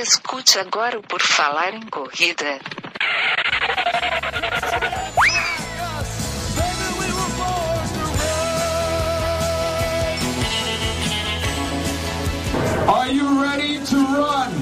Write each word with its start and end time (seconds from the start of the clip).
Escute 0.00 0.60
agora 0.60 0.96
o 0.96 1.02
Por 1.02 1.20
Falar 1.20 1.74
em 1.74 1.80
Corrida. 1.80 2.60
Are 12.86 13.12
you 13.12 13.40
ready 13.42 13.80
to 13.86 13.96
run? 13.96 14.52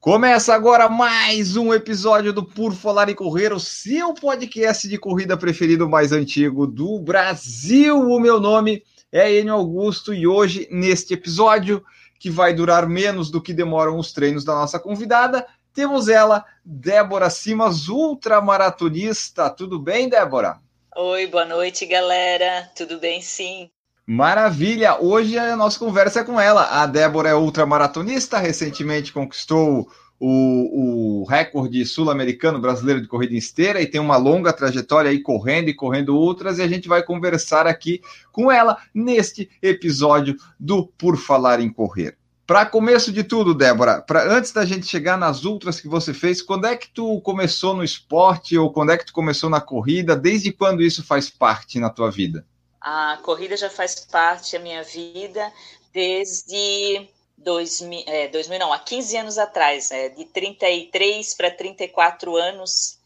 Começa 0.00 0.52
agora 0.52 0.88
mais 0.88 1.56
um 1.56 1.72
episódio 1.72 2.32
do 2.32 2.42
Por 2.42 2.74
Falar 2.74 3.08
em 3.08 3.14
Correr, 3.14 3.52
o 3.52 3.60
seu 3.60 4.12
podcast 4.14 4.88
de 4.88 4.98
corrida 4.98 5.36
preferido 5.36 5.88
mais 5.88 6.10
antigo 6.10 6.66
do 6.66 6.98
Brasil. 6.98 8.00
O 8.00 8.18
meu 8.18 8.40
nome 8.40 8.76
é 8.78 8.97
Enio 9.12 9.54
Augusto 9.54 10.12
e 10.12 10.26
hoje, 10.26 10.68
neste 10.70 11.14
episódio, 11.14 11.84
que 12.18 12.30
vai 12.30 12.52
durar 12.52 12.88
menos 12.88 13.30
do 13.30 13.40
que 13.40 13.52
demoram 13.52 13.98
os 13.98 14.12
treinos 14.12 14.44
da 14.44 14.54
nossa 14.54 14.78
convidada, 14.78 15.46
temos 15.72 16.08
ela, 16.08 16.44
Débora 16.64 17.30
Simas, 17.30 17.88
ultramaratonista. 17.88 19.48
Tudo 19.48 19.78
bem, 19.78 20.08
Débora? 20.08 20.58
Oi, 20.96 21.26
boa 21.28 21.44
noite, 21.44 21.86
galera. 21.86 22.68
Tudo 22.76 22.98
bem, 22.98 23.22
sim. 23.22 23.70
Maravilha! 24.04 24.96
Hoje 25.00 25.38
a 25.38 25.54
nossa 25.54 25.78
conversa 25.78 26.20
é 26.20 26.24
com 26.24 26.40
ela. 26.40 26.82
A 26.82 26.86
Débora 26.86 27.28
é 27.28 27.34
ultramaratonista, 27.34 28.38
recentemente 28.38 29.12
conquistou 29.12 29.88
o, 30.20 31.20
o 31.20 31.24
recorde 31.24 31.84
sul-americano 31.84 32.60
brasileiro 32.60 33.00
de 33.00 33.08
corrida 33.08 33.34
em 33.34 33.38
esteira 33.38 33.80
e 33.80 33.86
tem 33.86 34.00
uma 34.00 34.16
longa 34.16 34.52
trajetória 34.52 35.10
aí 35.10 35.20
correndo 35.20 35.68
e 35.68 35.74
correndo 35.74 36.16
ultras 36.16 36.58
e 36.58 36.62
a 36.62 36.68
gente 36.68 36.88
vai 36.88 37.02
conversar 37.02 37.66
aqui 37.66 38.00
com 38.32 38.50
ela 38.50 38.78
neste 38.92 39.50
episódio 39.62 40.36
do 40.58 40.86
Por 40.86 41.16
Falar 41.16 41.60
em 41.60 41.70
Correr. 41.70 42.16
Para 42.46 42.64
começo 42.64 43.12
de 43.12 43.22
tudo, 43.22 43.54
Débora, 43.54 44.00
pra, 44.00 44.24
antes 44.32 44.52
da 44.52 44.64
gente 44.64 44.86
chegar 44.86 45.18
nas 45.18 45.44
ultras 45.44 45.80
que 45.80 45.86
você 45.86 46.14
fez, 46.14 46.40
quando 46.40 46.66
é 46.66 46.74
que 46.76 46.88
tu 46.88 47.20
começou 47.20 47.74
no 47.74 47.84
esporte 47.84 48.56
ou 48.56 48.72
quando 48.72 48.90
é 48.90 48.96
que 48.96 49.04
tu 49.04 49.12
começou 49.12 49.50
na 49.50 49.60
corrida? 49.60 50.16
Desde 50.16 50.50
quando 50.50 50.82
isso 50.82 51.04
faz 51.04 51.28
parte 51.28 51.78
na 51.78 51.90
tua 51.90 52.10
vida? 52.10 52.46
A 52.80 53.18
corrida 53.22 53.54
já 53.54 53.68
faz 53.68 53.96
parte 53.96 54.52
da 54.56 54.60
minha 54.60 54.82
vida 54.82 55.52
desde 55.92 57.06
2000, 57.38 58.04
é, 58.06 58.28
2000 58.28 58.58
não, 58.58 58.72
há 58.72 58.78
15 58.78 59.16
anos 59.16 59.38
atrás, 59.38 59.90
é, 59.90 60.08
de 60.08 60.24
33 60.26 61.34
para 61.34 61.50
34 61.50 62.36
anos, 62.36 62.98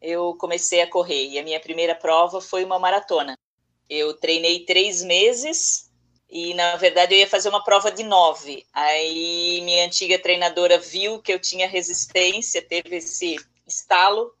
eu 0.00 0.34
comecei 0.36 0.80
a 0.80 0.90
correr. 0.90 1.28
E 1.28 1.38
a 1.38 1.42
minha 1.42 1.60
primeira 1.60 1.94
prova 1.94 2.40
foi 2.40 2.64
uma 2.64 2.78
maratona. 2.78 3.38
Eu 3.88 4.14
treinei 4.14 4.64
três 4.64 5.04
meses 5.04 5.90
e, 6.28 6.54
na 6.54 6.76
verdade, 6.76 7.14
eu 7.14 7.20
ia 7.20 7.28
fazer 7.28 7.48
uma 7.48 7.62
prova 7.62 7.90
de 7.90 8.02
nove. 8.02 8.66
Aí 8.72 9.60
minha 9.62 9.84
antiga 9.84 10.18
treinadora 10.18 10.78
viu 10.78 11.20
que 11.22 11.32
eu 11.32 11.38
tinha 11.38 11.68
resistência, 11.68 12.60
teve 12.62 12.96
esse 12.96 13.36
estalo 13.66 14.36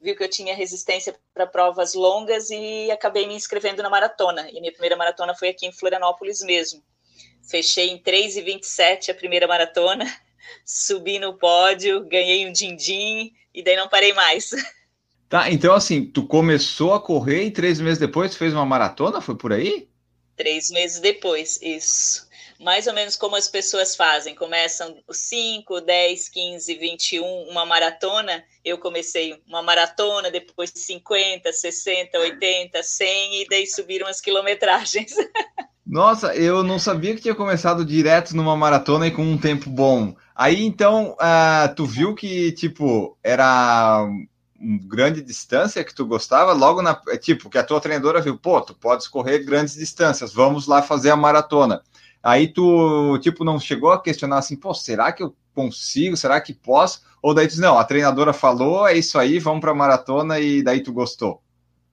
viu 0.00 0.16
que 0.16 0.24
eu 0.24 0.30
tinha 0.30 0.56
resistência 0.56 1.14
para 1.34 1.46
provas 1.46 1.94
longas 1.94 2.48
e 2.50 2.90
acabei 2.90 3.26
me 3.26 3.34
inscrevendo 3.34 3.82
na 3.82 3.90
maratona. 3.90 4.48
E 4.50 4.60
minha 4.60 4.72
primeira 4.72 4.96
maratona 4.96 5.34
foi 5.34 5.50
aqui 5.50 5.66
em 5.66 5.72
Florianópolis 5.72 6.40
mesmo. 6.40 6.82
Fechei 7.50 7.90
em 7.90 7.98
3,27 7.98 9.10
a 9.10 9.14
primeira 9.14 9.46
maratona, 9.46 10.04
subi 10.64 11.18
no 11.18 11.36
pódio, 11.36 12.04
ganhei 12.06 12.46
um 12.46 12.52
din-din 12.52 13.32
e 13.52 13.62
daí 13.62 13.76
não 13.76 13.88
parei 13.88 14.12
mais. 14.12 14.50
Tá, 15.28 15.48
então 15.48 15.72
assim, 15.72 16.04
tu 16.04 16.26
começou 16.26 16.92
a 16.92 17.00
correr 17.00 17.44
e 17.44 17.50
três 17.52 17.80
meses 17.80 18.00
depois 18.00 18.32
tu 18.32 18.36
fez 18.36 18.52
uma 18.52 18.66
maratona? 18.66 19.20
Foi 19.20 19.36
por 19.36 19.52
aí? 19.52 19.88
Três 20.36 20.70
meses 20.70 20.98
depois, 20.98 21.56
isso 21.62 22.28
mais 22.60 22.86
ou 22.86 22.92
menos 22.92 23.16
como 23.16 23.36
as 23.36 23.48
pessoas 23.48 23.96
fazem. 23.96 24.34
Começam 24.34 25.02
os 25.08 25.16
5, 25.16 25.80
10, 25.80 26.28
15, 26.28 26.74
21, 26.74 27.24
uma 27.48 27.64
maratona. 27.64 28.44
Eu 28.62 28.78
comecei 28.78 29.40
uma 29.46 29.62
maratona, 29.62 30.30
depois 30.30 30.70
50, 30.74 31.50
60, 31.52 32.18
80, 32.18 32.82
100 32.82 33.42
e 33.42 33.48
daí 33.48 33.66
subiram 33.66 34.06
as 34.06 34.20
quilometragens. 34.20 35.14
Nossa, 35.90 36.36
eu 36.36 36.62
não 36.62 36.78
sabia 36.78 37.16
que 37.16 37.20
tinha 37.20 37.34
começado 37.34 37.84
direto 37.84 38.36
numa 38.36 38.56
maratona 38.56 39.08
e 39.08 39.10
com 39.10 39.24
um 39.24 39.36
tempo 39.36 39.68
bom. 39.68 40.14
Aí 40.36 40.64
então, 40.64 41.16
uh, 41.18 41.74
tu 41.74 41.84
viu 41.84 42.14
que 42.14 42.52
tipo 42.52 43.18
era 43.24 44.06
uma 44.56 44.78
grande 44.86 45.20
distância 45.20 45.82
que 45.82 45.92
tu 45.92 46.06
gostava, 46.06 46.52
logo 46.52 46.80
na 46.80 46.94
tipo 47.20 47.50
que 47.50 47.58
a 47.58 47.64
tua 47.64 47.80
treinadora 47.80 48.20
viu, 48.20 48.38
pô, 48.38 48.60
tu 48.60 48.72
podes 48.72 49.08
correr 49.08 49.40
grandes 49.40 49.74
distâncias, 49.74 50.32
vamos 50.32 50.68
lá 50.68 50.80
fazer 50.80 51.10
a 51.10 51.16
maratona. 51.16 51.82
Aí 52.22 52.46
tu, 52.46 53.18
tipo, 53.18 53.42
não 53.42 53.58
chegou 53.58 53.90
a 53.90 54.00
questionar 54.00 54.38
assim, 54.38 54.54
pô, 54.54 54.72
será 54.72 55.10
que 55.10 55.24
eu 55.24 55.34
consigo? 55.56 56.16
Será 56.16 56.40
que 56.40 56.54
posso? 56.54 57.02
Ou 57.20 57.34
daí 57.34 57.48
tu 57.48 57.60
não, 57.60 57.76
a 57.76 57.84
treinadora 57.84 58.32
falou, 58.32 58.86
é 58.86 58.96
isso 58.96 59.18
aí, 59.18 59.40
vamos 59.40 59.60
para 59.60 59.74
maratona 59.74 60.38
e 60.38 60.62
daí 60.62 60.82
tu 60.84 60.92
gostou? 60.92 61.42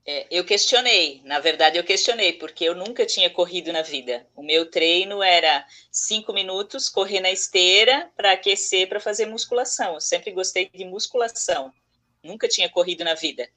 É, 0.09 0.25
eu 0.31 0.45
questionei, 0.45 1.22
na 1.25 1.38
verdade 1.40 1.78
eu 1.78 1.84
questionei, 1.84 2.31
porque 2.31 2.63
eu 2.63 2.73
nunca 2.73 3.06
tinha 3.06 3.29
corrido 3.29 3.73
na 3.73 3.81
vida. 3.81 4.25
O 4.35 4.41
meu 4.41 4.69
treino 4.72 5.22
era 5.22 5.66
cinco 5.91 6.31
minutos, 6.31 6.88
correr 6.88 7.19
na 7.19 7.29
esteira 7.29 8.09
para 8.16 8.31
aquecer, 8.31 8.88
para 8.88 9.01
fazer 9.01 9.25
musculação. 9.25 9.95
Eu 9.95 10.01
sempre 10.01 10.31
gostei 10.31 10.69
de 10.73 10.85
musculação, 10.85 11.73
nunca 12.23 12.47
tinha 12.47 12.69
corrido 12.69 13.03
na 13.03 13.16
vida. 13.16 13.50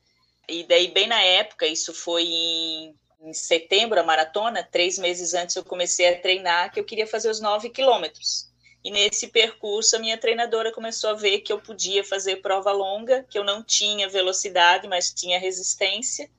E 0.49 0.65
daí, 0.65 0.89
bem 0.89 1.07
na 1.07 1.23
época, 1.23 1.67
isso 1.67 1.95
foi 1.95 2.25
em 2.25 2.95
em 3.23 3.35
setembro, 3.35 4.01
a 4.01 4.03
maratona, 4.03 4.63
três 4.63 4.99
meses 4.99 5.35
antes 5.35 5.55
eu 5.55 5.63
comecei 5.63 6.09
a 6.09 6.19
treinar, 6.19 6.73
que 6.73 6.81
eu 6.81 6.85
queria 6.85 7.07
fazer 7.07 7.29
os 7.29 7.41
nove 7.41 7.69
quilômetros. 7.69 8.51
E 8.83 8.91
nesse 8.91 9.29
percurso, 9.29 9.95
a 9.95 9.99
minha 9.99 10.17
treinadora 10.17 10.73
começou 10.73 11.11
a 11.11 11.15
ver 11.15 11.41
que 11.41 11.53
eu 11.53 11.61
podia 11.61 12.03
fazer 12.03 12.37
prova 12.37 12.73
longa, 12.73 13.23
que 13.29 13.39
eu 13.39 13.45
não 13.45 13.63
tinha 13.63 14.09
velocidade, 14.09 14.89
mas 14.89 15.13
tinha 15.13 15.39
resistência. 15.39 16.31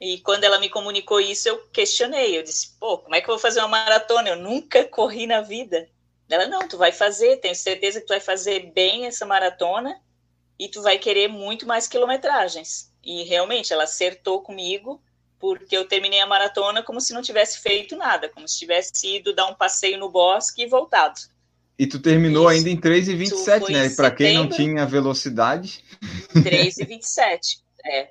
E 0.00 0.18
quando 0.20 0.44
ela 0.44 0.58
me 0.58 0.70
comunicou 0.70 1.20
isso, 1.20 1.48
eu 1.48 1.58
questionei. 1.72 2.38
Eu 2.38 2.42
disse: 2.42 2.76
pô, 2.80 2.98
como 2.98 3.14
é 3.14 3.20
que 3.20 3.28
eu 3.28 3.34
vou 3.34 3.38
fazer 3.38 3.60
uma 3.60 3.68
maratona? 3.68 4.30
Eu 4.30 4.36
nunca 4.36 4.84
corri 4.84 5.26
na 5.26 5.42
vida. 5.42 5.88
Ela: 6.28 6.46
não, 6.46 6.66
tu 6.66 6.78
vai 6.78 6.90
fazer, 6.90 7.36
tenho 7.36 7.54
certeza 7.54 8.00
que 8.00 8.06
tu 8.06 8.10
vai 8.10 8.20
fazer 8.20 8.72
bem 8.72 9.06
essa 9.06 9.26
maratona 9.26 10.00
e 10.58 10.68
tu 10.68 10.82
vai 10.82 10.98
querer 10.98 11.28
muito 11.28 11.66
mais 11.66 11.86
quilometragens. 11.86 12.90
E 13.02 13.24
realmente, 13.24 13.72
ela 13.72 13.84
acertou 13.84 14.42
comigo 14.42 15.02
porque 15.38 15.74
eu 15.74 15.88
terminei 15.88 16.20
a 16.20 16.26
maratona 16.26 16.82
como 16.82 17.00
se 17.00 17.14
não 17.14 17.22
tivesse 17.22 17.60
feito 17.60 17.96
nada, 17.96 18.28
como 18.28 18.46
se 18.46 18.58
tivesse 18.58 19.16
ido 19.16 19.34
dar 19.34 19.46
um 19.46 19.54
passeio 19.54 19.98
no 19.98 20.10
bosque 20.10 20.62
e 20.62 20.66
voltado. 20.66 21.18
E 21.78 21.86
tu 21.86 21.98
terminou 21.98 22.50
Isso. 22.50 22.58
ainda 22.58 22.68
em 22.68 22.78
3,27, 22.78 23.70
né? 23.70 23.88
Para 23.96 24.10
quem 24.10 24.34
não 24.34 24.50
tinha 24.50 24.84
velocidade. 24.84 25.82
3,27, 26.34 27.62
é. 27.86 28.10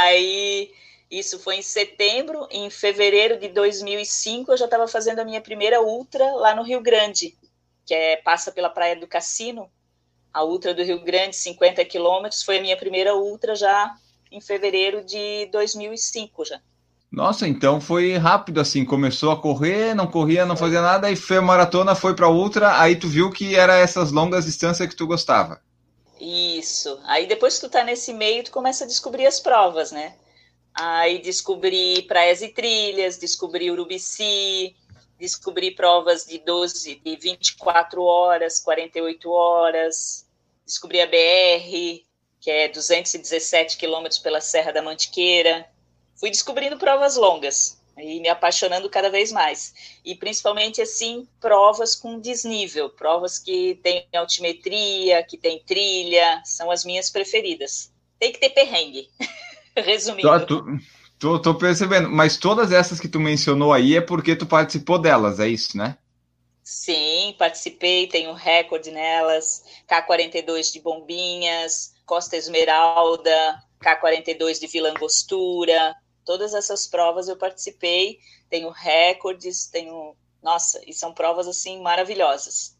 Aí, 0.00 0.70
isso 1.10 1.40
foi 1.40 1.56
em 1.56 1.62
setembro. 1.62 2.46
Em 2.50 2.70
fevereiro 2.70 3.38
de 3.38 3.48
2005, 3.48 4.52
eu 4.52 4.56
já 4.56 4.66
estava 4.66 4.86
fazendo 4.86 5.18
a 5.18 5.24
minha 5.24 5.40
primeira 5.40 5.82
ultra 5.82 6.24
lá 6.36 6.54
no 6.54 6.62
Rio 6.62 6.80
Grande, 6.80 7.36
que 7.84 7.92
é, 7.92 8.16
passa 8.16 8.52
pela 8.52 8.70
Praia 8.70 8.94
do 8.94 9.08
Cassino. 9.08 9.68
A 10.32 10.44
ultra 10.44 10.72
do 10.72 10.84
Rio 10.84 11.02
Grande, 11.02 11.34
50 11.34 11.84
quilômetros, 11.84 12.44
foi 12.44 12.58
a 12.58 12.62
minha 12.62 12.76
primeira 12.76 13.16
ultra 13.16 13.56
já 13.56 13.92
em 14.30 14.40
fevereiro 14.40 15.04
de 15.04 15.46
2005 15.46 16.44
já. 16.44 16.60
Nossa, 17.10 17.48
então 17.48 17.80
foi 17.80 18.16
rápido 18.16 18.60
assim, 18.60 18.84
começou 18.84 19.32
a 19.32 19.40
correr, 19.40 19.94
não 19.94 20.06
corria, 20.06 20.46
não 20.46 20.56
fazia 20.56 20.80
nada, 20.80 21.08
aí 21.08 21.16
foi 21.16 21.38
a 21.38 21.42
maratona, 21.42 21.96
foi 21.96 22.14
para 22.14 22.28
outra, 22.28 22.80
aí 22.80 22.94
tu 22.94 23.08
viu 23.08 23.30
que 23.32 23.56
era 23.56 23.76
essas 23.76 24.12
longas 24.12 24.44
distâncias 24.44 24.88
que 24.88 24.94
tu 24.94 25.08
gostava. 25.08 25.60
Isso. 26.20 27.00
Aí 27.04 27.26
depois 27.26 27.56
que 27.56 27.66
tu 27.66 27.70
tá 27.70 27.82
nesse 27.82 28.12
meio, 28.12 28.44
tu 28.44 28.52
começa 28.52 28.84
a 28.84 28.86
descobrir 28.86 29.26
as 29.26 29.40
provas, 29.40 29.90
né? 29.90 30.14
Aí 30.74 31.18
descobri 31.18 32.02
praias 32.02 32.42
e 32.42 32.48
trilhas, 32.48 33.18
descobri 33.18 33.70
Urubici, 33.70 34.76
descobri 35.18 35.70
provas 35.72 36.24
de 36.24 36.38
12, 36.38 36.96
de 36.96 37.16
24 37.16 38.02
horas, 38.02 38.60
48 38.60 39.30
horas, 39.30 40.26
descobri 40.64 41.00
a 41.00 41.06
BR, 41.06 42.04
que 42.40 42.50
é 42.50 42.68
217 42.68 43.76
quilômetros 43.76 44.18
pela 44.18 44.40
Serra 44.40 44.72
da 44.72 44.80
Mantiqueira. 44.80 45.68
Fui 46.14 46.30
descobrindo 46.30 46.78
provas 46.78 47.16
longas 47.16 47.80
e 47.98 48.20
me 48.20 48.28
apaixonando 48.28 48.88
cada 48.88 49.10
vez 49.10 49.30
mais. 49.30 49.74
E 50.04 50.14
principalmente, 50.14 50.80
assim, 50.80 51.28
provas 51.38 51.94
com 51.94 52.18
desnível, 52.18 52.88
provas 52.88 53.38
que 53.38 53.78
têm 53.82 54.06
altimetria, 54.14 55.22
que 55.22 55.36
têm 55.36 55.62
trilha, 55.64 56.40
são 56.44 56.70
as 56.70 56.84
minhas 56.84 57.10
preferidas. 57.10 57.92
Tem 58.18 58.32
que 58.32 58.38
ter 58.38 58.50
perrengue, 58.50 59.10
resumindo. 59.80 60.46
Tô, 60.46 60.64
tô, 61.18 61.38
tô 61.38 61.54
percebendo, 61.54 62.10
mas 62.10 62.36
todas 62.36 62.72
essas 62.72 62.98
que 62.98 63.08
tu 63.08 63.20
mencionou 63.20 63.72
aí 63.72 63.96
é 63.96 64.00
porque 64.00 64.36
tu 64.36 64.46
participou 64.46 64.98
delas, 64.98 65.40
é 65.40 65.48
isso, 65.48 65.76
né? 65.76 65.96
Sim, 66.62 67.34
participei, 67.38 68.06
tenho 68.06 68.32
recorde 68.32 68.90
nelas, 68.90 69.64
K42 69.88 70.72
de 70.72 70.80
Bombinhas, 70.80 71.94
Costa 72.06 72.36
Esmeralda, 72.36 73.60
K42 73.82 74.60
de 74.60 74.66
Vila 74.66 74.90
Angostura, 74.90 75.94
todas 76.24 76.54
essas 76.54 76.86
provas 76.86 77.28
eu 77.28 77.36
participei, 77.36 78.18
tenho 78.48 78.70
recordes, 78.70 79.66
tenho. 79.66 80.14
Nossa, 80.42 80.80
e 80.86 80.92
são 80.92 81.12
provas 81.12 81.48
assim 81.48 81.82
maravilhosas. 81.82 82.76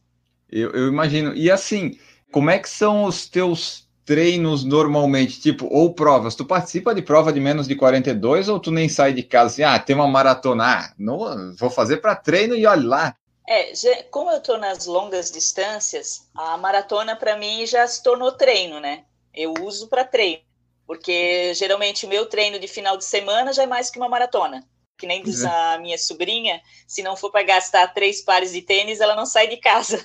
Eu, 0.48 0.70
eu 0.70 0.88
imagino. 0.88 1.34
E 1.34 1.50
assim, 1.50 1.98
como 2.32 2.48
é 2.48 2.58
que 2.58 2.68
são 2.68 3.04
os 3.04 3.28
teus 3.28 3.89
treinos 4.10 4.64
normalmente? 4.64 5.40
Tipo, 5.40 5.68
ou 5.72 5.94
provas? 5.94 6.34
Tu 6.34 6.44
participa 6.44 6.92
de 6.92 7.00
prova 7.00 7.32
de 7.32 7.38
menos 7.38 7.68
de 7.68 7.76
42 7.76 8.48
ou 8.48 8.58
tu 8.58 8.72
nem 8.72 8.88
sai 8.88 9.12
de 9.12 9.22
casa 9.22 9.46
assim, 9.46 9.62
ah, 9.62 9.78
tem 9.78 9.94
uma 9.94 10.08
maratona, 10.08 10.64
ah, 10.64 10.94
não, 10.98 11.54
vou 11.54 11.70
fazer 11.70 11.98
para 11.98 12.16
treino 12.16 12.56
e 12.56 12.66
olha 12.66 12.88
lá. 12.88 13.16
É, 13.48 13.72
como 14.10 14.32
eu 14.32 14.38
estou 14.38 14.58
nas 14.58 14.84
longas 14.84 15.30
distâncias, 15.30 16.28
a 16.34 16.56
maratona 16.56 17.14
para 17.14 17.36
mim 17.36 17.64
já 17.64 17.86
se 17.86 18.02
tornou 18.02 18.32
treino, 18.32 18.80
né? 18.80 19.04
Eu 19.32 19.54
uso 19.60 19.86
para 19.86 20.04
treino, 20.04 20.42
porque 20.88 21.54
geralmente 21.54 22.04
o 22.04 22.08
meu 22.08 22.26
treino 22.26 22.58
de 22.58 22.66
final 22.66 22.96
de 22.96 23.04
semana 23.04 23.52
já 23.52 23.62
é 23.62 23.66
mais 23.66 23.90
que 23.90 23.98
uma 24.00 24.08
maratona. 24.08 24.66
Que 24.98 25.06
nem 25.06 25.22
diz 25.22 25.44
é. 25.44 25.46
a 25.46 25.78
minha 25.78 25.96
sobrinha, 25.96 26.60
se 26.84 27.00
não 27.00 27.14
for 27.14 27.30
para 27.30 27.44
gastar 27.44 27.94
três 27.94 28.20
pares 28.22 28.50
de 28.50 28.60
tênis, 28.60 29.00
ela 29.00 29.14
não 29.14 29.24
sai 29.24 29.46
de 29.46 29.58
casa. 29.58 30.04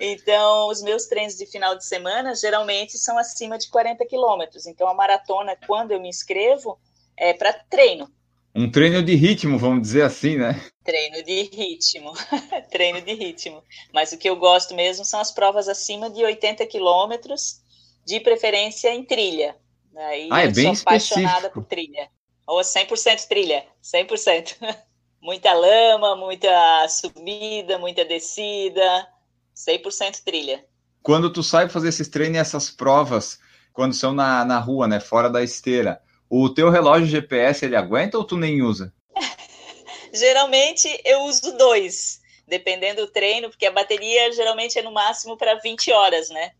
Então, 0.00 0.68
os 0.68 0.82
meus 0.82 1.06
treinos 1.06 1.36
de 1.36 1.46
final 1.46 1.76
de 1.76 1.84
semana 1.84 2.34
geralmente 2.34 2.98
são 2.98 3.18
acima 3.18 3.58
de 3.58 3.68
40 3.68 4.04
quilômetros. 4.06 4.66
Então, 4.66 4.88
a 4.88 4.94
maratona, 4.94 5.56
quando 5.66 5.92
eu 5.92 6.00
me 6.00 6.08
inscrevo, 6.08 6.78
é 7.16 7.32
para 7.32 7.52
treino. 7.52 8.10
Um 8.54 8.70
treino 8.70 9.02
de 9.02 9.14
ritmo, 9.14 9.58
vamos 9.58 9.82
dizer 9.82 10.02
assim, 10.02 10.36
né? 10.36 10.58
Treino 10.82 11.22
de 11.22 11.42
ritmo, 11.42 12.12
treino 12.70 13.02
de 13.02 13.12
ritmo. 13.12 13.62
Mas 13.92 14.12
o 14.12 14.18
que 14.18 14.28
eu 14.28 14.36
gosto 14.36 14.74
mesmo 14.74 15.04
são 15.04 15.20
as 15.20 15.30
provas 15.30 15.68
acima 15.68 16.08
de 16.08 16.24
80 16.24 16.64
quilômetros, 16.66 17.60
de 18.04 18.18
preferência 18.20 18.94
em 18.94 19.04
trilha. 19.04 19.56
Aí 19.94 20.28
ah, 20.30 20.42
é 20.42 20.48
bem 20.48 20.74
sou 20.74 20.82
apaixonada 20.82 21.30
específico. 21.30 21.60
por 21.60 21.64
trilha. 21.64 22.08
Ou 22.46 22.60
100% 22.60 23.26
trilha, 23.28 23.66
100%. 23.82 24.56
muita 25.20 25.52
lama, 25.52 26.14
muita 26.16 26.88
subida, 26.88 27.78
muita 27.78 28.04
descida. 28.04 29.08
100% 29.56 30.22
trilha. 30.22 30.64
Quando 31.02 31.32
tu 31.32 31.42
sai 31.42 31.68
fazer 31.68 31.88
esses 31.88 32.08
treinos 32.08 32.36
e 32.36 32.40
essas 32.40 32.68
provas, 32.68 33.38
quando 33.72 33.94
são 33.94 34.12
na, 34.12 34.44
na 34.44 34.58
rua, 34.58 34.86
né, 34.86 35.00
fora 35.00 35.30
da 35.30 35.42
esteira, 35.42 36.02
o 36.28 36.48
teu 36.50 36.68
relógio 36.68 37.06
GPS 37.06 37.64
ele 37.64 37.76
aguenta 37.76 38.18
ou 38.18 38.24
tu 38.24 38.36
nem 38.36 38.60
usa? 38.62 38.92
geralmente 40.12 40.88
eu 41.04 41.22
uso 41.22 41.56
dois, 41.56 42.20
dependendo 42.46 43.06
do 43.06 43.12
treino, 43.12 43.48
porque 43.48 43.66
a 43.66 43.72
bateria 43.72 44.32
geralmente 44.32 44.78
é 44.78 44.82
no 44.82 44.92
máximo 44.92 45.36
para 45.36 45.54
20 45.54 45.90
horas, 45.92 46.28
né? 46.28 46.52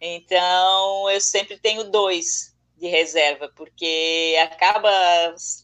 Então 0.00 1.10
eu 1.10 1.20
sempre 1.20 1.58
tenho 1.58 1.90
dois 1.90 2.53
de 2.76 2.88
reserva, 2.88 3.50
porque 3.54 4.36
acaba 4.42 4.90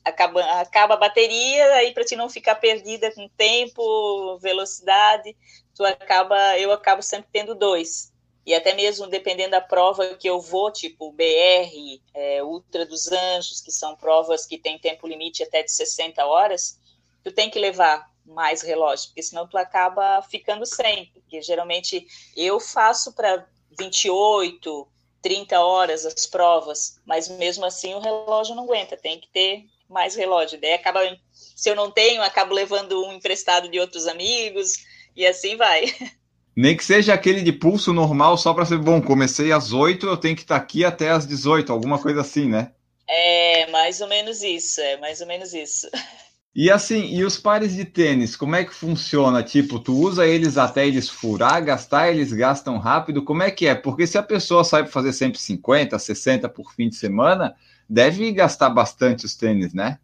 acaba, 0.04 0.44
acaba 0.60 0.94
a 0.94 0.98
bateria, 0.98 1.74
aí 1.74 1.92
para 1.92 2.04
te 2.04 2.16
não 2.16 2.28
ficar 2.28 2.54
perdida 2.56 3.12
com 3.12 3.28
tempo, 3.30 4.38
velocidade, 4.38 5.36
tu 5.74 5.84
acaba, 5.84 6.58
eu 6.58 6.72
acabo 6.72 7.02
sempre 7.02 7.28
tendo 7.32 7.54
dois. 7.54 8.12
E 8.46 8.54
até 8.54 8.74
mesmo 8.74 9.06
dependendo 9.06 9.50
da 9.50 9.60
prova 9.60 10.14
que 10.14 10.28
eu 10.28 10.40
vou, 10.40 10.72
tipo 10.72 11.12
BR, 11.12 12.00
é, 12.14 12.42
Ultra 12.42 12.86
dos 12.86 13.10
Anjos, 13.10 13.60
que 13.60 13.70
são 13.70 13.96
provas 13.96 14.46
que 14.46 14.58
tem 14.58 14.78
tempo 14.78 15.06
limite 15.06 15.42
até 15.42 15.62
de 15.62 15.70
60 15.70 16.24
horas, 16.24 16.78
tu 17.22 17.32
tem 17.32 17.50
que 17.50 17.58
levar 17.58 18.10
mais 18.24 18.62
relógio, 18.62 19.08
porque 19.08 19.22
senão 19.22 19.46
tu 19.46 19.58
acaba 19.58 20.22
ficando 20.22 20.64
sem. 20.64 21.10
Porque 21.12 21.42
geralmente 21.42 22.06
eu 22.36 22.58
faço 22.60 23.12
para 23.12 23.46
28, 23.78 24.88
30 25.22 25.60
horas 25.60 26.06
as 26.06 26.26
provas, 26.26 26.98
mas 27.04 27.28
mesmo 27.28 27.64
assim 27.64 27.94
o 27.94 28.00
relógio 28.00 28.54
não 28.54 28.64
aguenta, 28.64 28.96
tem 28.96 29.20
que 29.20 29.28
ter 29.28 29.64
mais 29.88 30.14
relógio. 30.14 30.60
Daí 30.60 30.74
acaba, 30.74 31.00
se 31.32 31.68
eu 31.68 31.74
não 31.74 31.90
tenho, 31.90 32.22
acabo 32.22 32.54
levando 32.54 33.04
um 33.04 33.12
emprestado 33.12 33.68
de 33.68 33.78
outros 33.78 34.06
amigos, 34.06 34.72
e 35.16 35.26
assim 35.26 35.56
vai. 35.56 35.84
Nem 36.56 36.76
que 36.76 36.84
seja 36.84 37.14
aquele 37.14 37.42
de 37.42 37.52
pulso 37.52 37.92
normal, 37.92 38.36
só 38.36 38.52
para 38.52 38.66
ser 38.66 38.78
bom. 38.78 39.00
Comecei 39.00 39.52
às 39.52 39.72
8, 39.72 40.06
eu 40.06 40.16
tenho 40.16 40.36
que 40.36 40.42
estar 40.42 40.58
tá 40.58 40.62
aqui 40.62 40.84
até 40.84 41.10
às 41.10 41.26
18, 41.26 41.72
alguma 41.72 41.98
coisa 41.98 42.20
assim, 42.20 42.48
né? 42.48 42.72
É, 43.08 43.66
mais 43.70 44.00
ou 44.00 44.08
menos 44.08 44.42
isso, 44.42 44.80
é 44.80 44.96
mais 44.98 45.20
ou 45.20 45.26
menos 45.26 45.52
isso. 45.52 45.88
E 46.54 46.68
assim, 46.68 47.04
e 47.14 47.24
os 47.24 47.38
pares 47.38 47.74
de 47.74 47.84
tênis, 47.84 48.34
como 48.34 48.56
é 48.56 48.64
que 48.64 48.74
funciona? 48.74 49.40
Tipo, 49.40 49.78
tu 49.78 49.96
usa 49.96 50.26
eles 50.26 50.58
até 50.58 50.84
eles 50.86 51.08
furar, 51.08 51.64
gastar, 51.64 52.10
eles 52.10 52.32
gastam 52.32 52.76
rápido, 52.78 53.24
como 53.24 53.44
é 53.44 53.52
que 53.52 53.68
é? 53.68 53.74
Porque 53.74 54.04
se 54.04 54.18
a 54.18 54.22
pessoa 54.22 54.64
sai 54.64 54.82
para 54.82 54.90
fazer 54.90 55.12
sempre 55.12 55.38
50, 55.38 55.96
60 55.96 56.48
por 56.48 56.72
fim 56.74 56.88
de 56.88 56.96
semana, 56.96 57.54
deve 57.88 58.32
gastar 58.32 58.68
bastante 58.68 59.24
os 59.24 59.36
tênis, 59.36 59.72
né? 59.72 60.00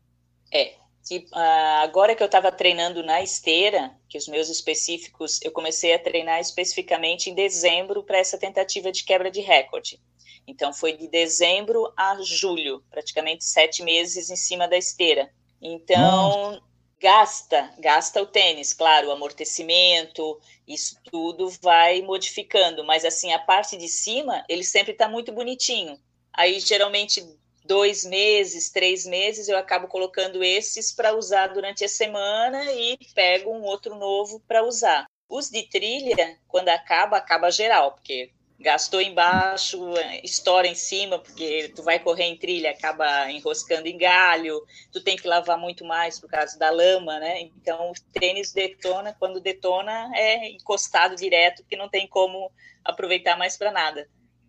É, 0.52 0.74
uh, 1.14 1.82
agora 1.82 2.14
que 2.14 2.22
eu 2.22 2.26
estava 2.26 2.52
treinando 2.52 3.02
na 3.02 3.20
esteira, 3.20 3.92
que 4.08 4.16
os 4.16 4.28
meus 4.28 4.48
específicos, 4.48 5.40
eu 5.42 5.50
comecei 5.50 5.94
a 5.94 5.98
treinar 5.98 6.40
especificamente 6.40 7.28
em 7.28 7.34
dezembro 7.34 8.04
para 8.04 8.18
essa 8.18 8.38
tentativa 8.38 8.92
de 8.92 9.02
quebra 9.02 9.32
de 9.32 9.40
recorde. 9.40 10.00
Então 10.46 10.72
foi 10.72 10.96
de 10.96 11.08
dezembro 11.08 11.92
a 11.96 12.16
julho, 12.22 12.84
praticamente 12.88 13.44
sete 13.44 13.82
meses 13.82 14.30
em 14.30 14.36
cima 14.36 14.68
da 14.68 14.76
esteira. 14.76 15.28
Então 15.60 16.30
Nossa. 16.30 16.62
gasta, 17.00 17.74
gasta 17.78 18.22
o 18.22 18.26
tênis, 18.26 18.72
claro, 18.72 19.08
o 19.08 19.12
amortecimento, 19.12 20.40
isso 20.66 20.96
tudo 21.10 21.48
vai 21.62 22.02
modificando, 22.02 22.84
mas 22.84 23.04
assim 23.04 23.32
a 23.32 23.38
parte 23.38 23.76
de 23.76 23.88
cima 23.88 24.44
ele 24.48 24.64
sempre 24.64 24.92
está 24.92 25.08
muito 25.08 25.32
bonitinho. 25.32 25.98
Aí 26.32 26.60
geralmente 26.60 27.24
dois 27.64 28.04
meses, 28.04 28.70
três 28.70 29.04
meses, 29.04 29.48
eu 29.48 29.58
acabo 29.58 29.88
colocando 29.88 30.42
esses 30.42 30.92
para 30.92 31.14
usar 31.14 31.48
durante 31.48 31.84
a 31.84 31.88
semana 31.88 32.64
e 32.72 32.96
pego 33.14 33.50
um 33.50 33.62
outro 33.62 33.96
novo 33.96 34.40
para 34.46 34.62
usar. 34.62 35.06
Os 35.28 35.50
de 35.50 35.68
trilha, 35.68 36.38
quando 36.46 36.68
acaba, 36.68 37.16
acaba 37.16 37.50
geral, 37.50 37.92
porque 37.92 38.30
gastou 38.58 39.00
embaixo, 39.00 39.78
estoura 40.22 40.66
em 40.66 40.74
cima, 40.74 41.18
porque 41.18 41.72
tu 41.74 41.82
vai 41.82 41.98
correr 41.98 42.24
em 42.24 42.38
trilha, 42.38 42.70
acaba 42.70 43.30
enroscando 43.30 43.86
em 43.86 43.98
galho, 43.98 44.60
tu 44.92 45.02
tem 45.02 45.16
que 45.16 45.28
lavar 45.28 45.58
muito 45.58 45.84
mais 45.84 46.18
por 46.18 46.28
causa 46.28 46.58
da 46.58 46.70
lama, 46.70 47.18
né? 47.18 47.40
Então 47.40 47.90
o 47.90 48.18
tênis 48.18 48.52
detona, 48.52 49.14
quando 49.18 49.40
detona 49.40 50.10
é 50.14 50.50
encostado 50.50 51.16
direto, 51.16 51.64
que 51.68 51.76
não 51.76 51.88
tem 51.88 52.06
como 52.06 52.50
aproveitar 52.84 53.36
mais 53.36 53.56
para 53.56 53.70
nada 53.70 54.08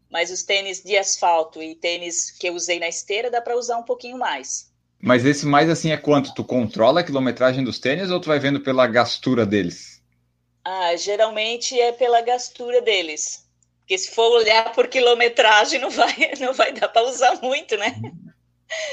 mas 0.09 0.31
os 0.31 0.43
tênis 0.43 0.81
de 0.81 0.97
asfalto 0.97 1.61
e 1.61 1.75
tênis 1.75 2.31
que 2.31 2.47
eu 2.47 2.53
usei 2.53 2.79
na 2.79 2.87
esteira 2.87 3.29
dá 3.29 3.41
para 3.41 3.57
usar 3.57 3.77
um 3.77 3.83
pouquinho 3.83 4.17
mais. 4.17 4.71
Mas 4.99 5.25
esse 5.25 5.45
mais 5.45 5.69
assim 5.69 5.91
é 5.91 5.97
quanto? 5.97 6.33
Tu 6.33 6.43
controla 6.43 7.01
a 7.01 7.03
quilometragem 7.03 7.63
dos 7.63 7.79
tênis 7.79 8.09
ou 8.09 8.19
tu 8.19 8.27
vai 8.27 8.39
vendo 8.39 8.61
pela 8.61 8.87
gastura 8.87 9.45
deles? 9.45 10.01
Ah, 10.63 10.95
geralmente 10.95 11.79
é 11.79 11.91
pela 11.91 12.21
gastura 12.21 12.81
deles. 12.81 13.46
Porque 13.87 13.97
se 13.97 14.11
for 14.11 14.29
olhar 14.33 14.73
por 14.73 14.89
quilometragem, 14.89 15.79
não 15.79 15.89
vai, 15.89 16.13
não 16.41 16.53
vai 16.53 16.73
dar 16.73 16.89
para 16.89 17.07
usar 17.07 17.39
muito, 17.41 17.77
né? 17.77 17.95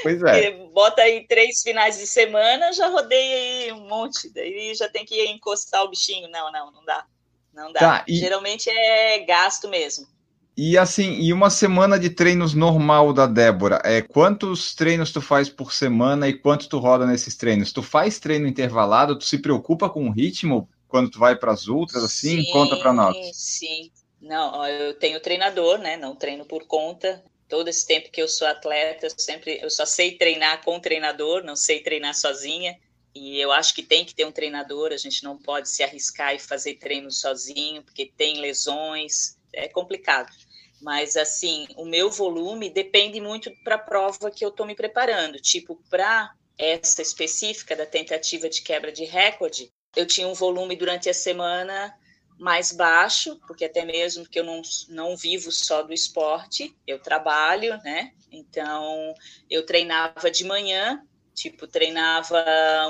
Pois 0.01 0.23
é. 0.23 0.51
Porque 0.51 0.69
bota 0.73 1.01
aí 1.01 1.27
três 1.27 1.61
finais 1.61 1.97
de 1.97 2.07
semana, 2.07 2.71
já 2.71 2.87
rodei 2.87 3.33
aí 3.33 3.71
um 3.73 3.89
monte, 3.89 4.33
daí 4.33 4.73
já 4.73 4.87
tem 4.87 5.03
que 5.03 5.21
encostar 5.25 5.83
o 5.83 5.89
bichinho. 5.89 6.29
Não, 6.29 6.49
não, 6.49 6.71
não 6.71 6.85
dá. 6.85 7.05
Não 7.53 7.73
dá. 7.73 7.79
Tá, 7.79 8.05
e... 8.07 8.15
Geralmente 8.15 8.69
é 8.69 9.19
gasto 9.25 9.67
mesmo. 9.67 10.07
E 10.55 10.77
assim, 10.77 11.19
e 11.19 11.33
uma 11.33 11.49
semana 11.49 11.99
de 11.99 12.09
treinos 12.09 12.53
normal 12.53 13.11
da 13.11 13.27
Débora, 13.27 13.81
é 13.83 14.01
quantos 14.01 14.73
treinos 14.73 15.11
tu 15.11 15.19
faz 15.19 15.49
por 15.49 15.73
semana 15.73 16.29
e 16.29 16.33
quanto 16.33 16.69
tu 16.69 16.79
roda 16.79 17.05
nesses 17.05 17.35
treinos? 17.35 17.73
Tu 17.73 17.83
faz 17.83 18.17
treino 18.17 18.47
intervalado? 18.47 19.19
Tu 19.19 19.25
se 19.25 19.39
preocupa 19.39 19.89
com 19.89 20.07
o 20.07 20.11
ritmo 20.13 20.69
quando 20.87 21.09
tu 21.09 21.19
vai 21.19 21.35
para 21.35 21.51
as 21.51 21.67
ultras 21.67 22.01
assim? 22.01 22.41
Sim, 22.41 22.51
Conta 22.53 22.77
para 22.77 22.93
nós. 22.93 23.17
Sim. 23.33 23.91
Não, 24.25 24.67
eu 24.67 24.95
tenho 24.95 25.19
treinador, 25.19 25.77
né? 25.77 25.95
Não 25.97 26.15
treino 26.15 26.45
por 26.45 26.65
conta. 26.65 27.23
Todo 27.47 27.67
esse 27.67 27.85
tempo 27.85 28.09
que 28.09 28.19
eu 28.19 28.27
sou 28.27 28.47
atleta, 28.47 29.05
eu 29.05 29.11
sempre 29.15 29.59
eu 29.61 29.69
só 29.69 29.85
sei 29.85 30.17
treinar 30.17 30.63
com 30.63 30.79
treinador, 30.79 31.43
não 31.43 31.55
sei 31.55 31.79
treinar 31.81 32.15
sozinha. 32.15 32.75
E 33.13 33.39
eu 33.39 33.51
acho 33.51 33.75
que 33.75 33.83
tem 33.83 34.03
que 34.03 34.15
ter 34.15 34.25
um 34.25 34.31
treinador, 34.31 34.91
a 34.91 34.97
gente 34.97 35.23
não 35.23 35.37
pode 35.37 35.69
se 35.69 35.83
arriscar 35.83 36.33
e 36.33 36.39
fazer 36.39 36.73
treino 36.75 37.11
sozinho, 37.11 37.83
porque 37.83 38.11
tem 38.17 38.41
lesões, 38.41 39.37
é 39.53 39.67
complicado. 39.67 40.33
Mas, 40.81 41.15
assim, 41.15 41.67
o 41.77 41.85
meu 41.85 42.09
volume 42.09 42.67
depende 42.67 43.21
muito 43.21 43.51
para 43.63 43.75
a 43.75 43.79
prova 43.79 44.31
que 44.31 44.43
eu 44.43 44.49
estou 44.49 44.65
me 44.65 44.75
preparando. 44.75 45.39
Tipo, 45.39 45.79
para 45.87 46.33
essa 46.57 47.01
específica 47.01 47.75
da 47.75 47.85
tentativa 47.85 48.49
de 48.49 48.63
quebra 48.63 48.91
de 48.91 49.05
recorde, 49.05 49.71
eu 49.95 50.07
tinha 50.07 50.27
um 50.27 50.33
volume 50.33 50.75
durante 50.75 51.09
a 51.09 51.13
semana 51.13 51.95
mais 52.37 52.71
baixo, 52.71 53.39
porque 53.47 53.65
até 53.65 53.85
mesmo 53.85 54.27
que 54.27 54.39
eu 54.39 54.43
não, 54.43 54.61
não 54.89 55.15
vivo 55.15 55.51
só 55.51 55.81
do 55.81 55.93
esporte, 55.93 56.75
eu 56.85 56.99
trabalho, 56.99 57.79
né? 57.83 58.11
Então, 58.31 59.13
eu 59.49 59.65
treinava 59.65 60.29
de 60.29 60.43
manhã, 60.43 61.01
tipo, 61.33 61.67
treinava 61.67 62.43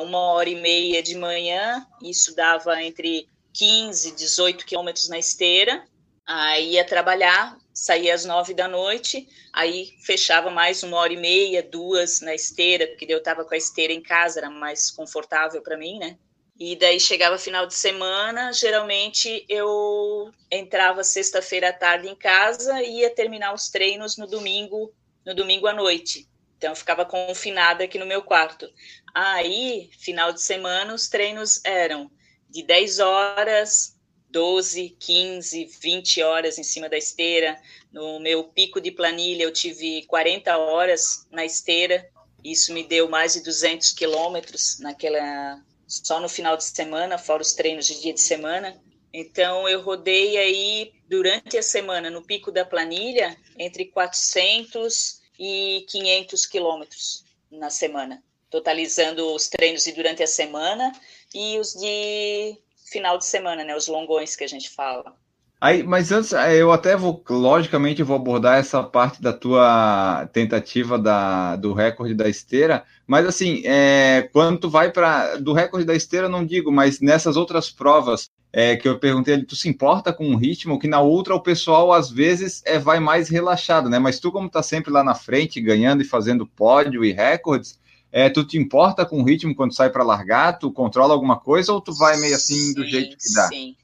uma 0.04 0.20
hora 0.20 0.50
e 0.50 0.56
meia 0.56 1.02
de 1.02 1.16
manhã, 1.16 1.86
isso 2.02 2.36
dava 2.36 2.82
entre 2.82 3.28
15 3.54 4.10
e 4.10 4.16
18 4.16 4.66
quilômetros 4.66 5.10
na 5.10 5.20
esteira, 5.20 5.86
aí 6.26 6.74
ia 6.74 6.86
trabalhar, 6.86 7.58
saía 7.74 8.16
às 8.16 8.26
nove 8.26 8.54
da 8.54 8.68
noite, 8.68 9.28
aí 9.54 9.96
fechava 10.04 10.50
mais 10.50 10.82
uma 10.82 10.98
hora 10.98 11.14
e 11.14 11.18
meia, 11.18 11.62
duas 11.62 12.22
na 12.22 12.34
esteira, 12.34 12.88
porque 12.88 13.06
eu 13.08 13.20
estava 13.20 13.46
com 13.46 13.54
a 13.54 13.58
esteira 13.58 13.94
em 13.94 14.02
casa, 14.02 14.40
era 14.40 14.50
mais 14.50 14.90
confortável 14.90 15.62
para 15.62 15.78
mim, 15.78 16.00
né? 16.00 16.18
E 16.58 16.76
daí 16.78 17.00
chegava 17.00 17.38
final 17.38 17.68
de 17.68 17.74
semana, 17.74 18.54
geralmente 18.54 19.46
eu 19.50 20.32
entrava 20.50 21.04
sexta-feira 21.04 21.70
à 21.70 21.74
tarde 21.74 22.08
em 22.08 22.16
casa 22.16 22.82
e 22.82 23.00
ia 23.00 23.10
terminar 23.10 23.54
os 23.54 23.68
treinos 23.68 24.16
no 24.16 24.26
domingo, 24.26 24.94
no 25.26 25.36
domingo 25.36 25.68
à 25.68 25.74
noite. 25.74 26.30
Então 26.58 26.70
eu 26.70 26.76
ficava 26.76 27.04
confinada 27.04 27.84
aqui 27.84 28.00
no 28.00 28.06
meu 28.06 28.24
quarto. 28.24 28.70
Aí, 29.14 29.90
final 30.00 30.32
de 30.32 30.42
semana, 30.42 30.94
os 30.94 31.10
treinos 31.10 31.60
eram 31.66 32.10
de 32.50 32.64
10 32.64 33.00
horas, 33.00 33.98
12, 34.30 34.96
15, 34.98 35.66
20 35.82 36.24
horas 36.24 36.58
em 36.58 36.64
cima 36.64 36.88
da 36.88 36.98
esteira. 36.98 37.60
No 37.92 38.18
meu 38.20 38.46
pico 38.46 38.80
de 38.80 38.92
planilha, 38.92 39.44
eu 39.44 39.52
tive 39.52 40.06
40 40.06 40.58
horas 40.58 41.28
na 41.30 41.44
esteira. 41.44 42.10
Isso 42.42 42.74
me 42.74 42.84
deu 42.84 43.10
mais 43.10 43.34
de 43.34 43.44
200 43.44 43.92
quilômetros 43.92 44.80
naquela 44.80 45.62
só 45.88 46.20
no 46.20 46.30
final 46.30 46.58
de 46.58 46.64
semana, 46.64 47.18
fora 47.18 47.42
os 47.42 47.54
treinos 47.54 47.86
de 47.86 48.02
dia 48.02 48.14
de 48.14 48.22
semana. 48.22 48.82
Então, 49.14 49.68
eu 49.68 49.82
rodei 49.82 50.38
aí 50.38 50.94
durante 51.08 51.58
a 51.58 51.64
semana, 51.64 52.10
no 52.10 52.22
pico 52.22 52.52
da 52.52 52.66
planilha, 52.66 53.38
entre 53.58 53.86
400 53.86 55.22
e 55.40 55.86
500 55.90 56.46
quilômetros 56.46 57.24
na 57.52 57.70
semana, 57.70 58.24
totalizando 58.50 59.34
os 59.34 59.48
treinos 59.48 59.84
de 59.84 59.92
durante 59.92 60.24
a 60.24 60.28
semana 60.28 60.92
e 61.34 61.58
os 61.60 61.74
de 61.74 62.58
final 62.92 63.18
de 63.18 63.26
semana, 63.26 63.64
né, 63.64 63.76
os 63.76 63.88
longões 63.88 64.36
que 64.36 64.44
a 64.44 64.48
gente 64.48 64.70
fala. 64.70 65.18
Aí, 65.60 65.84
mas 65.84 66.12
antes, 66.12 66.34
é, 66.34 66.56
eu 66.62 66.72
até 66.72 66.96
vou, 66.96 67.24
logicamente, 67.30 68.04
vou 68.04 68.18
abordar 68.18 68.60
essa 68.60 68.84
parte 68.84 69.22
da 69.22 69.32
tua 69.32 70.28
tentativa 70.34 71.00
da, 71.00 71.56
do 71.56 71.74
recorde 71.74 72.14
da 72.14 72.28
esteira, 72.28 72.84
mas 73.08 73.26
assim, 73.26 73.62
é, 73.66 74.30
quando 74.34 74.60
tu 74.60 74.70
vai 74.70 74.92
para 74.92 75.38
do 75.38 75.54
recorde 75.54 75.86
da 75.86 75.96
esteira, 75.96 76.28
não 76.28 76.46
digo, 76.46 76.72
mas 76.72 77.00
nessas 77.00 77.38
outras 77.38 77.72
provas 77.72 78.30
é, 78.52 78.76
que 78.76 78.88
eu 78.88 79.00
perguntei, 79.00 79.42
tu 79.44 79.56
se 79.56 79.70
importa 79.70 80.12
com 80.14 80.30
o 80.34 80.38
ritmo, 80.38 80.78
que 80.78 80.88
na 80.88 81.00
outra 81.00 81.34
o 81.34 81.42
pessoal 81.42 81.94
às 81.94 82.10
vezes 82.12 82.62
é, 82.66 82.78
vai 82.78 83.00
mais 83.00 83.30
relaxado, 83.30 83.90
né? 83.90 83.98
Mas 83.98 84.20
tu, 84.20 84.32
como 84.32 84.50
tá 84.50 84.62
sempre 84.62 84.92
lá 84.92 85.04
na 85.04 85.16
frente, 85.16 85.62
ganhando 85.62 86.02
e 86.02 86.06
fazendo 86.06 86.46
pódio 86.46 87.04
e 87.04 87.12
recordes, 87.12 87.80
é, 88.12 88.30
tu 88.30 88.46
te 88.46 88.58
importa 88.58 89.06
com 89.06 89.22
o 89.22 89.24
ritmo 89.24 89.56
quando 89.56 89.76
sai 89.76 89.90
para 89.90 90.04
largar? 90.04 90.60
Tu 90.60 90.72
controla 90.72 91.14
alguma 91.14 91.40
coisa 91.40 91.74
ou 91.74 91.82
tu 91.82 91.94
vai 91.94 92.18
meio 92.18 92.36
assim 92.36 92.74
do 92.74 92.86
jeito 92.86 93.18
que 93.18 93.34
dá? 93.34 93.48
Sim, 93.48 93.76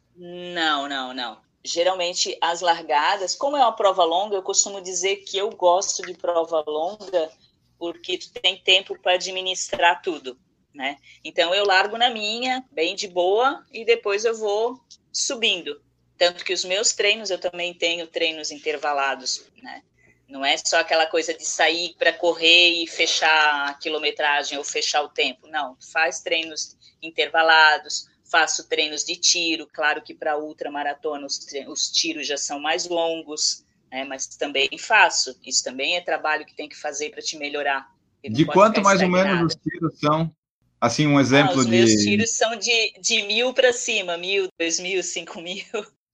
não, 0.53 0.87
não, 0.87 1.13
não 1.13 1.50
geralmente 1.63 2.37
as 2.41 2.61
largadas, 2.61 3.35
como 3.35 3.55
é 3.55 3.59
uma 3.59 3.75
prova 3.75 4.03
longa, 4.03 4.35
eu 4.35 4.43
costumo 4.43 4.81
dizer 4.81 5.17
que 5.17 5.37
eu 5.37 5.49
gosto 5.51 6.01
de 6.01 6.13
prova 6.13 6.63
longa 6.67 7.31
porque 7.77 8.17
tu 8.17 8.31
tem 8.31 8.57
tempo 8.57 8.97
para 8.99 9.13
administrar 9.13 10.01
tudo, 10.01 10.37
né? 10.73 10.97
Então 11.23 11.53
eu 11.53 11.65
largo 11.65 11.97
na 11.97 12.11
minha, 12.11 12.63
bem 12.71 12.95
de 12.95 13.07
boa, 13.07 13.65
e 13.71 13.83
depois 13.83 14.23
eu 14.23 14.37
vou 14.37 14.79
subindo. 15.11 15.81
Tanto 16.15 16.45
que 16.45 16.53
os 16.53 16.63
meus 16.63 16.93
treinos 16.93 17.31
eu 17.31 17.39
também 17.39 17.73
tenho 17.73 18.05
treinos 18.05 18.51
intervalados, 18.51 19.45
né? 19.63 19.81
Não 20.27 20.45
é 20.45 20.55
só 20.57 20.79
aquela 20.79 21.07
coisa 21.07 21.33
de 21.33 21.43
sair 21.43 21.95
para 21.97 22.13
correr 22.13 22.83
e 22.83 22.87
fechar 22.87 23.69
a 23.69 23.73
quilometragem 23.73 24.57
ou 24.57 24.63
fechar 24.63 25.01
o 25.01 25.09
tempo. 25.09 25.47
Não, 25.47 25.75
faz 25.91 26.21
treinos 26.21 26.77
intervalados, 27.01 28.07
faço 28.31 28.67
treinos 28.67 29.03
de 29.03 29.15
tiro, 29.17 29.67
claro 29.71 30.01
que 30.01 30.13
para 30.13 30.37
ultramaratona 30.37 31.27
os, 31.27 31.45
os 31.67 31.91
tiros 31.91 32.25
já 32.25 32.37
são 32.37 32.59
mais 32.59 32.87
longos, 32.87 33.65
né, 33.91 34.05
mas 34.05 34.25
também 34.27 34.69
faço. 34.79 35.37
Isso 35.45 35.63
também 35.63 35.97
é 35.97 36.01
trabalho 36.01 36.45
que 36.45 36.55
tem 36.55 36.69
que 36.69 36.77
fazer 36.77 37.09
para 37.09 37.21
te 37.21 37.37
melhorar. 37.37 37.87
De 38.23 38.45
quanto 38.45 38.81
mais 38.81 39.01
ou 39.01 39.09
menos 39.09 39.53
os 39.53 39.61
tiros 39.61 39.99
são? 39.99 40.33
Assim, 40.79 41.05
um 41.05 41.19
exemplo 41.19 41.53
ah, 41.53 41.57
os 41.57 41.67
de. 41.67 41.83
Os 41.83 41.89
meus 41.89 42.03
tiros 42.03 42.31
são 42.31 42.55
de, 42.55 42.93
de 42.99 43.23
mil 43.23 43.53
para 43.53 43.73
cima, 43.73 44.17
mil, 44.17 44.47
dois 44.57 44.79
mil, 44.79 45.03
cinco 45.03 45.41
mil. 45.41 45.63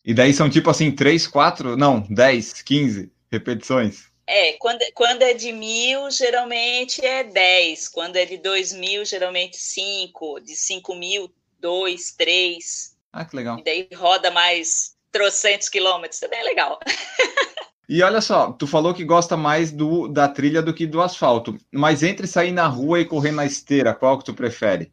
E 0.03 0.13
daí 0.13 0.33
são 0.33 0.49
tipo 0.49 0.69
assim, 0.69 0.91
três, 0.91 1.27
quatro, 1.27 1.77
não, 1.77 2.01
dez, 2.09 2.61
quinze 2.61 3.11
repetições. 3.31 4.07
É, 4.25 4.53
quando, 4.53 4.79
quando 4.93 5.21
é 5.21 5.33
de 5.33 5.53
mil, 5.53 6.09
geralmente 6.11 7.05
é 7.05 7.23
dez. 7.23 7.87
Quando 7.87 8.17
é 8.17 8.25
de 8.25 8.37
dois 8.37 8.73
mil, 8.73 9.05
geralmente 9.05 9.57
cinco. 9.57 10.39
De 10.41 10.55
cinco 10.55 10.95
mil, 10.95 11.31
dois, 11.59 12.11
três. 12.11 12.95
Ah, 13.11 13.25
que 13.25 13.35
legal. 13.35 13.59
E 13.59 13.63
daí 13.63 13.89
roda 13.95 14.31
mais 14.31 14.95
trocentos 15.11 15.69
quilômetros, 15.69 16.21
é 16.21 16.27
bem 16.27 16.43
legal. 16.43 16.79
E 17.89 18.03
olha 18.03 18.19
só, 18.19 18.51
tu 18.51 18.67
falou 18.67 18.93
que 18.93 19.05
gosta 19.05 19.37
mais 19.37 19.71
do, 19.71 20.09
da 20.09 20.27
trilha 20.27 20.61
do 20.61 20.73
que 20.73 20.85
do 20.85 21.01
asfalto, 21.01 21.57
mas 21.71 22.03
entre 22.03 22.27
sair 22.27 22.51
na 22.51 22.67
rua 22.67 22.99
e 22.99 23.05
correr 23.05 23.31
na 23.31 23.45
esteira, 23.45 23.93
qual 23.93 24.17
que 24.17 24.25
tu 24.25 24.33
prefere? 24.33 24.91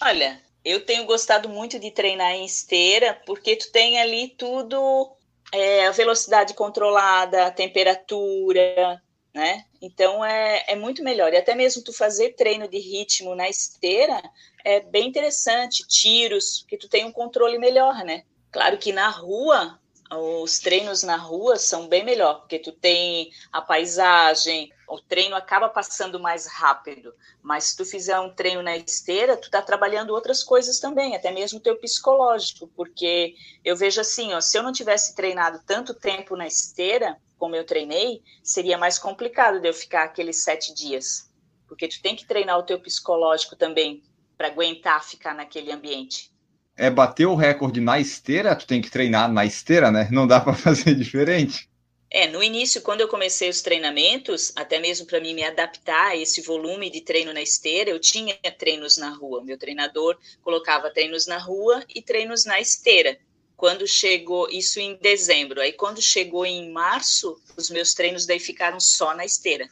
Olha, 0.00 0.40
eu 0.64 0.84
tenho 0.84 1.04
gostado 1.06 1.48
muito 1.48 1.76
de 1.80 1.90
treinar 1.90 2.32
em 2.32 2.44
esteira, 2.44 3.20
porque 3.26 3.56
tu 3.56 3.72
tem 3.72 4.00
ali 4.00 4.28
tudo, 4.28 5.10
é, 5.50 5.88
a 5.88 5.90
velocidade 5.90 6.54
controlada, 6.54 7.46
a 7.46 7.50
temperatura, 7.50 9.02
né? 9.36 9.66
Então 9.82 10.24
é, 10.24 10.64
é 10.66 10.74
muito 10.74 11.04
melhor. 11.04 11.30
E 11.30 11.36
até 11.36 11.54
mesmo 11.54 11.84
tu 11.84 11.92
fazer 11.92 12.30
treino 12.30 12.66
de 12.66 12.78
ritmo 12.78 13.34
na 13.34 13.46
esteira 13.50 14.22
é 14.64 14.80
bem 14.80 15.06
interessante. 15.06 15.86
Tiros, 15.86 16.64
que 16.66 16.78
tu 16.78 16.88
tem 16.88 17.04
um 17.04 17.12
controle 17.12 17.58
melhor, 17.58 18.02
né? 18.02 18.24
Claro 18.50 18.78
que 18.78 18.94
na 18.94 19.10
rua, 19.10 19.78
os 20.10 20.58
treinos 20.58 21.02
na 21.02 21.16
rua 21.16 21.58
são 21.58 21.86
bem 21.86 22.02
melhor, 22.02 22.40
porque 22.40 22.58
tu 22.58 22.72
tem 22.72 23.30
a 23.52 23.60
paisagem, 23.60 24.72
o 24.88 24.98
treino 24.98 25.36
acaba 25.36 25.68
passando 25.68 26.18
mais 26.18 26.46
rápido. 26.46 27.12
Mas 27.42 27.64
se 27.64 27.76
tu 27.76 27.84
fizer 27.84 28.18
um 28.18 28.34
treino 28.34 28.62
na 28.62 28.74
esteira, 28.74 29.36
tu 29.36 29.50
tá 29.50 29.60
trabalhando 29.60 30.14
outras 30.14 30.42
coisas 30.42 30.80
também, 30.80 31.14
até 31.14 31.30
mesmo 31.30 31.58
o 31.58 31.62
teu 31.62 31.76
psicológico, 31.76 32.68
porque 32.68 33.34
eu 33.62 33.76
vejo 33.76 34.00
assim, 34.00 34.32
ó, 34.32 34.40
se 34.40 34.56
eu 34.56 34.62
não 34.62 34.72
tivesse 34.72 35.14
treinado 35.14 35.60
tanto 35.66 35.92
tempo 35.92 36.34
na 36.36 36.46
esteira, 36.46 37.20
como 37.38 37.54
eu 37.56 37.64
treinei, 37.64 38.22
seria 38.42 38.78
mais 38.78 38.98
complicado 38.98 39.60
de 39.60 39.68
eu 39.68 39.74
ficar 39.74 40.04
aqueles 40.04 40.42
sete 40.42 40.74
dias. 40.74 41.30
Porque 41.68 41.88
tu 41.88 42.00
tem 42.00 42.14
que 42.14 42.26
treinar 42.26 42.58
o 42.58 42.62
teu 42.62 42.78
psicológico 42.80 43.56
também 43.56 44.02
para 44.36 44.48
aguentar 44.48 45.04
ficar 45.04 45.34
naquele 45.34 45.72
ambiente. 45.72 46.30
É 46.76 46.90
bater 46.90 47.26
o 47.26 47.34
recorde 47.34 47.80
na 47.80 47.98
esteira, 47.98 48.54
tu 48.54 48.66
tem 48.66 48.82
que 48.82 48.90
treinar 48.90 49.32
na 49.32 49.44
esteira, 49.44 49.90
né? 49.90 50.08
Não 50.10 50.26
dá 50.26 50.40
para 50.40 50.52
fazer 50.54 50.94
diferente. 50.94 51.68
É, 52.08 52.28
no 52.28 52.42
início, 52.42 52.80
quando 52.82 53.00
eu 53.00 53.08
comecei 53.08 53.48
os 53.48 53.62
treinamentos, 53.62 54.52
até 54.54 54.78
mesmo 54.78 55.06
para 55.06 55.20
mim 55.20 55.34
me 55.34 55.42
adaptar 55.42 56.08
a 56.08 56.16
esse 56.16 56.40
volume 56.40 56.88
de 56.88 57.00
treino 57.00 57.32
na 57.32 57.42
esteira, 57.42 57.90
eu 57.90 57.98
tinha 57.98 58.36
treinos 58.56 58.96
na 58.96 59.10
rua. 59.10 59.42
Meu 59.42 59.58
treinador 59.58 60.16
colocava 60.40 60.90
treinos 60.90 61.26
na 61.26 61.38
rua 61.38 61.82
e 61.92 62.00
treinos 62.00 62.44
na 62.44 62.60
esteira 62.60 63.18
quando 63.56 63.86
chegou 63.86 64.48
isso 64.50 64.78
em 64.78 64.96
dezembro, 64.96 65.60
aí 65.60 65.72
quando 65.72 66.02
chegou 66.02 66.44
em 66.44 66.70
março, 66.70 67.40
os 67.56 67.70
meus 67.70 67.94
treinos 67.94 68.26
daí 68.26 68.38
ficaram 68.38 68.78
só 68.78 69.14
na 69.14 69.24
esteira. 69.24 69.66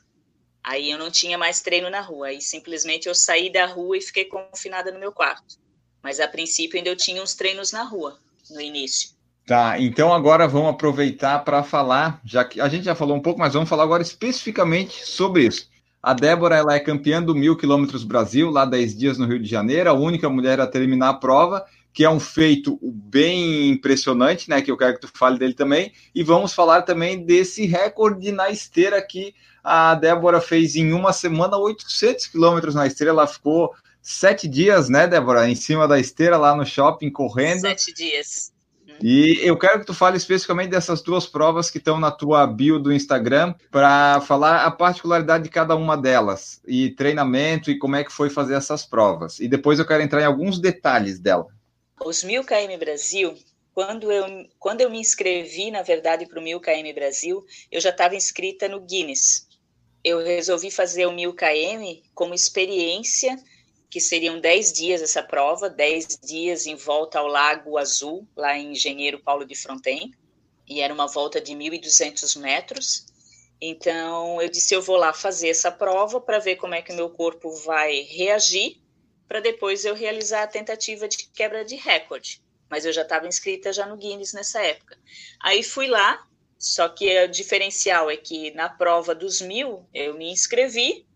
Aí 0.62 0.90
eu 0.90 0.98
não 0.98 1.10
tinha 1.10 1.36
mais 1.36 1.60
treino 1.60 1.90
na 1.90 2.00
rua, 2.00 2.28
aí 2.28 2.40
simplesmente 2.40 3.06
eu 3.06 3.14
saí 3.14 3.52
da 3.52 3.66
rua 3.66 3.98
e 3.98 4.00
fiquei 4.00 4.24
confinada 4.24 4.90
no 4.90 4.98
meu 4.98 5.12
quarto. 5.12 5.58
Mas 6.02 6.18
a 6.18 6.26
princípio 6.26 6.78
ainda 6.78 6.88
eu 6.88 6.96
tinha 6.96 7.22
uns 7.22 7.34
treinos 7.34 7.72
na 7.72 7.82
rua 7.82 8.18
no 8.50 8.60
início. 8.60 9.10
Tá, 9.46 9.78
então 9.78 10.12
agora 10.12 10.48
vamos 10.48 10.70
aproveitar 10.70 11.44
para 11.44 11.62
falar, 11.62 12.18
já 12.24 12.42
que 12.42 12.62
a 12.62 12.68
gente 12.68 12.84
já 12.84 12.94
falou 12.94 13.14
um 13.14 13.20
pouco, 13.20 13.38
mas 13.38 13.52
vamos 13.52 13.68
falar 13.68 13.82
agora 13.82 14.02
especificamente 14.02 15.04
sobre 15.04 15.46
isso. 15.46 15.68
A 16.02 16.14
Débora 16.14 16.56
ela 16.56 16.74
é 16.74 16.80
campeã 16.80 17.22
do 17.22 17.34
Mil 17.34 17.56
Quilômetros 17.56 18.04
Brasil, 18.04 18.50
lá 18.50 18.64
10 18.64 18.96
dias 18.96 19.18
no 19.18 19.26
Rio 19.26 19.38
de 19.38 19.48
Janeiro, 19.48 19.90
a 19.90 19.94
única 19.94 20.30
mulher 20.30 20.60
a 20.60 20.66
terminar 20.66 21.10
a 21.10 21.14
prova 21.14 21.66
que 21.94 22.04
é 22.04 22.10
um 22.10 22.18
feito 22.18 22.76
bem 22.82 23.70
impressionante, 23.70 24.50
né? 24.50 24.60
Que 24.60 24.70
eu 24.70 24.76
quero 24.76 24.94
que 24.94 25.06
tu 25.06 25.10
fale 25.14 25.38
dele 25.38 25.54
também. 25.54 25.92
E 26.12 26.24
vamos 26.24 26.52
falar 26.52 26.82
também 26.82 27.24
desse 27.24 27.64
recorde 27.66 28.32
na 28.32 28.50
esteira 28.50 29.00
que 29.00 29.32
a 29.62 29.94
Débora 29.94 30.40
fez 30.40 30.74
em 30.74 30.92
uma 30.92 31.12
semana 31.12 31.56
800 31.56 32.26
quilômetros 32.26 32.74
na 32.74 32.84
esteira. 32.84 33.12
Ela 33.12 33.28
ficou 33.28 33.72
sete 34.02 34.48
dias, 34.48 34.88
né, 34.88 35.06
Débora, 35.06 35.48
em 35.48 35.54
cima 35.54 35.86
da 35.86 35.98
esteira 35.98 36.36
lá 36.36 36.56
no 36.56 36.66
shopping 36.66 37.10
correndo. 37.10 37.60
Sete 37.60 37.94
dias. 37.94 38.52
E 39.00 39.38
eu 39.42 39.56
quero 39.56 39.80
que 39.80 39.86
tu 39.86 39.94
fale 39.94 40.16
especificamente 40.16 40.70
dessas 40.70 41.00
duas 41.00 41.26
provas 41.26 41.70
que 41.70 41.78
estão 41.78 41.98
na 41.98 42.10
tua 42.10 42.46
bio 42.46 42.78
do 42.78 42.92
Instagram 42.92 43.54
para 43.70 44.20
falar 44.20 44.64
a 44.64 44.70
particularidade 44.70 45.44
de 45.44 45.50
cada 45.50 45.76
uma 45.76 45.96
delas 45.96 46.60
e 46.66 46.90
treinamento 46.90 47.70
e 47.70 47.78
como 47.78 47.96
é 47.96 48.04
que 48.04 48.12
foi 48.12 48.30
fazer 48.30 48.54
essas 48.54 48.84
provas. 48.84 49.38
E 49.38 49.48
depois 49.48 49.78
eu 49.78 49.86
quero 49.86 50.02
entrar 50.02 50.20
em 50.22 50.26
alguns 50.26 50.60
detalhes 50.60 51.18
dela. 51.18 51.46
Os 52.00 52.22
1000 52.22 52.44
km 52.44 52.78
Brasil, 52.78 53.36
quando 53.74 54.10
eu, 54.12 54.24
quando 54.58 54.80
eu 54.80 54.90
me 54.90 54.98
inscrevi, 54.98 55.70
na 55.70 55.82
verdade, 55.82 56.26
para 56.26 56.38
o 56.38 56.42
1000 56.42 56.60
km 56.60 56.94
Brasil, 56.94 57.44
eu 57.70 57.80
já 57.80 57.90
estava 57.90 58.16
inscrita 58.16 58.68
no 58.68 58.80
Guinness. 58.80 59.48
Eu 60.04 60.22
resolvi 60.22 60.70
fazer 60.70 61.06
o 61.06 61.12
1000 61.12 61.34
km 61.34 62.02
como 62.14 62.34
experiência, 62.34 63.36
que 63.90 64.00
seriam 64.00 64.40
10 64.40 64.72
dias 64.72 65.02
essa 65.02 65.22
prova, 65.22 65.70
10 65.70 66.18
dias 66.22 66.66
em 66.66 66.74
volta 66.74 67.18
ao 67.20 67.26
Lago 67.26 67.78
Azul, 67.78 68.28
lá 68.36 68.56
em 68.58 68.72
Engenheiro 68.72 69.20
Paulo 69.22 69.44
de 69.46 69.54
Fronten. 69.54 70.12
e 70.68 70.80
era 70.80 70.92
uma 70.94 71.06
volta 71.06 71.40
de 71.40 71.52
1.200 71.54 72.36
metros. 72.40 73.06
Então 73.60 74.40
eu 74.42 74.48
disse 74.48 74.74
eu 74.74 74.82
vou 74.82 74.96
lá 74.96 75.12
fazer 75.12 75.48
essa 75.48 75.70
prova 75.72 76.20
para 76.20 76.38
ver 76.38 76.56
como 76.56 76.74
é 76.74 76.82
que 76.82 76.92
o 76.92 76.96
meu 76.96 77.10
corpo 77.10 77.50
vai 77.64 78.02
reagir, 78.02 78.82
para 79.28 79.40
depois 79.40 79.84
eu 79.84 79.94
realizar 79.94 80.42
a 80.42 80.48
tentativa 80.48 81.08
de 81.08 81.28
quebra 81.34 81.64
de 81.64 81.76
recorde. 81.76 82.42
Mas 82.68 82.84
eu 82.84 82.92
já 82.92 83.02
estava 83.02 83.26
inscrita 83.26 83.72
já 83.72 83.86
no 83.86 83.96
Guinness 83.96 84.32
nessa 84.32 84.60
época. 84.60 84.98
Aí 85.40 85.62
fui 85.62 85.86
lá, 85.86 86.26
só 86.58 86.88
que 86.88 87.24
o 87.24 87.28
diferencial 87.28 88.10
é 88.10 88.16
que 88.16 88.50
na 88.52 88.68
prova 88.68 89.14
dos 89.14 89.40
mil 89.40 89.86
eu 89.92 90.14
me 90.14 90.30
inscrevi, 90.30 91.06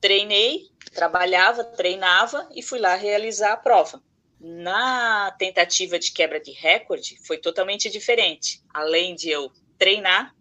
treinei, 0.00 0.68
trabalhava, 0.92 1.64
treinava 1.64 2.48
e 2.54 2.62
fui 2.62 2.78
lá 2.78 2.94
realizar 2.94 3.52
a 3.52 3.56
prova. 3.56 4.02
Na 4.38 5.30
tentativa 5.38 5.98
de 5.98 6.12
quebra 6.12 6.38
de 6.38 6.52
recorde, 6.52 7.18
foi 7.26 7.38
totalmente 7.38 7.90
diferente. 7.90 8.62
Além 8.72 9.14
de 9.14 9.30
eu 9.30 9.50
treinar, 9.78 10.34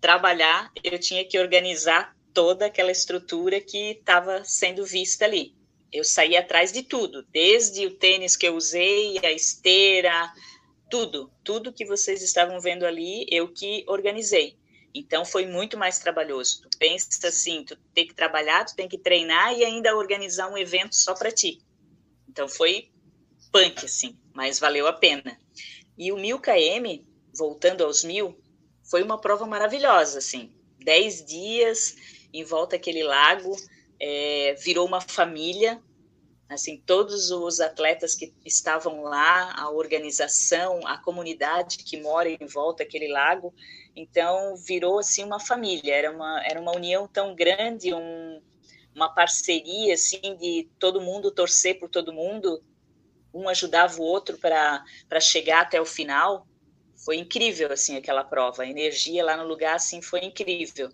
trabalhar, 0.00 0.70
eu 0.84 0.98
tinha 0.98 1.24
que 1.24 1.38
organizar 1.38 2.14
toda 2.32 2.66
aquela 2.66 2.92
estrutura 2.92 3.60
que 3.60 3.92
estava 3.92 4.44
sendo 4.44 4.84
vista 4.84 5.24
ali. 5.24 5.57
Eu 5.92 6.04
saí 6.04 6.36
atrás 6.36 6.72
de 6.72 6.82
tudo, 6.82 7.22
desde 7.30 7.86
o 7.86 7.94
tênis 7.94 8.36
que 8.36 8.46
eu 8.46 8.54
usei, 8.54 9.18
a 9.24 9.32
esteira, 9.32 10.32
tudo, 10.90 11.30
tudo 11.42 11.72
que 11.72 11.84
vocês 11.84 12.22
estavam 12.22 12.60
vendo 12.60 12.84
ali, 12.84 13.26
eu 13.30 13.48
que 13.48 13.84
organizei. 13.86 14.56
Então 14.94 15.24
foi 15.24 15.46
muito 15.46 15.76
mais 15.76 15.98
trabalhoso. 15.98 16.62
Tu 16.62 16.78
pensa 16.78 17.28
assim, 17.28 17.64
tu 17.64 17.76
tem 17.94 18.06
que 18.06 18.14
trabalhar, 18.14 18.64
tu 18.64 18.74
tem 18.74 18.88
que 18.88 18.98
treinar 18.98 19.56
e 19.56 19.64
ainda 19.64 19.96
organizar 19.96 20.50
um 20.50 20.58
evento 20.58 20.94
só 20.94 21.14
para 21.14 21.30
ti. 21.30 21.60
Então 22.28 22.48
foi 22.48 22.90
punk, 23.52 23.84
assim, 23.84 24.18
mas 24.34 24.58
valeu 24.58 24.86
a 24.86 24.92
pena. 24.92 25.38
E 25.96 26.12
o 26.12 26.16
1000 26.16 26.38
km, 26.40 27.04
voltando 27.34 27.84
aos 27.84 28.04
mil, 28.04 28.38
foi 28.82 29.02
uma 29.02 29.20
prova 29.20 29.46
maravilhosa, 29.46 30.18
assim. 30.18 30.52
Dez 30.78 31.24
dias 31.24 31.96
em 32.32 32.44
volta 32.44 32.76
àquele 32.76 33.02
lago, 33.02 33.56
é, 34.00 34.54
virou 34.54 34.86
uma 34.86 35.00
família, 35.00 35.82
assim, 36.48 36.82
todos 36.86 37.30
os 37.30 37.60
atletas 37.60 38.14
que 38.14 38.32
estavam 38.44 39.02
lá, 39.02 39.54
a 39.56 39.70
organização, 39.70 40.86
a 40.86 40.98
comunidade 40.98 41.78
que 41.78 42.00
mora 42.00 42.28
em 42.28 42.46
volta 42.46 42.82
àquele 42.82 43.08
lago, 43.08 43.54
então 43.94 44.56
virou, 44.56 44.98
assim, 44.98 45.24
uma 45.24 45.40
família, 45.40 45.94
era 45.94 46.10
uma, 46.10 46.42
era 46.46 46.60
uma 46.60 46.74
união 46.74 47.06
tão 47.08 47.34
grande, 47.34 47.92
um, 47.92 48.40
uma 48.94 49.12
parceria, 49.12 49.94
assim, 49.94 50.36
de 50.36 50.68
todo 50.78 51.00
mundo 51.00 51.30
torcer 51.30 51.78
por 51.78 51.88
todo 51.88 52.12
mundo, 52.12 52.62
um 53.32 53.48
ajudava 53.48 54.00
o 54.00 54.04
outro 54.04 54.38
para 54.38 55.20
chegar 55.20 55.62
até 55.62 55.80
o 55.80 55.86
final. 55.86 56.46
Foi 57.04 57.16
incrível, 57.16 57.72
assim, 57.72 57.96
aquela 57.96 58.24
prova. 58.24 58.62
A 58.62 58.68
energia 58.68 59.24
lá 59.24 59.36
no 59.36 59.46
lugar, 59.46 59.76
assim, 59.76 60.02
foi 60.02 60.24
incrível. 60.24 60.90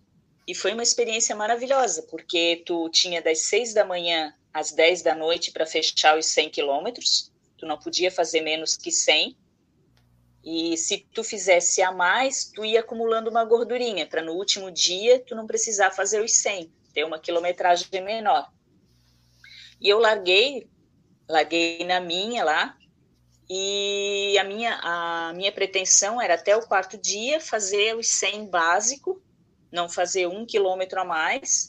E 0.46 0.54
foi 0.54 0.72
uma 0.72 0.82
experiência 0.82 1.34
maravilhosa, 1.34 2.02
porque 2.02 2.62
tu 2.66 2.88
tinha 2.90 3.22
das 3.22 3.42
seis 3.42 3.72
da 3.72 3.84
manhã 3.84 4.34
às 4.52 4.72
dez 4.72 5.02
da 5.02 5.14
noite 5.14 5.50
para 5.50 5.66
fechar 5.66 6.18
os 6.18 6.26
100 6.26 6.50
quilômetros. 6.50 7.32
Tu 7.56 7.66
não 7.66 7.78
podia 7.78 8.10
fazer 8.10 8.40
menos 8.40 8.76
que 8.76 8.90
100. 8.90 9.36
E 10.44 10.76
se 10.76 10.98
tu 11.12 11.24
fizesse 11.24 11.80
a 11.80 11.90
mais, 11.90 12.44
tu 12.44 12.64
ia 12.64 12.80
acumulando 12.80 13.30
uma 13.30 13.44
gordurinha, 13.44 14.06
para 14.06 14.22
no 14.22 14.32
último 14.32 14.70
dia 14.70 15.18
tu 15.18 15.34
não 15.34 15.46
precisar 15.46 15.90
fazer 15.90 16.22
os 16.22 16.36
100, 16.36 16.70
ter 16.92 17.04
uma 17.04 17.18
quilometragem 17.18 17.88
menor. 18.02 18.52
E 19.80 19.88
eu 19.88 19.98
larguei 19.98 20.68
larguei 21.28 21.84
na 21.84 22.00
minha 22.00 22.44
lá, 22.44 22.76
e 23.48 24.36
a 24.38 24.44
minha, 24.44 24.78
a 24.82 25.32
minha 25.34 25.52
pretensão 25.52 26.20
era 26.20 26.34
até 26.34 26.56
o 26.56 26.66
quarto 26.66 26.96
dia 26.96 27.40
fazer 27.40 27.96
os 27.96 28.08
100 28.08 28.46
básico, 28.46 29.22
não 29.74 29.88
fazer 29.88 30.28
um 30.28 30.46
quilômetro 30.46 31.00
a 31.00 31.04
mais, 31.04 31.68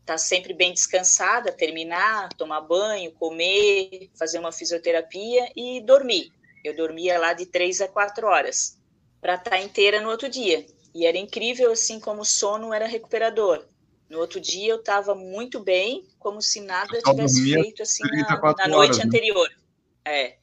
estar 0.00 0.14
tá 0.14 0.18
sempre 0.18 0.52
bem 0.52 0.72
descansada, 0.72 1.50
terminar, 1.50 2.28
tomar 2.34 2.60
banho, 2.60 3.10
comer, 3.12 4.10
fazer 4.16 4.38
uma 4.38 4.52
fisioterapia 4.52 5.50
e 5.56 5.80
dormir. 5.80 6.30
Eu 6.62 6.76
dormia 6.76 7.18
lá 7.18 7.32
de 7.32 7.46
três 7.46 7.80
a 7.80 7.88
quatro 7.88 8.26
horas 8.26 8.78
para 9.18 9.34
estar 9.34 9.52
tá 9.52 9.58
inteira 9.58 10.00
no 10.00 10.10
outro 10.10 10.28
dia. 10.28 10.66
E 10.94 11.06
era 11.06 11.16
incrível 11.16 11.72
assim 11.72 11.98
como 11.98 12.20
o 12.20 12.26
sono 12.26 12.72
era 12.72 12.86
recuperador. 12.86 13.66
No 14.10 14.18
outro 14.18 14.40
dia 14.40 14.72
eu 14.72 14.80
estava 14.80 15.14
muito 15.14 15.60
bem, 15.60 16.06
como 16.18 16.42
se 16.42 16.60
nada 16.60 17.00
tivesse 17.00 17.52
feito 17.52 17.82
assim 17.82 18.04
na, 18.04 18.40
na 18.40 18.68
noite 18.68 18.92
horas, 18.92 18.98
né? 18.98 19.04
anterior. 19.04 19.48
Né? 19.48 19.56
É. 20.04 20.38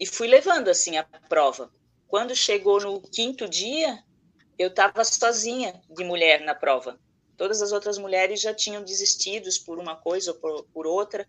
E 0.00 0.06
fui 0.06 0.28
levando 0.28 0.68
assim 0.68 0.96
a 0.96 1.04
prova. 1.28 1.70
Quando 2.06 2.34
chegou 2.34 2.80
no 2.80 3.00
quinto 3.02 3.46
dia, 3.46 4.02
eu 4.58 4.68
estava 4.68 5.04
sozinha 5.04 5.80
de 5.88 6.04
mulher 6.04 6.40
na 6.40 6.54
prova. 6.54 6.98
Todas 7.36 7.62
as 7.62 7.70
outras 7.70 7.96
mulheres 7.96 8.40
já 8.40 8.52
tinham 8.52 8.82
desistido 8.82 9.48
por 9.64 9.78
uma 9.78 9.94
coisa 9.94 10.32
ou 10.32 10.38
por, 10.38 10.64
por 10.64 10.86
outra, 10.86 11.26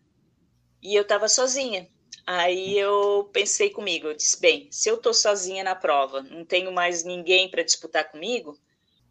e 0.81 0.95
eu 0.95 1.03
estava 1.03 1.27
sozinha. 1.27 1.87
Aí 2.25 2.77
eu 2.77 3.29
pensei 3.31 3.69
comigo, 3.69 4.07
eu 4.07 4.13
disse, 4.15 4.39
bem, 4.39 4.67
se 4.71 4.89
eu 4.89 4.95
estou 4.95 5.13
sozinha 5.13 5.63
na 5.63 5.75
prova, 5.75 6.21
não 6.21 6.43
tenho 6.43 6.71
mais 6.71 7.03
ninguém 7.03 7.49
para 7.49 7.63
disputar 7.63 8.11
comigo, 8.11 8.57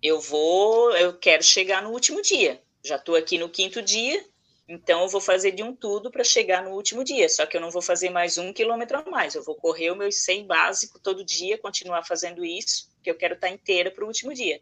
eu 0.02 0.20
vou, 0.20 0.96
eu 0.96 1.16
quero 1.18 1.42
chegar 1.42 1.82
no 1.82 1.90
último 1.90 2.22
dia. 2.22 2.62
Já 2.84 2.96
estou 2.96 3.16
aqui 3.16 3.38
no 3.38 3.48
quinto 3.48 3.82
dia, 3.82 4.24
então 4.68 5.02
eu 5.02 5.08
vou 5.08 5.20
fazer 5.20 5.52
de 5.52 5.62
um 5.62 5.74
tudo 5.74 6.10
para 6.10 6.22
chegar 6.22 6.62
no 6.62 6.70
último 6.70 7.02
dia. 7.02 7.28
Só 7.28 7.46
que 7.46 7.56
eu 7.56 7.60
não 7.60 7.70
vou 7.70 7.82
fazer 7.82 8.10
mais 8.10 8.38
um 8.38 8.52
quilômetro 8.52 8.98
a 8.98 9.10
mais. 9.10 9.34
Eu 9.34 9.42
vou 9.42 9.56
correr 9.56 9.90
o 9.90 9.96
meu 9.96 10.12
100 10.12 10.46
básico 10.46 11.00
todo 11.00 11.24
dia, 11.24 11.58
continuar 11.58 12.04
fazendo 12.04 12.44
isso, 12.44 12.88
que 13.08 13.10
eu 13.10 13.16
quero 13.16 13.34
estar 13.34 13.48
inteira 13.48 13.90
para 13.90 14.04
o 14.04 14.06
último 14.06 14.34
dia. 14.34 14.60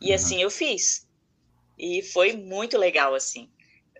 E 0.00 0.08
uhum. 0.08 0.14
assim 0.14 0.42
eu 0.42 0.50
fiz. 0.50 1.06
E 1.78 2.02
foi 2.02 2.32
muito 2.32 2.76
legal 2.76 3.14
assim. 3.14 3.48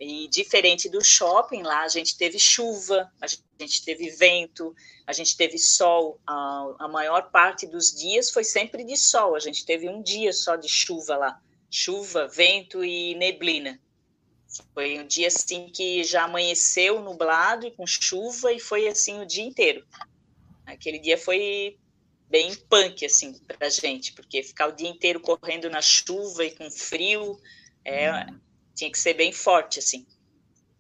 E 0.01 0.29
diferente 0.29 0.88
do 0.88 1.03
shopping, 1.03 1.62
lá 1.62 1.85
a 1.85 1.88
gente 1.88 2.18
teve 2.18 2.38
chuva, 2.38 3.11
a 3.20 3.27
gente 3.27 3.85
teve 3.85 4.11
vento, 4.11 4.75
a 5.07 5.12
gente 5.12 5.37
teve 5.37 5.57
sol. 5.57 6.20
A, 6.27 6.75
a, 6.81 6.88
maior 6.88 7.31
parte 7.31 7.66
dos 7.66 7.94
dias 7.94 8.31
foi 8.31 8.42
sempre 8.42 8.85
de 8.85 8.96
sol. 8.96 9.37
A 9.37 9.38
gente 9.38 9.64
teve 9.64 9.88
um 9.88 10.03
dia 10.03 10.33
só 10.33 10.57
de 10.57 10.68
chuva 10.68 11.16
lá. 11.16 11.40
Chuva, 11.70 12.27
vento 12.27 12.85
e 12.85 13.14
neblina. 13.14 13.81
Foi 14.75 14.99
um 14.99 15.07
dia 15.07 15.29
assim 15.29 15.68
que 15.68 16.03
já 16.03 16.25
amanheceu 16.25 17.01
nublado 17.01 17.66
e 17.66 17.70
com 17.70 17.87
chuva 17.87 18.53
e 18.53 18.59
foi 18.59 18.88
assim 18.88 19.20
o 19.20 19.27
dia 19.27 19.44
inteiro. 19.44 19.87
Aquele 20.66 20.99
dia 20.99 21.16
foi 21.16 21.79
bem 22.29 22.55
punk 22.55 23.05
assim 23.05 23.39
pra 23.47 23.69
gente, 23.69 24.12
porque 24.12 24.43
ficar 24.43 24.69
o 24.69 24.73
dia 24.73 24.89
inteiro 24.89 25.21
correndo 25.21 25.71
na 25.71 25.81
chuva 25.81 26.45
e 26.45 26.51
com 26.51 26.71
frio 26.71 27.39
é, 27.85 28.27
tinha 28.75 28.91
que 28.91 28.99
ser 28.99 29.15
bem 29.15 29.33
forte, 29.33 29.79
assim. 29.79 30.07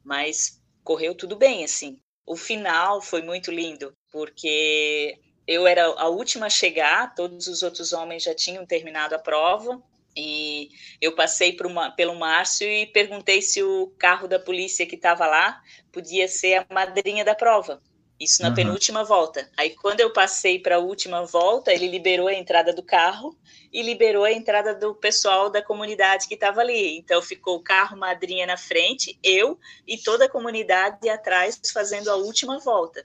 Mas 0.04 0.60
correu 0.82 1.14
tudo 1.14 1.36
bem, 1.36 1.64
assim. 1.64 1.98
O 2.24 2.36
final 2.36 3.00
foi 3.00 3.22
muito 3.22 3.50
lindo, 3.50 3.96
porque 4.10 5.18
eu 5.46 5.66
era 5.66 5.86
a 5.86 6.08
última 6.08 6.46
a 6.46 6.50
chegar, 6.50 7.14
todos 7.14 7.46
os 7.46 7.62
outros 7.62 7.92
homens 7.92 8.24
já 8.24 8.34
tinham 8.34 8.66
terminado 8.66 9.14
a 9.14 9.18
prova, 9.18 9.80
e 10.16 10.70
eu 11.00 11.14
passei 11.14 11.56
uma, 11.64 11.90
pelo 11.90 12.14
Márcio 12.14 12.66
e 12.66 12.86
perguntei 12.86 13.42
se 13.42 13.62
o 13.62 13.88
carro 13.98 14.26
da 14.26 14.38
polícia 14.38 14.86
que 14.86 14.96
estava 14.96 15.26
lá 15.26 15.60
podia 15.92 16.26
ser 16.26 16.54
a 16.54 16.66
madrinha 16.72 17.24
da 17.24 17.34
prova. 17.34 17.82
Isso 18.18 18.42
na 18.42 18.48
uhum. 18.48 18.54
penúltima 18.54 19.04
volta. 19.04 19.50
Aí, 19.56 19.70
quando 19.70 20.00
eu 20.00 20.10
passei 20.10 20.58
para 20.58 20.76
a 20.76 20.80
última 20.80 21.24
volta, 21.24 21.72
ele 21.72 21.86
liberou 21.86 22.28
a 22.28 22.34
entrada 22.34 22.72
do 22.72 22.82
carro 22.82 23.36
e 23.70 23.82
liberou 23.82 24.24
a 24.24 24.32
entrada 24.32 24.74
do 24.74 24.94
pessoal 24.94 25.50
da 25.50 25.62
comunidade 25.62 26.26
que 26.26 26.34
estava 26.34 26.62
ali. 26.62 26.96
Então, 26.96 27.20
ficou 27.20 27.56
o 27.56 27.62
carro 27.62 27.96
madrinha 27.96 28.46
na 28.46 28.56
frente, 28.56 29.18
eu 29.22 29.58
e 29.86 29.98
toda 29.98 30.24
a 30.24 30.28
comunidade 30.30 31.08
atrás 31.10 31.60
fazendo 31.72 32.10
a 32.10 32.16
última 32.16 32.58
volta. 32.58 33.04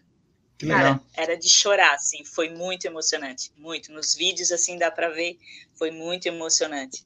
Que 0.58 0.68
Cara, 0.68 1.02
era 1.14 1.36
de 1.36 1.50
chorar, 1.50 1.96
assim, 1.96 2.24
foi 2.24 2.50
muito 2.50 2.86
emocionante, 2.86 3.52
muito. 3.58 3.92
Nos 3.92 4.16
vídeos, 4.16 4.52
assim, 4.52 4.78
dá 4.78 4.92
para 4.92 5.10
ver, 5.10 5.38
foi 5.76 5.92
muito 5.92 6.28
emocionante. 6.28 7.04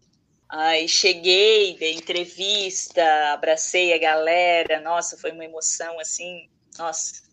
Aí 0.47 0.87
cheguei, 0.87 1.75
dei 1.77 1.95
entrevista, 1.95 3.01
abracei 3.33 3.93
a 3.93 3.97
galera, 3.97 4.79
nossa, 4.79 5.17
foi 5.17 5.31
uma 5.31 5.45
emoção, 5.45 5.99
assim, 5.99 6.49
nossa, 6.77 7.24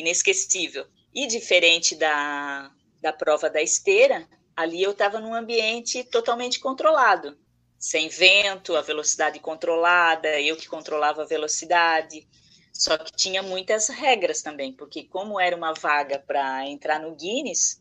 inesquecível. 0.00 0.86
E 1.14 1.26
diferente 1.26 1.94
da, 1.94 2.70
da 3.00 3.12
prova 3.12 3.50
da 3.50 3.60
esteira, 3.62 4.28
ali 4.56 4.82
eu 4.82 4.92
estava 4.92 5.20
num 5.20 5.34
ambiente 5.34 6.04
totalmente 6.04 6.60
controlado, 6.60 7.36
sem 7.78 8.08
vento, 8.08 8.76
a 8.76 8.82
velocidade 8.82 9.40
controlada, 9.40 10.40
eu 10.40 10.56
que 10.56 10.68
controlava 10.68 11.22
a 11.22 11.26
velocidade. 11.26 12.28
Só 12.72 12.96
que 12.96 13.12
tinha 13.12 13.42
muitas 13.42 13.88
regras 13.88 14.42
também, 14.42 14.72
porque 14.72 15.04
como 15.04 15.40
era 15.40 15.56
uma 15.56 15.74
vaga 15.74 16.18
para 16.18 16.66
entrar 16.66 17.00
no 17.00 17.14
Guinness, 17.14 17.80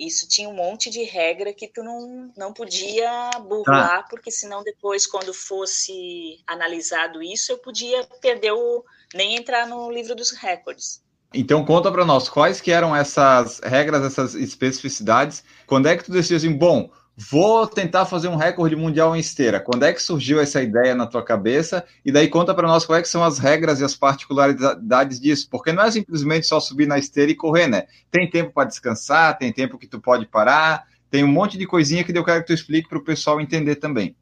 isso 0.00 0.26
tinha 0.26 0.48
um 0.48 0.54
monte 0.54 0.88
de 0.88 1.02
regra 1.02 1.52
que 1.52 1.68
tu 1.68 1.82
não, 1.82 2.32
não 2.34 2.54
podia 2.54 3.30
burlar, 3.40 3.98
ah. 3.98 4.06
porque 4.08 4.30
senão 4.30 4.62
depois, 4.62 5.06
quando 5.06 5.34
fosse 5.34 6.42
analisado 6.46 7.22
isso, 7.22 7.52
eu 7.52 7.58
podia 7.58 8.02
perder 8.20 8.52
o. 8.52 8.82
nem 9.12 9.36
entrar 9.36 9.66
no 9.66 9.90
livro 9.90 10.14
dos 10.14 10.30
recordes. 10.30 11.02
Então 11.32 11.64
conta 11.64 11.92
para 11.92 12.04
nós 12.04 12.28
quais 12.28 12.60
que 12.60 12.72
eram 12.72 12.94
essas 12.94 13.60
regras, 13.60 14.02
essas 14.04 14.34
especificidades. 14.34 15.44
Quando 15.66 15.86
é 15.86 15.96
que 15.96 16.04
tu 16.04 16.10
decidiu 16.10 16.36
assim, 16.38 16.52
bom, 16.52 16.90
vou 17.16 17.66
tentar 17.66 18.04
fazer 18.04 18.26
um 18.26 18.36
recorde 18.36 18.74
mundial 18.74 19.14
em 19.14 19.20
esteira. 19.20 19.60
Quando 19.60 19.84
é 19.84 19.92
que 19.92 20.02
surgiu 20.02 20.40
essa 20.40 20.60
ideia 20.60 20.94
na 20.94 21.06
tua 21.06 21.22
cabeça? 21.22 21.84
E 22.04 22.10
daí 22.10 22.28
conta 22.28 22.52
para 22.52 22.66
nós 22.66 22.84
quais 22.84 23.06
é 23.06 23.10
são 23.10 23.22
as 23.22 23.38
regras 23.38 23.80
e 23.80 23.84
as 23.84 23.94
particularidades 23.94 25.20
disso, 25.20 25.48
porque 25.48 25.72
não 25.72 25.84
é 25.84 25.90
simplesmente 25.90 26.46
só 26.46 26.58
subir 26.58 26.86
na 26.86 26.98
esteira 26.98 27.30
e 27.30 27.36
correr, 27.36 27.68
né? 27.68 27.86
Tem 28.10 28.28
tempo 28.28 28.52
para 28.52 28.68
descansar, 28.68 29.38
tem 29.38 29.52
tempo 29.52 29.78
que 29.78 29.86
tu 29.86 30.00
pode 30.00 30.26
parar, 30.26 30.88
tem 31.10 31.22
um 31.22 31.28
monte 31.28 31.56
de 31.56 31.66
coisinha 31.66 32.02
que 32.02 32.16
eu 32.16 32.24
quero 32.24 32.40
que 32.40 32.48
tu 32.48 32.54
explique 32.54 32.88
para 32.88 32.98
o 32.98 33.04
pessoal 33.04 33.40
entender 33.40 33.76
também. 33.76 34.16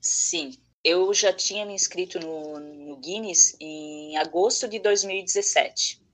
Sim, 0.00 0.52
eu 0.84 1.12
já 1.12 1.32
tinha 1.32 1.66
me 1.66 1.72
inscrito 1.72 2.20
no, 2.20 2.60
no 2.60 2.96
Guinness 2.96 3.56
em 3.60 4.16
agosto 4.16 4.68
de 4.68 4.78
2017. 4.78 6.07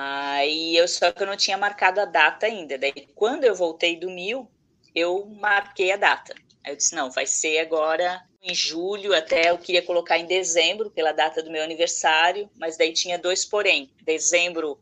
Aí 0.00 0.76
eu 0.76 0.86
só 0.86 1.10
que 1.10 1.20
eu 1.20 1.26
não 1.26 1.36
tinha 1.36 1.58
marcado 1.58 2.00
a 2.00 2.04
data 2.04 2.46
ainda. 2.46 2.78
Daí 2.78 3.08
quando 3.16 3.42
eu 3.42 3.52
voltei 3.52 3.98
do 3.98 4.08
mil, 4.08 4.48
eu 4.94 5.26
marquei 5.26 5.90
a 5.90 5.96
data. 5.96 6.36
Aí 6.62 6.72
eu 6.72 6.76
disse 6.76 6.94
não, 6.94 7.10
vai 7.10 7.26
ser 7.26 7.58
agora 7.58 8.22
em 8.40 8.54
julho, 8.54 9.12
até 9.12 9.50
eu 9.50 9.58
queria 9.58 9.82
colocar 9.82 10.16
em 10.16 10.24
dezembro 10.24 10.88
pela 10.88 11.10
data 11.10 11.42
do 11.42 11.50
meu 11.50 11.64
aniversário, 11.64 12.48
mas 12.54 12.76
daí 12.76 12.92
tinha 12.92 13.18
dois 13.18 13.44
porém. 13.44 13.90
Dezembro 14.02 14.78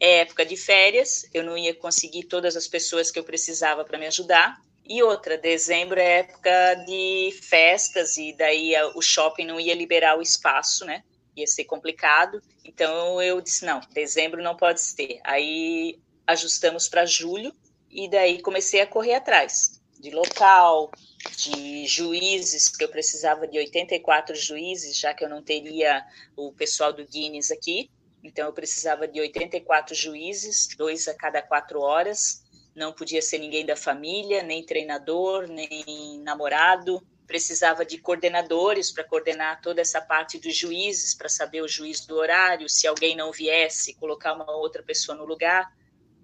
é 0.00 0.20
época 0.20 0.46
de 0.46 0.56
férias, 0.56 1.28
eu 1.34 1.42
não 1.42 1.58
ia 1.58 1.74
conseguir 1.74 2.24
todas 2.24 2.56
as 2.56 2.66
pessoas 2.66 3.10
que 3.10 3.18
eu 3.18 3.24
precisava 3.24 3.84
para 3.84 3.98
me 3.98 4.06
ajudar. 4.06 4.58
E 4.86 5.02
outra, 5.02 5.36
dezembro 5.36 6.00
é 6.00 6.20
época 6.20 6.74
de 6.86 7.38
festas 7.42 8.16
e 8.16 8.32
daí 8.32 8.72
o 8.94 9.02
shopping 9.02 9.44
não 9.44 9.60
ia 9.60 9.74
liberar 9.74 10.16
o 10.16 10.22
espaço, 10.22 10.86
né? 10.86 11.04
Ia 11.36 11.46
ser 11.46 11.64
complicado. 11.64 12.42
Então 12.64 13.20
eu 13.20 13.40
disse 13.40 13.64
não, 13.64 13.80
dezembro 13.92 14.42
não 14.42 14.56
pode 14.56 14.80
ser. 14.80 15.20
Aí 15.24 15.98
ajustamos 16.26 16.88
para 16.88 17.04
julho 17.04 17.52
e 17.90 18.08
daí 18.08 18.40
comecei 18.40 18.80
a 18.80 18.86
correr 18.86 19.14
atrás 19.14 19.80
de 19.98 20.10
local, 20.10 20.90
de 21.36 21.86
juízes, 21.86 22.68
que 22.68 22.84
eu 22.84 22.88
precisava 22.88 23.46
de 23.46 23.56
84 23.58 24.34
juízes, 24.34 24.98
já 24.98 25.14
que 25.14 25.24
eu 25.24 25.28
não 25.30 25.42
teria 25.42 26.04
o 26.36 26.52
pessoal 26.52 26.92
do 26.92 27.06
Guinness 27.06 27.50
aqui. 27.50 27.90
Então 28.22 28.46
eu 28.46 28.52
precisava 28.52 29.08
de 29.08 29.20
84 29.20 29.94
juízes, 29.94 30.68
dois 30.76 31.08
a 31.08 31.14
cada 31.14 31.40
quatro 31.40 31.80
horas 31.80 32.44
não 32.74 32.92
podia 32.92 33.22
ser 33.22 33.38
ninguém 33.38 33.64
da 33.64 33.76
família, 33.76 34.42
nem 34.42 34.64
treinador, 34.64 35.46
nem 35.46 36.20
namorado. 36.22 37.00
Precisava 37.26 37.84
de 37.84 37.98
coordenadores 37.98 38.92
para 38.92 39.04
coordenar 39.04 39.60
toda 39.60 39.80
essa 39.80 40.00
parte 40.00 40.38
dos 40.38 40.56
juízes, 40.56 41.14
para 41.14 41.28
saber 41.28 41.62
o 41.62 41.68
juiz 41.68 42.04
do 42.04 42.16
horário, 42.16 42.68
se 42.68 42.86
alguém 42.86 43.16
não 43.16 43.32
viesse, 43.32 43.94
colocar 43.94 44.34
uma 44.34 44.50
outra 44.56 44.82
pessoa 44.82 45.16
no 45.16 45.24
lugar. 45.24 45.72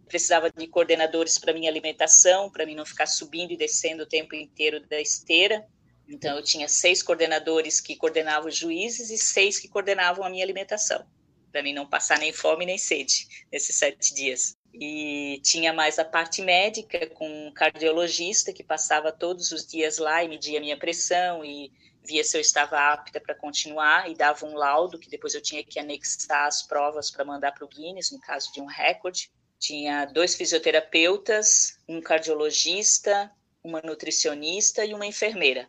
Precisava 0.06 0.50
de 0.50 0.66
coordenadores 0.66 1.38
para 1.38 1.52
minha 1.52 1.70
alimentação, 1.70 2.50
para 2.50 2.66
mim 2.66 2.74
não 2.74 2.84
ficar 2.84 3.06
subindo 3.06 3.52
e 3.52 3.56
descendo 3.56 4.02
o 4.02 4.08
tempo 4.08 4.34
inteiro 4.34 4.86
da 4.86 5.00
esteira. 5.00 5.66
Então, 6.08 6.36
eu 6.36 6.42
tinha 6.42 6.68
seis 6.68 7.02
coordenadores 7.02 7.80
que 7.80 7.96
coordenavam 7.96 8.48
os 8.48 8.56
juízes 8.56 9.10
e 9.10 9.16
seis 9.16 9.58
que 9.58 9.68
coordenavam 9.68 10.24
a 10.24 10.28
minha 10.28 10.44
alimentação, 10.44 11.06
para 11.50 11.62
mim 11.62 11.72
não 11.72 11.88
passar 11.88 12.18
nem 12.18 12.32
fome 12.32 12.66
nem 12.66 12.76
sede 12.76 13.26
nesses 13.50 13.76
sete 13.76 14.12
dias 14.12 14.59
e 14.72 15.40
tinha 15.42 15.72
mais 15.72 15.98
a 15.98 16.04
parte 16.04 16.42
médica 16.42 17.06
com 17.10 17.28
um 17.28 17.52
cardiologista 17.52 18.52
que 18.52 18.62
passava 18.62 19.10
todos 19.10 19.50
os 19.52 19.66
dias 19.66 19.98
lá 19.98 20.22
e 20.22 20.28
media 20.28 20.60
minha 20.60 20.78
pressão 20.78 21.44
e 21.44 21.72
via 22.02 22.24
se 22.24 22.36
eu 22.36 22.40
estava 22.40 22.78
apta 22.78 23.20
para 23.20 23.34
continuar 23.34 24.10
e 24.10 24.14
dava 24.14 24.46
um 24.46 24.54
laudo 24.54 24.98
que 24.98 25.10
depois 25.10 25.34
eu 25.34 25.40
tinha 25.40 25.62
que 25.62 25.78
anexar 25.78 26.46
as 26.46 26.62
provas 26.62 27.10
para 27.10 27.24
mandar 27.24 27.52
para 27.52 27.64
o 27.64 27.68
Guinness 27.68 28.10
no 28.10 28.20
caso 28.20 28.52
de 28.52 28.60
um 28.60 28.66
recorde. 28.66 29.30
Tinha 29.58 30.06
dois 30.06 30.34
fisioterapeutas, 30.34 31.78
um 31.86 32.00
cardiologista, 32.00 33.30
uma 33.62 33.82
nutricionista 33.82 34.84
e 34.84 34.94
uma 34.94 35.06
enfermeira. 35.06 35.68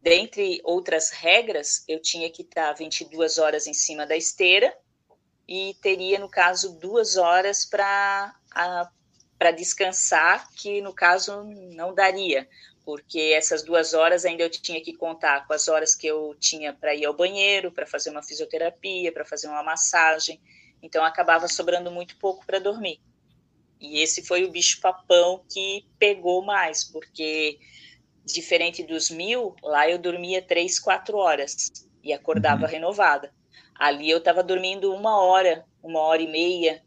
Dentre 0.00 0.60
outras 0.64 1.10
regras, 1.10 1.84
eu 1.88 2.00
tinha 2.00 2.30
que 2.30 2.42
estar 2.42 2.72
22 2.72 3.38
horas 3.38 3.66
em 3.66 3.74
cima 3.74 4.06
da 4.06 4.16
esteira 4.16 4.76
e 5.48 5.76
teria, 5.82 6.18
no 6.18 6.28
caso, 6.28 6.78
duas 6.78 7.16
horas 7.16 7.64
para 7.64 8.34
para 9.38 9.50
descansar, 9.50 10.48
que 10.54 10.80
no 10.80 10.92
caso 10.92 11.44
não 11.74 11.94
daria, 11.94 12.48
porque 12.84 13.34
essas 13.36 13.62
duas 13.62 13.94
horas 13.94 14.24
ainda 14.24 14.42
eu 14.42 14.50
tinha 14.50 14.80
que 14.80 14.92
contar 14.92 15.46
com 15.46 15.52
as 15.52 15.68
horas 15.68 15.94
que 15.94 16.06
eu 16.06 16.34
tinha 16.38 16.72
para 16.72 16.94
ir 16.94 17.04
ao 17.04 17.14
banheiro, 17.14 17.72
para 17.72 17.86
fazer 17.86 18.10
uma 18.10 18.22
fisioterapia, 18.22 19.12
para 19.12 19.24
fazer 19.24 19.48
uma 19.48 19.62
massagem, 19.62 20.40
então 20.82 21.04
acabava 21.04 21.48
sobrando 21.48 21.90
muito 21.90 22.16
pouco 22.18 22.44
para 22.46 22.58
dormir. 22.58 23.00
E 23.80 24.00
esse 24.00 24.22
foi 24.22 24.44
o 24.44 24.50
bicho-papão 24.50 25.44
que 25.52 25.84
pegou 25.98 26.44
mais, 26.44 26.84
porque 26.84 27.58
diferente 28.24 28.82
dos 28.82 29.10
mil, 29.10 29.56
lá 29.62 29.88
eu 29.88 29.98
dormia 29.98 30.40
três, 30.40 30.78
quatro 30.78 31.16
horas 31.18 31.72
e 32.02 32.12
acordava 32.12 32.64
uhum. 32.64 32.70
renovada. 32.70 33.32
Ali 33.74 34.08
eu 34.08 34.18
estava 34.18 34.42
dormindo 34.42 34.94
uma 34.94 35.20
hora, 35.20 35.64
uma 35.82 36.00
hora 36.00 36.22
e 36.22 36.30
meia, 36.30 36.82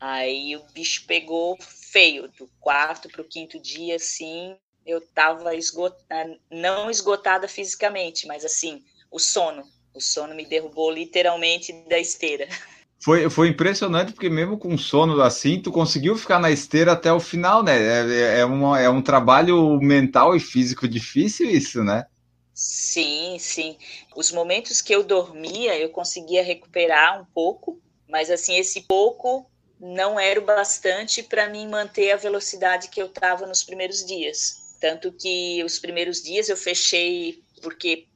Aí 0.00 0.56
o 0.56 0.64
bicho 0.72 1.04
pegou 1.06 1.58
feio, 1.60 2.28
do 2.38 2.48
quarto 2.58 3.08
para 3.08 3.20
o 3.20 3.28
quinto 3.28 3.60
dia, 3.60 3.96
assim, 3.96 4.56
eu 4.86 4.98
estava 4.98 5.54
esgotada, 5.54 6.38
não 6.50 6.90
esgotada 6.90 7.46
fisicamente, 7.46 8.26
mas 8.26 8.44
assim, 8.44 8.82
o 9.10 9.18
sono. 9.18 9.62
O 9.92 10.00
sono 10.00 10.34
me 10.34 10.46
derrubou 10.46 10.90
literalmente 10.90 11.72
da 11.88 11.98
esteira. 11.98 12.48
Foi, 13.02 13.30
foi 13.30 13.48
impressionante, 13.48 14.12
porque 14.12 14.28
mesmo 14.28 14.58
com 14.58 14.76
sono 14.76 15.22
assim, 15.22 15.58
tu 15.58 15.72
conseguiu 15.72 16.14
ficar 16.18 16.38
na 16.38 16.50
esteira 16.50 16.92
até 16.92 17.10
o 17.10 17.18
final, 17.18 17.62
né? 17.62 17.78
É, 17.78 18.40
é, 18.40 18.44
uma, 18.44 18.78
é 18.78 18.90
um 18.90 19.00
trabalho 19.00 19.80
mental 19.80 20.36
e 20.36 20.38
físico 20.38 20.86
difícil 20.86 21.48
isso, 21.48 21.82
né? 21.82 22.04
Sim, 22.52 23.38
sim. 23.40 23.78
Os 24.14 24.30
momentos 24.30 24.82
que 24.82 24.94
eu 24.94 25.02
dormia, 25.02 25.78
eu 25.78 25.88
conseguia 25.88 26.44
recuperar 26.44 27.18
um 27.22 27.24
pouco, 27.24 27.80
mas 28.06 28.30
assim, 28.30 28.56
esse 28.58 28.82
pouco 28.82 29.50
não 29.80 30.20
era 30.20 30.38
o 30.38 30.44
bastante 30.44 31.22
para 31.22 31.48
mim 31.48 31.66
manter 31.66 32.12
a 32.12 32.16
velocidade 32.16 32.88
que 32.88 33.00
eu 33.00 33.06
estava 33.06 33.46
nos 33.46 33.62
primeiros 33.62 34.04
dias. 34.04 34.76
Tanto 34.78 35.10
que 35.10 35.64
os 35.64 35.78
primeiros 35.78 36.22
dias 36.22 36.48
eu 36.48 36.56
fechei 36.56 37.42
porque 37.62 38.06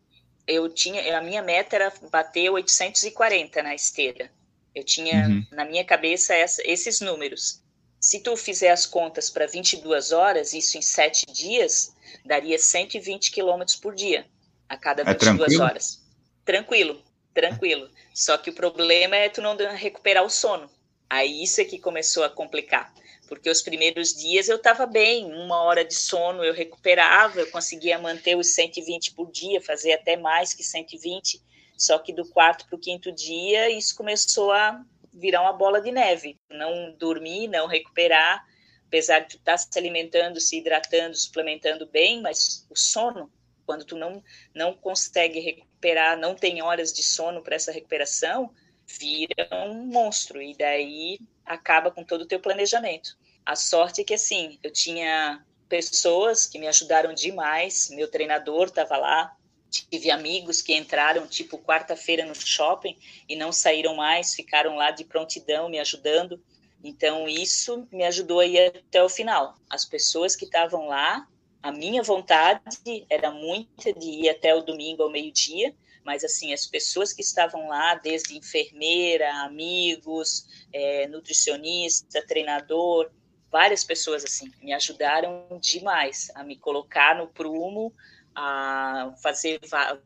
eu 0.47 0.69
tinha 0.69 1.19
a 1.19 1.23
minha 1.23 1.43
meta 1.43 1.77
era 1.77 1.93
bater 2.11 2.51
840 2.51 3.63
na 3.63 3.75
esteira. 3.75 4.31
Eu 4.75 4.85
tinha 4.85 5.27
uhum. 5.27 5.47
na 5.53 5.65
minha 5.65 5.85
cabeça 5.85 6.35
essa, 6.35 6.61
esses 6.67 7.01
números. 7.01 7.63
Se 7.99 8.21
tu 8.21 8.37
fizer 8.37 8.71
as 8.71 8.85
contas 8.85 9.31
para 9.31 9.47
22 9.47 10.13
horas, 10.13 10.53
isso 10.53 10.77
em 10.77 10.83
sete 10.83 11.25
dias, 11.33 11.95
daria 12.27 12.59
120 12.59 13.31
quilômetros 13.31 13.77
por 13.77 13.95
dia, 13.95 14.27
a 14.69 14.77
cada 14.77 15.03
22 15.05 15.55
é 15.55 15.63
horas. 15.63 16.03
Tranquilo, 16.45 17.03
tranquilo. 17.33 17.89
Só 18.13 18.37
que 18.37 18.51
o 18.51 18.55
problema 18.55 19.17
é 19.17 19.31
tu 19.31 19.41
não 19.41 19.57
recuperar 19.75 20.23
o 20.23 20.29
sono. 20.29 20.69
Aí 21.15 21.45
isso 21.45 21.61
é 21.61 21.65
que 21.65 21.79
começou 21.79 22.25
a 22.25 22.29
complicar, 22.29 22.93
porque 23.29 23.49
os 23.49 23.63
primeiros 23.63 24.13
dias 24.13 24.49
eu 24.49 24.57
estava 24.57 24.85
bem, 24.85 25.33
uma 25.33 25.63
hora 25.63 25.85
de 25.85 25.95
sono 25.95 26.43
eu 26.43 26.53
recuperava, 26.53 27.39
eu 27.39 27.49
conseguia 27.53 27.97
manter 28.01 28.37
os 28.37 28.53
120 28.53 29.15
por 29.15 29.31
dia, 29.31 29.61
fazer 29.61 29.93
até 29.93 30.17
mais 30.17 30.53
que 30.53 30.65
120, 30.65 31.41
só 31.79 32.01
que 32.01 32.13
do 32.13 32.29
quarto 32.29 32.67
para 32.67 32.75
o 32.75 32.81
quinto 32.81 33.13
dia 33.13 33.71
isso 33.71 33.95
começou 33.95 34.51
a 34.51 34.85
virar 35.13 35.43
uma 35.43 35.53
bola 35.53 35.81
de 35.81 35.93
neve, 35.93 36.37
não 36.51 36.91
dormir, 36.99 37.47
não 37.47 37.69
recuperar, 37.69 38.45
apesar 38.89 39.21
de 39.21 39.29
tu 39.29 39.37
estar 39.37 39.53
tá 39.53 39.59
se 39.59 39.79
alimentando, 39.79 40.41
se 40.41 40.59
hidratando, 40.59 41.15
suplementando 41.15 41.87
bem, 41.87 42.21
mas 42.21 42.67
o 42.69 42.77
sono, 42.77 43.31
quando 43.65 43.85
tu 43.85 43.97
não, 43.97 44.21
não 44.53 44.75
consegue 44.75 45.39
recuperar, 45.39 46.19
não 46.19 46.35
tem 46.35 46.61
horas 46.61 46.93
de 46.93 47.05
sono 47.05 47.41
para 47.41 47.55
essa 47.55 47.71
recuperação, 47.71 48.53
vira 48.87 49.49
um 49.69 49.87
monstro 49.87 50.41
e 50.41 50.55
daí 50.57 51.19
acaba 51.45 51.91
com 51.91 52.05
todo 52.05 52.23
o 52.23 52.27
teu 52.27 52.41
planejamento. 52.41 53.17
A 53.45 53.57
sorte 53.57 54.01
é 54.01 54.05
que 54.05 54.15
assim, 54.15 54.59
eu 54.63 54.71
tinha 54.71 55.45
pessoas 55.69 56.47
que 56.47 56.59
me 56.59 56.67
ajudaram 56.67 57.13
demais, 57.13 57.91
meu 57.91 58.11
treinador 58.11 58.67
estava 58.67 58.97
lá, 58.97 59.37
tive 59.69 60.11
amigos 60.11 60.63
que 60.63 60.75
entraram 60.75 61.27
tipo 61.27 61.59
quarta-feira 61.59 62.25
no 62.25 62.35
shopping 62.35 62.97
e 63.29 63.35
não 63.35 63.53
saíram 63.53 63.95
mais, 63.95 64.35
ficaram 64.35 64.77
lá 64.77 64.91
de 64.91 65.05
prontidão 65.05 65.69
me 65.69 65.79
ajudando. 65.79 66.43
Então 66.83 67.29
isso 67.29 67.89
me 67.91 68.05
ajudou 68.05 68.41
a 68.41 68.47
ir 68.47 68.59
até 68.77 69.03
o 69.03 69.09
final. 69.09 69.57
As 69.69 69.85
pessoas 69.85 70.37
que 70.37 70.45
estavam 70.45 70.87
lá, 70.87 71.27
a 71.63 71.73
minha 71.73 72.03
vontade 72.03 73.07
era 73.09 73.31
muita 73.31 73.93
de 73.93 74.07
ir 74.07 74.29
até 74.29 74.55
o 74.55 74.61
domingo 74.61 75.03
ao 75.03 75.11
meio-dia, 75.11 75.75
mas 76.05 76.23
assim 76.23 76.53
as 76.53 76.67
pessoas 76.67 77.13
que 77.13 77.23
estavam 77.23 77.69
lá, 77.69 77.95
desde 77.95 78.37
enfermeira, 78.37 79.33
amigos, 79.43 80.47
é, 80.73 81.07
nutricionista, 81.09 82.25
treinador, 82.27 83.11
várias 83.51 83.85
pessoas 83.85 84.25
assim 84.25 84.51
me 84.61 84.73
ajudaram 84.73 85.47
demais 85.61 86.31
a 86.35 86.45
me 86.45 86.57
colocar 86.57 87.17
no 87.17 87.29
prumo, 87.29 87.95
a 88.35 89.15
fazer 89.23 89.61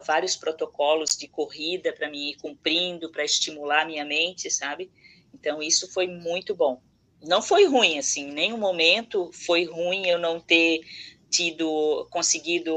vários 0.06 0.36
protocolos 0.36 1.16
de 1.16 1.26
corrida 1.26 1.92
para 1.92 2.10
me 2.10 2.30
ir 2.30 2.36
cumprindo, 2.36 3.10
para 3.10 3.24
estimular 3.24 3.86
minha 3.86 4.04
mente, 4.04 4.50
sabe? 4.50 4.90
Então 5.32 5.62
isso 5.62 5.90
foi 5.92 6.06
muito 6.06 6.54
bom. 6.54 6.80
Não 7.22 7.42
foi 7.42 7.66
ruim 7.66 7.98
assim, 7.98 8.28
em 8.28 8.32
nenhum 8.32 8.58
momento 8.58 9.30
foi 9.32 9.64
ruim 9.64 10.06
eu 10.06 10.18
não 10.18 10.38
ter 10.38 10.80
tido 11.30 12.06
conseguido 12.10 12.74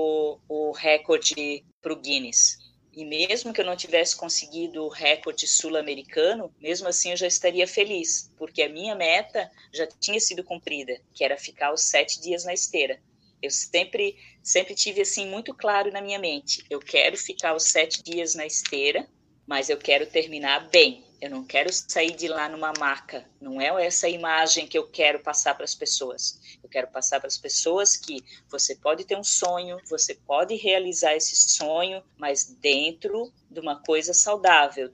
o 0.47 0.71
recorde 0.71 1.63
para 1.81 1.93
o 1.93 1.99
Guinness. 1.99 2.60
E 2.93 3.05
mesmo 3.05 3.53
que 3.53 3.61
eu 3.61 3.65
não 3.65 3.75
tivesse 3.75 4.15
conseguido 4.17 4.83
o 4.83 4.89
recorde 4.89 5.47
sul-americano, 5.47 6.53
mesmo 6.59 6.89
assim 6.89 7.11
eu 7.11 7.17
já 7.17 7.27
estaria 7.27 7.65
feliz, 7.65 8.29
porque 8.37 8.61
a 8.61 8.69
minha 8.69 8.93
meta 8.95 9.49
já 9.73 9.87
tinha 9.87 10.19
sido 10.19 10.43
cumprida, 10.43 10.99
que 11.13 11.23
era 11.23 11.37
ficar 11.37 11.73
os 11.73 11.81
sete 11.81 12.19
dias 12.19 12.43
na 12.43 12.53
esteira. 12.53 13.01
Eu 13.41 13.49
sempre, 13.49 14.17
sempre 14.43 14.75
tive 14.75 15.01
assim 15.01 15.25
muito 15.27 15.53
claro 15.55 15.91
na 15.91 16.01
minha 16.01 16.19
mente: 16.19 16.65
eu 16.69 16.79
quero 16.79 17.17
ficar 17.17 17.55
os 17.55 17.63
sete 17.63 18.03
dias 18.03 18.35
na 18.35 18.45
esteira, 18.45 19.07
mas 19.47 19.69
eu 19.69 19.77
quero 19.77 20.05
terminar 20.05 20.69
bem. 20.69 21.03
Eu 21.21 21.29
não 21.29 21.45
quero 21.45 21.71
sair 21.71 22.15
de 22.15 22.27
lá 22.27 22.49
numa 22.49 22.73
maca. 22.79 23.29
Não 23.39 23.61
é 23.61 23.85
essa 23.85 24.09
imagem 24.09 24.65
que 24.65 24.75
eu 24.75 24.87
quero 24.87 25.19
passar 25.19 25.53
para 25.53 25.63
as 25.63 25.75
pessoas. 25.75 26.57
Eu 26.63 26.67
quero 26.67 26.87
passar 26.87 27.19
para 27.19 27.27
as 27.27 27.37
pessoas 27.37 27.95
que 27.95 28.23
você 28.49 28.75
pode 28.75 29.05
ter 29.05 29.15
um 29.15 29.23
sonho, 29.23 29.77
você 29.87 30.15
pode 30.15 30.55
realizar 30.55 31.13
esse 31.13 31.35
sonho, 31.35 32.01
mas 32.17 32.45
dentro 32.59 33.31
de 33.51 33.59
uma 33.59 33.83
coisa 33.83 34.15
saudável, 34.15 34.91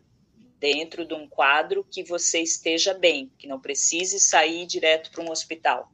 dentro 0.59 1.05
de 1.05 1.13
um 1.13 1.29
quadro 1.29 1.81
que 1.89 2.03
você 2.03 2.41
esteja 2.41 2.93
bem, 2.93 3.31
que 3.37 3.47
não 3.47 3.61
precise 3.61 4.19
sair 4.19 4.65
direto 4.65 5.09
para 5.11 5.23
um 5.23 5.31
hospital. 5.31 5.89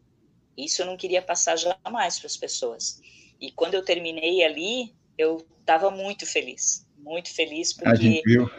Isso 0.58 0.82
eu 0.82 0.88
não 0.88 0.98
queria 0.98 1.22
passar 1.22 1.56
jamais 1.58 2.18
para 2.18 2.26
as 2.26 2.38
pessoas. 2.38 3.00
E 3.40 3.52
quando 3.52 3.76
eu 3.76 3.86
terminei 3.86 4.44
ali, 4.44 4.96
eu 5.16 5.46
estava 5.62 5.92
muito 5.92 6.26
feliz 6.26 6.84
muito 7.04 7.34
feliz 7.34 7.74
porque 7.74 8.24
eu, 8.26 8.50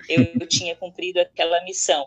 eu 0.40 0.46
tinha 0.46 0.76
cumprido 0.76 1.20
aquela 1.20 1.62
missão. 1.64 2.06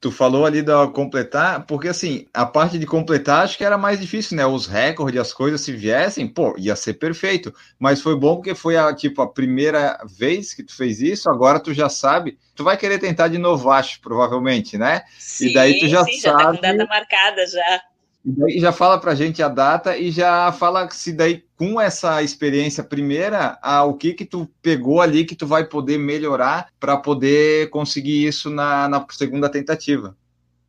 Tu 0.00 0.10
falou 0.10 0.46
ali 0.46 0.62
da 0.62 0.86
completar, 0.86 1.66
porque 1.66 1.88
assim, 1.88 2.26
a 2.32 2.46
parte 2.46 2.78
de 2.78 2.86
completar 2.86 3.44
acho 3.44 3.58
que 3.58 3.64
era 3.64 3.76
mais 3.76 4.00
difícil, 4.00 4.34
né? 4.34 4.46
Os 4.46 4.66
recordes, 4.66 5.20
as 5.20 5.32
coisas 5.32 5.60
se 5.60 5.72
viessem, 5.72 6.26
pô, 6.26 6.54
ia 6.56 6.74
ser 6.74 6.94
perfeito. 6.94 7.54
Mas 7.78 8.00
foi 8.00 8.16
bom 8.16 8.36
porque 8.36 8.54
foi 8.54 8.78
a 8.78 8.94
tipo 8.94 9.20
a 9.20 9.30
primeira 9.30 9.98
vez 10.18 10.54
que 10.54 10.62
tu 10.62 10.74
fez 10.74 11.02
isso, 11.02 11.28
agora 11.28 11.60
tu 11.60 11.74
já 11.74 11.90
sabe. 11.90 12.38
Tu 12.54 12.64
vai 12.64 12.78
querer 12.78 12.98
tentar 12.98 13.28
de 13.28 13.36
novo, 13.36 13.70
acho, 13.70 14.00
provavelmente, 14.00 14.78
né? 14.78 15.02
Sim, 15.18 15.48
e 15.48 15.54
daí 15.54 15.78
tu 15.78 15.86
já 15.86 16.02
sim, 16.02 16.18
sabe. 16.18 16.38
Já 16.38 16.46
tá 16.46 16.56
com 16.56 16.62
data 16.62 16.86
marcada 16.86 17.46
já. 17.46 17.82
E 18.24 18.30
daí 18.32 18.60
já 18.60 18.70
fala 18.70 19.00
para 19.00 19.12
a 19.12 19.14
gente 19.14 19.42
a 19.42 19.48
data 19.48 19.96
e 19.96 20.10
já 20.10 20.52
fala 20.52 20.90
se 20.90 21.12
daí 21.12 21.42
com 21.56 21.80
essa 21.80 22.22
experiência 22.22 22.84
primeira, 22.84 23.58
ah, 23.62 23.84
o 23.84 23.94
que 23.94 24.12
que 24.12 24.26
tu 24.26 24.48
pegou 24.60 25.00
ali 25.00 25.24
que 25.24 25.34
tu 25.34 25.46
vai 25.46 25.66
poder 25.66 25.98
melhorar 25.98 26.70
para 26.78 26.98
poder 26.98 27.70
conseguir 27.70 28.26
isso 28.26 28.50
na, 28.50 28.88
na 28.88 29.06
segunda 29.10 29.48
tentativa. 29.48 30.16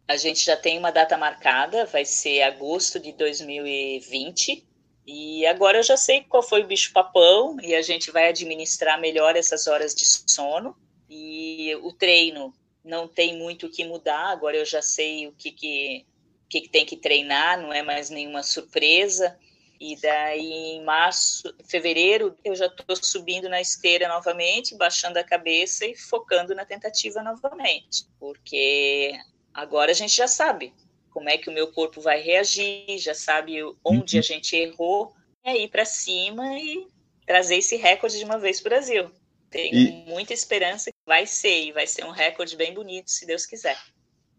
A 0.08 0.16
gente 0.16 0.46
já 0.46 0.56
tem 0.56 0.78
uma 0.78 0.92
data 0.92 1.18
marcada, 1.18 1.86
vai 1.86 2.06
ser 2.06 2.42
agosto 2.44 3.00
de 3.00 3.12
2020. 3.14 4.66
E 5.06 5.46
agora 5.46 5.80
eu 5.80 5.84
já 5.84 5.98
sei 5.98 6.22
qual 6.22 6.44
foi 6.44 6.64
o 6.64 6.68
bicho 6.68 6.94
papão 6.94 7.58
e 7.62 7.76
a 7.76 7.82
gente 7.82 8.12
vai 8.12 8.30
administrar 8.30 9.00
melhor 9.00 9.36
essas 9.36 9.68
horas 9.68 9.94
de 9.94 10.06
sono. 10.06 10.76
E 11.10 11.76
o 11.82 11.92
treino 11.92 12.54
não 12.84 13.08
tem 13.08 13.38
muito 13.38 13.66
o 13.66 13.70
que 13.70 13.86
mudar, 13.86 14.32
agora 14.32 14.58
eu 14.58 14.66
já 14.66 14.82
sei 14.82 15.28
o 15.28 15.34
que, 15.34 15.52
que 15.52 16.06
que, 16.52 16.62
que 16.62 16.70
tem 16.70 16.86
que 16.86 16.98
treinar, 16.98 17.60
não 17.60 17.72
é 17.72 17.82
mais 17.82 18.10
nenhuma 18.10 18.44
surpresa. 18.44 19.38
E 19.80 19.96
daí 20.00 20.76
em 20.76 20.84
março, 20.84 21.56
fevereiro, 21.66 22.38
eu 22.44 22.54
já 22.54 22.68
estou 22.68 22.96
subindo 22.98 23.50
na 23.50 23.60
esteira 23.60 24.08
novamente, 24.08 24.76
baixando 24.76 25.18
a 25.18 25.24
cabeça 25.24 25.86
e 25.88 25.96
focando 25.96 26.54
na 26.54 26.66
tentativa 26.66 27.24
novamente, 27.24 28.06
porque 28.20 29.14
agora 29.52 29.90
a 29.90 29.96
gente 29.96 30.16
já 30.16 30.28
sabe 30.28 30.72
como 31.10 31.30
é 31.30 31.38
que 31.38 31.50
o 31.50 31.54
meu 31.54 31.72
corpo 31.72 32.00
vai 32.00 32.22
reagir, 32.22 33.00
já 33.00 33.16
sabe 33.16 33.64
onde 33.84 34.18
a 34.18 34.20
uhum. 34.20 34.24
gente 34.24 34.56
errou, 34.56 35.14
é 35.44 35.58
ir 35.58 35.70
para 35.70 35.84
cima 35.84 36.60
e 36.60 36.86
trazer 37.26 37.56
esse 37.56 37.76
recorde 37.76 38.20
de 38.20 38.24
uma 38.24 38.38
vez 38.38 38.62
para 38.62 38.68
o 38.68 38.72
Brasil. 38.76 39.12
Tenho 39.50 39.76
e... 39.76 40.06
muita 40.06 40.32
esperança 40.32 40.92
que 40.92 41.06
vai 41.08 41.26
ser, 41.26 41.66
e 41.66 41.72
vai 41.72 41.88
ser 41.88 42.06
um 42.06 42.12
recorde 42.12 42.56
bem 42.56 42.72
bonito, 42.72 43.10
se 43.10 43.26
Deus 43.26 43.48
quiser. 43.48 43.78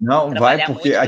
Não, 0.00 0.32
vai, 0.32 0.64
porque 0.66 0.94
a, 0.94 1.06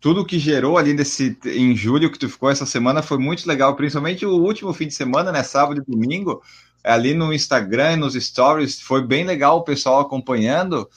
tudo 0.00 0.24
que 0.24 0.38
gerou 0.38 0.78
ali 0.78 0.94
nesse 0.94 1.38
em 1.44 1.76
julho 1.76 2.10
que 2.10 2.18
tu 2.18 2.28
ficou 2.28 2.50
essa 2.50 2.64
semana 2.64 3.02
foi 3.02 3.18
muito 3.18 3.46
legal, 3.46 3.76
principalmente 3.76 4.24
o 4.24 4.42
último 4.42 4.72
fim 4.72 4.86
de 4.86 4.94
semana, 4.94 5.30
né, 5.30 5.42
sábado 5.42 5.82
e 5.82 5.90
domingo, 5.90 6.42
ali 6.82 7.12
no 7.12 7.32
Instagram, 7.32 7.96
nos 7.98 8.14
stories, 8.14 8.80
foi 8.80 9.06
bem 9.06 9.24
legal 9.24 9.58
o 9.58 9.64
pessoal 9.64 10.00
acompanhando. 10.00 10.88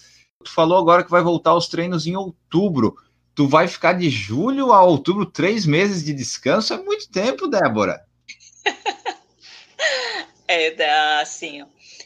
Tu 0.43 0.51
falou 0.51 0.77
agora 0.77 1.03
que 1.03 1.11
vai 1.11 1.21
voltar 1.21 1.53
os 1.53 1.67
treinos 1.67 2.07
em 2.07 2.15
outubro. 2.15 2.95
Tu 3.35 3.47
vai 3.47 3.67
ficar 3.67 3.93
de 3.93 4.09
julho 4.09 4.71
a 4.71 4.81
outubro, 4.81 5.25
três 5.25 5.65
meses 5.65 6.03
de 6.03 6.13
descanso, 6.13 6.73
é 6.73 6.77
muito 6.77 7.09
tempo, 7.09 7.47
Débora. 7.47 8.05
é, 10.47 11.19
assim, 11.19 11.65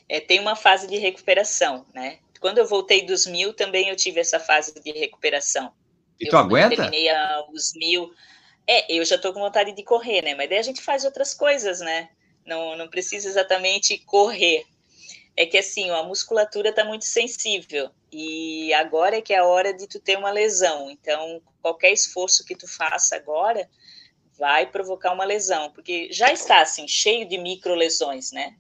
é, 0.10 0.20
tem 0.20 0.40
uma 0.40 0.56
fase 0.56 0.88
de 0.88 0.98
recuperação, 0.98 1.86
né? 1.94 2.18
Quando 2.40 2.60
eu 2.60 2.68
voltei 2.68 3.06
dos 3.06 3.28
mil, 3.28 3.54
também 3.54 3.90
eu 3.90 3.96
tive 3.96 4.20
essa 4.20 4.40
fase 4.40 4.74
de 4.80 4.92
recuperação. 4.92 5.72
E 6.20 6.28
tu 6.28 6.36
eu 6.36 6.40
aguenta? 6.40 6.76
terminei 6.76 7.10
os 7.52 7.74
mil. 7.76 8.14
É, 8.66 8.92
eu 8.94 9.06
já 9.06 9.18
tô 9.18 9.34
com 9.34 9.40
vontade 9.40 9.72
de 9.72 9.84
correr, 9.84 10.22
né? 10.22 10.36
Mas 10.36 10.50
daí 10.50 10.60
a 10.60 10.64
gente 10.64 10.82
faz 10.82 11.06
outras 11.06 11.34
coisas, 11.34 11.80
né? 11.80 12.10
Não, 12.46 12.76
não 12.76 12.88
precisa 12.88 13.28
exatamente 13.28 13.98
correr. 14.00 14.66
É 15.36 15.46
que 15.46 15.58
assim, 15.58 15.90
a 15.90 16.04
musculatura 16.04 16.74
tá 16.74 16.84
muito 16.84 17.06
sensível. 17.06 17.90
E 18.12 18.74
agora 18.74 19.18
é 19.18 19.22
que 19.22 19.34
é 19.34 19.38
a 19.38 19.46
hora 19.46 19.74
de 19.74 19.88
tu 19.88 20.00
ter 20.00 20.18
uma 20.18 20.32
lesão. 20.32 20.90
Então, 20.90 21.42
qualquer 21.62 21.92
esforço 21.92 22.46
que 22.46 22.56
tu 22.56 22.68
faça 22.68 23.16
agora 23.16 23.70
vai 24.38 24.66
provocar 24.66 25.14
uma 25.14 25.26
lesão. 25.26 25.72
Porque 25.72 26.12
já 26.12 26.32
está, 26.32 26.62
assim, 26.62 26.88
cheio 26.88 27.28
de 27.28 27.38
micro 27.38 27.76
lesões, 27.76 28.32
né? 28.32 28.56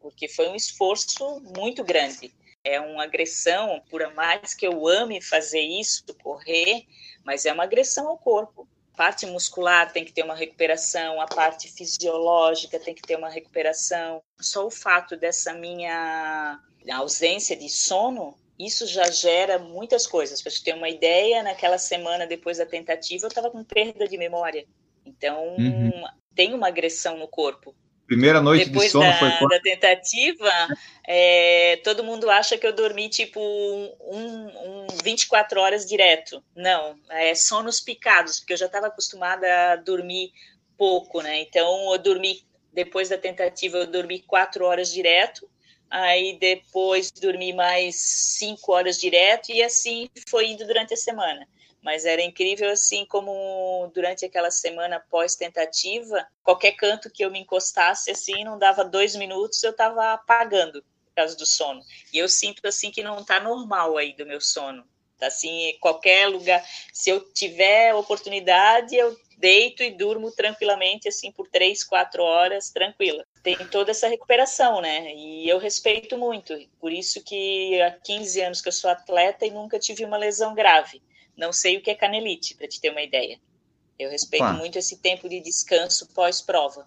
Porque 0.00 0.28
foi 0.28 0.48
um 0.48 0.56
esforço 0.56 1.40
muito 1.56 1.84
grande 1.84 2.32
é 2.64 2.80
uma 2.80 3.04
agressão, 3.04 3.82
por 3.90 4.12
mais 4.14 4.54
que 4.54 4.66
eu 4.66 4.86
ame 4.86 5.20
fazer 5.20 5.60
isso, 5.60 6.04
correr, 6.22 6.86
mas 7.24 7.46
é 7.46 7.52
uma 7.52 7.64
agressão 7.64 8.08
ao 8.08 8.18
corpo. 8.18 8.68
A 8.94 8.96
parte 8.96 9.26
muscular 9.26 9.90
tem 9.92 10.04
que 10.04 10.12
ter 10.12 10.22
uma 10.22 10.34
recuperação, 10.34 11.20
a 11.20 11.26
parte 11.26 11.70
fisiológica 11.72 12.78
tem 12.78 12.94
que 12.94 13.02
ter 13.02 13.16
uma 13.16 13.28
recuperação. 13.28 14.22
Só 14.40 14.66
o 14.66 14.70
fato 14.70 15.16
dessa 15.16 15.54
minha 15.54 16.60
ausência 16.92 17.56
de 17.56 17.68
sono, 17.68 18.36
isso 18.58 18.86
já 18.86 19.10
gera 19.10 19.58
muitas 19.58 20.06
coisas. 20.06 20.42
Para 20.42 20.50
você 20.50 20.62
ter 20.62 20.74
uma 20.74 20.88
ideia, 20.88 21.42
naquela 21.42 21.78
semana 21.78 22.26
depois 22.26 22.58
da 22.58 22.66
tentativa, 22.66 23.24
eu 23.24 23.28
estava 23.28 23.50
com 23.50 23.64
perda 23.64 24.06
de 24.06 24.18
memória. 24.18 24.66
Então, 25.04 25.56
uhum. 25.56 26.04
tem 26.34 26.54
uma 26.54 26.68
agressão 26.68 27.16
no 27.16 27.26
corpo. 27.26 27.74
Primeira 28.06 28.42
noite 28.42 28.66
Depois 28.66 28.86
de 28.86 28.92
sono 28.92 29.06
da, 29.06 29.18
foi 29.18 29.30
quando? 29.38 29.50
da 29.50 29.60
tentativa, 29.60 30.50
é, 31.06 31.80
todo 31.84 32.04
mundo 32.04 32.28
acha 32.28 32.58
que 32.58 32.66
eu 32.66 32.72
dormi 32.72 33.08
tipo 33.08 33.40
um, 33.40 34.84
um 34.84 34.86
24 35.02 35.60
horas 35.60 35.86
direto. 35.86 36.42
Não, 36.54 36.96
é 37.08 37.34
sonos 37.34 37.80
picados, 37.80 38.40
porque 38.40 38.52
eu 38.52 38.56
já 38.56 38.66
estava 38.66 38.88
acostumada 38.88 39.46
a 39.72 39.76
dormir 39.76 40.32
pouco, 40.76 41.22
né? 41.22 41.40
Então 41.40 41.92
eu 41.92 41.98
dormi 41.98 42.42
depois 42.72 43.08
da 43.08 43.18
tentativa 43.18 43.78
eu 43.78 43.86
dormi 43.86 44.20
quatro 44.20 44.64
horas 44.64 44.92
direto, 44.92 45.48
aí 45.90 46.38
depois 46.40 47.10
dormi 47.10 47.52
mais 47.52 47.96
cinco 47.96 48.72
horas 48.72 48.98
direto 48.98 49.52
e 49.52 49.62
assim 49.62 50.08
foi 50.28 50.48
indo 50.48 50.66
durante 50.66 50.94
a 50.94 50.96
semana 50.96 51.46
mas 51.82 52.04
era 52.04 52.22
incrível 52.22 52.70
assim 52.70 53.04
como 53.04 53.90
durante 53.94 54.24
aquela 54.24 54.50
semana 54.50 55.04
pós 55.10 55.34
tentativa 55.34 56.26
qualquer 56.42 56.72
canto 56.72 57.10
que 57.10 57.24
eu 57.24 57.30
me 57.30 57.40
encostasse 57.40 58.10
assim 58.10 58.44
não 58.44 58.58
dava 58.58 58.84
dois 58.84 59.16
minutos 59.16 59.62
eu 59.62 59.72
estava 59.72 60.12
apagando 60.12 60.82
por 60.82 61.14
causa 61.16 61.36
do 61.36 61.44
sono 61.44 61.82
e 62.12 62.18
eu 62.18 62.28
sinto 62.28 62.66
assim 62.66 62.90
que 62.90 63.02
não 63.02 63.20
está 63.20 63.40
normal 63.40 63.96
aí 63.96 64.14
do 64.14 64.24
meu 64.24 64.40
sono 64.40 64.84
tá 65.18 65.26
assim 65.26 65.76
qualquer 65.80 66.28
lugar 66.28 66.64
se 66.92 67.10
eu 67.10 67.20
tiver 67.32 67.94
oportunidade 67.94 68.94
eu 68.94 69.16
deito 69.36 69.82
e 69.82 69.90
durmo 69.90 70.30
tranquilamente 70.30 71.08
assim 71.08 71.32
por 71.32 71.48
três 71.48 71.82
quatro 71.82 72.22
horas 72.22 72.70
tranquila 72.70 73.26
tem 73.42 73.56
toda 73.68 73.90
essa 73.90 74.06
recuperação, 74.06 74.80
né? 74.80 75.12
E 75.14 75.48
eu 75.48 75.58
respeito 75.58 76.16
muito. 76.16 76.56
Por 76.78 76.92
isso 76.92 77.22
que 77.24 77.80
há 77.82 77.90
15 77.90 78.40
anos 78.40 78.60
que 78.60 78.68
eu 78.68 78.72
sou 78.72 78.88
atleta 78.88 79.44
e 79.44 79.50
nunca 79.50 79.78
tive 79.78 80.04
uma 80.04 80.16
lesão 80.16 80.54
grave. 80.54 81.02
Não 81.42 81.52
sei 81.52 81.76
o 81.76 81.82
que 81.82 81.90
é 81.90 81.94
canelite, 81.96 82.54
para 82.54 82.68
te 82.68 82.80
ter 82.80 82.90
uma 82.90 83.02
ideia. 83.02 83.36
Eu 83.98 84.08
respeito 84.08 84.46
muito 84.54 84.78
esse 84.78 85.02
tempo 85.02 85.28
de 85.28 85.40
descanso 85.40 86.06
pós-prova. 86.14 86.86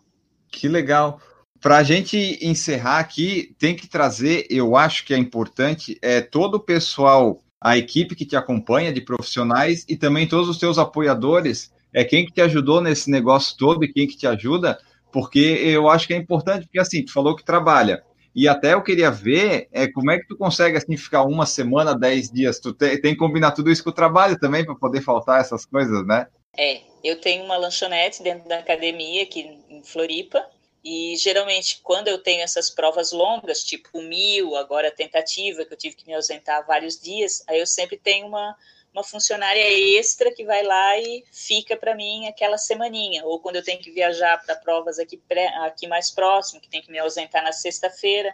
Que 0.50 0.70
legal. 0.70 1.20
Para 1.60 1.76
a 1.76 1.84
gente 1.84 2.40
encerrar 2.42 3.00
aqui, 3.00 3.54
tem 3.60 3.76
que 3.76 3.86
trazer, 3.86 4.48
eu 4.50 4.78
acho 4.78 5.04
que 5.04 5.14
é 5.14 5.18
importante, 5.18 6.00
é 6.02 6.22
todo 6.22 6.56
o 6.56 6.60
pessoal, 6.62 7.44
a 7.60 7.78
equipe 7.78 8.16
que 8.16 8.26
te 8.26 8.38
acompanha 8.38 8.94
de 8.94 9.02
profissionais 9.02 9.84
e 9.90 9.98
também 9.98 10.26
todos 10.26 10.48
os 10.48 10.58
teus 10.58 10.78
apoiadores, 10.78 11.70
é 11.94 12.06
quem 12.06 12.26
que 12.26 12.32
te 12.32 12.40
ajudou 12.40 12.80
nesse 12.80 13.12
negócio 13.12 13.58
todo 13.58 13.84
e 13.84 13.92
quem 13.92 14.08
que 14.08 14.16
te 14.16 14.26
ajuda, 14.26 14.80
porque 15.12 15.40
eu 15.40 15.90
acho 15.90 16.08
que 16.08 16.14
é 16.14 16.18
importante, 16.18 16.66
porque 16.66 16.80
assim, 16.80 17.04
tu 17.04 17.12
falou 17.12 17.36
que 17.36 17.44
trabalha, 17.44 18.06
e 18.36 18.48
até 18.48 18.74
eu 18.74 18.84
queria 18.84 19.10
ver 19.10 19.70
é, 19.72 19.88
como 19.88 20.12
é 20.12 20.20
que 20.20 20.28
tu 20.28 20.38
consegue 20.38 20.78
assim 20.78 20.98
ficar 20.98 21.24
uma 21.24 21.46
semana, 21.46 21.98
dez 21.98 22.30
dias. 22.30 22.60
Tu 22.60 22.74
te, 22.74 22.98
tem 23.00 23.14
que 23.14 23.20
combinar 23.20 23.52
tudo 23.54 23.72
isso 23.72 23.84
com 23.84 23.92
o 23.92 23.94
trabalho 23.94 24.38
também 24.38 24.66
para 24.66 24.76
poder 24.76 25.02
faltar 25.02 25.40
essas 25.40 25.66
coisas, 25.66 26.06
né? 26.06 26.28
É, 26.58 26.82
eu 27.04 27.20
tenho 27.20 27.44
uma 27.44 27.58
lanchonete 27.58 28.24
dentro 28.24 28.48
da 28.48 28.60
academia 28.60 29.24
aqui 29.24 29.42
em 29.70 29.84
Floripa 29.84 30.46
E 30.84 31.16
geralmente, 31.18 31.82
quando 31.84 32.08
eu 32.08 32.18
tenho 32.22 32.44
essas 32.44 32.70
provas 32.70 33.12
longas, 33.12 33.64
tipo 33.64 34.02
mil, 34.02 34.56
agora 34.56 34.92
tentativa, 34.92 35.66
que 35.66 35.74
eu 35.74 35.78
tive 35.78 35.96
que 35.96 36.08
me 36.08 36.14
ausentar 36.14 36.66
vários 36.66 37.00
dias, 37.00 37.44
aí 37.48 37.60
eu 37.60 37.68
sempre 37.68 37.98
tenho 37.98 38.28
uma, 38.28 38.56
uma 38.96 39.04
funcionária 39.04 39.62
extra 40.00 40.34
que 40.34 40.46
vai 40.46 40.64
lá 40.64 40.98
e 40.98 41.26
fica 41.30 41.76
para 41.76 41.94
mim 41.94 42.28
aquela 42.28 42.58
semaninha. 42.58 43.26
Ou 43.26 43.42
quando 43.42 43.58
eu 43.58 43.64
tenho 43.64 43.82
que 43.82 43.92
viajar 43.92 44.42
para 44.46 44.56
provas 44.56 44.98
aqui, 44.98 45.18
pré, 45.18 45.48
aqui 45.66 45.86
mais 45.86 46.10
próximo, 46.10 46.62
que 46.62 46.70
tem 46.70 46.82
que 46.82 46.90
me 46.90 46.98
ausentar 46.98 47.44
na 47.44 47.52
sexta-feira, 47.52 48.34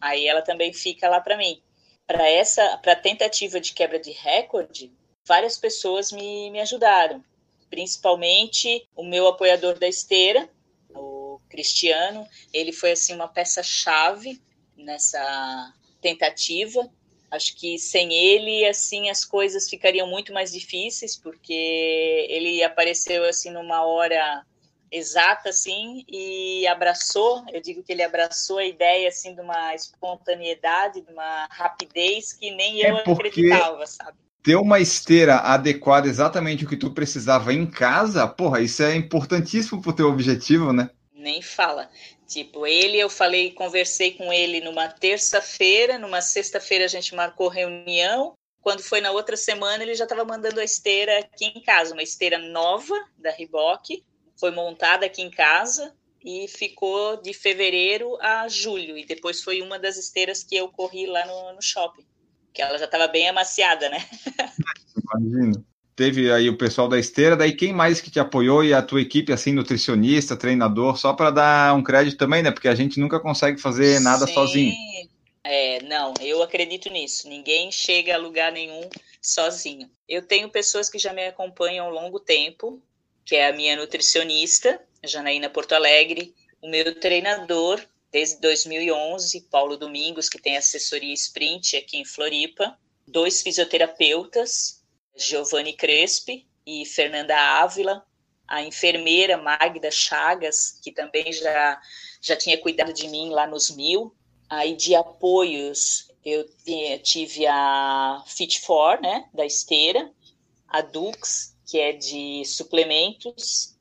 aí 0.00 0.26
ela 0.26 0.40
também 0.40 0.72
fica 0.72 1.10
lá 1.10 1.20
para 1.20 1.36
mim. 1.36 1.62
Para 2.06 2.26
essa, 2.26 2.78
para 2.78 2.96
tentativa 2.96 3.60
de 3.60 3.74
quebra 3.74 3.98
de 3.98 4.12
recorde, 4.12 4.90
várias 5.26 5.58
pessoas 5.58 6.10
me, 6.10 6.50
me 6.50 6.60
ajudaram, 6.60 7.22
principalmente 7.68 8.88
o 8.96 9.04
meu 9.04 9.28
apoiador 9.28 9.78
da 9.78 9.86
esteira, 9.86 10.48
Cristiano, 11.48 12.26
ele 12.52 12.72
foi 12.72 12.92
assim 12.92 13.14
uma 13.14 13.28
peça 13.28 13.62
chave 13.62 14.40
nessa 14.76 15.74
tentativa. 16.00 16.88
Acho 17.30 17.54
que 17.56 17.78
sem 17.78 18.12
ele 18.12 18.66
assim 18.66 19.10
as 19.10 19.24
coisas 19.24 19.68
ficariam 19.68 20.06
muito 20.06 20.32
mais 20.32 20.52
difíceis, 20.52 21.16
porque 21.16 22.26
ele 22.28 22.62
apareceu 22.62 23.24
assim 23.24 23.50
numa 23.50 23.84
hora 23.84 24.42
exata 24.90 25.50
assim 25.50 26.04
e 26.08 26.66
abraçou, 26.66 27.44
eu 27.52 27.60
digo 27.60 27.82
que 27.82 27.92
ele 27.92 28.02
abraçou 28.02 28.56
a 28.56 28.64
ideia 28.64 29.08
assim 29.08 29.34
de 29.34 29.40
uma 29.42 29.74
espontaneidade, 29.74 31.02
de 31.02 31.12
uma 31.12 31.46
rapidez 31.50 32.32
que 32.32 32.50
nem 32.50 32.82
é 32.82 32.90
eu 32.90 32.96
acreditava, 32.96 33.86
sabe? 33.86 34.16
ter 34.42 34.56
uma 34.56 34.80
esteira 34.80 35.36
adequada 35.36 36.08
exatamente 36.08 36.64
o 36.64 36.68
que 36.68 36.76
tu 36.76 36.90
precisava 36.92 37.52
em 37.52 37.66
casa, 37.66 38.26
porra, 38.26 38.62
isso 38.62 38.82
é 38.82 38.96
importantíssimo 38.96 39.82
pro 39.82 39.92
teu 39.92 40.08
objetivo, 40.08 40.72
né? 40.72 40.88
nem 41.18 41.42
fala. 41.42 41.90
Tipo, 42.28 42.66
ele, 42.66 42.98
eu 42.98 43.08
falei, 43.08 43.52
conversei 43.52 44.12
com 44.12 44.30
ele 44.30 44.60
numa 44.60 44.86
terça-feira, 44.86 45.98
numa 45.98 46.20
sexta-feira 46.20 46.84
a 46.84 46.88
gente 46.88 47.14
marcou 47.14 47.48
reunião. 47.48 48.34
Quando 48.60 48.82
foi 48.82 49.00
na 49.00 49.10
outra 49.10 49.34
semana, 49.34 49.82
ele 49.82 49.94
já 49.94 50.04
estava 50.04 50.26
mandando 50.26 50.60
a 50.60 50.64
esteira 50.64 51.20
aqui 51.20 51.46
em 51.46 51.62
casa, 51.62 51.94
uma 51.94 52.02
esteira 52.02 52.36
nova 52.36 52.94
da 53.16 53.30
Reebok, 53.30 54.04
foi 54.38 54.50
montada 54.50 55.06
aqui 55.06 55.22
em 55.22 55.30
casa 55.30 55.96
e 56.22 56.46
ficou 56.48 57.16
de 57.16 57.32
fevereiro 57.32 58.18
a 58.20 58.46
julho. 58.46 58.98
E 58.98 59.06
depois 59.06 59.42
foi 59.42 59.62
uma 59.62 59.78
das 59.78 59.96
esteiras 59.96 60.44
que 60.44 60.54
eu 60.54 60.68
corri 60.68 61.06
lá 61.06 61.24
no, 61.24 61.54
no 61.54 61.62
shopping, 61.62 62.04
que 62.52 62.60
ela 62.60 62.76
já 62.76 62.84
estava 62.84 63.08
bem 63.08 63.26
amaciada, 63.26 63.88
né? 63.88 64.06
Imagino 65.02 65.67
teve 65.98 66.30
aí 66.30 66.48
o 66.48 66.56
pessoal 66.56 66.86
da 66.86 66.96
esteira, 66.96 67.36
daí 67.36 67.52
quem 67.52 67.72
mais 67.72 68.00
que 68.00 68.08
te 68.08 68.20
apoiou 68.20 68.62
e 68.62 68.72
a 68.72 68.80
tua 68.80 69.00
equipe, 69.00 69.32
assim, 69.32 69.50
nutricionista, 69.50 70.36
treinador, 70.36 70.96
só 70.96 71.12
para 71.12 71.32
dar 71.32 71.74
um 71.74 71.82
crédito 71.82 72.16
também, 72.16 72.40
né? 72.40 72.52
Porque 72.52 72.68
a 72.68 72.74
gente 72.76 73.00
nunca 73.00 73.18
consegue 73.18 73.60
fazer 73.60 73.98
nada 73.98 74.24
Sim. 74.24 74.32
sozinho. 74.32 74.74
É, 75.42 75.82
não, 75.82 76.14
eu 76.20 76.40
acredito 76.40 76.88
nisso. 76.88 77.28
Ninguém 77.28 77.72
chega 77.72 78.14
a 78.14 78.16
lugar 78.16 78.52
nenhum 78.52 78.88
sozinho. 79.20 79.90
Eu 80.08 80.22
tenho 80.22 80.48
pessoas 80.48 80.88
que 80.88 81.00
já 81.00 81.12
me 81.12 81.26
acompanham 81.26 81.88
há 81.88 81.90
longo 81.90 82.20
tempo, 82.20 82.80
que 83.24 83.34
é 83.34 83.48
a 83.48 83.52
minha 83.52 83.74
nutricionista, 83.74 84.80
Janaína 85.04 85.50
Porto 85.50 85.72
Alegre, 85.72 86.32
o 86.62 86.70
meu 86.70 86.94
treinador 87.00 87.80
desde 88.12 88.40
2011, 88.40 89.48
Paulo 89.50 89.76
Domingos, 89.76 90.28
que 90.28 90.40
tem 90.40 90.56
assessoria 90.56 91.12
Sprint 91.12 91.76
aqui 91.76 91.96
em 91.96 92.04
Floripa, 92.04 92.78
dois 93.04 93.42
fisioterapeutas, 93.42 94.77
Giovanni 95.18 95.72
Crespi 95.72 96.46
e 96.66 96.84
Fernanda 96.86 97.36
Ávila, 97.36 98.04
a 98.46 98.62
enfermeira 98.62 99.36
Magda 99.36 99.90
Chagas, 99.90 100.78
que 100.82 100.92
também 100.92 101.32
já, 101.32 101.80
já 102.20 102.36
tinha 102.36 102.58
cuidado 102.58 102.92
de 102.92 103.08
mim 103.08 103.30
lá 103.30 103.46
nos 103.46 103.70
mil. 103.70 104.14
Aí 104.48 104.74
de 104.74 104.94
apoios, 104.94 106.10
eu 106.24 106.46
tive 107.02 107.46
a 107.46 108.22
Fit 108.26 108.60
For, 108.60 109.00
né, 109.00 109.28
da 109.34 109.44
esteira, 109.44 110.10
a 110.66 110.80
Dux, 110.80 111.54
que 111.66 111.78
é 111.78 111.92
de 111.92 112.44
suplementos, 112.46 113.76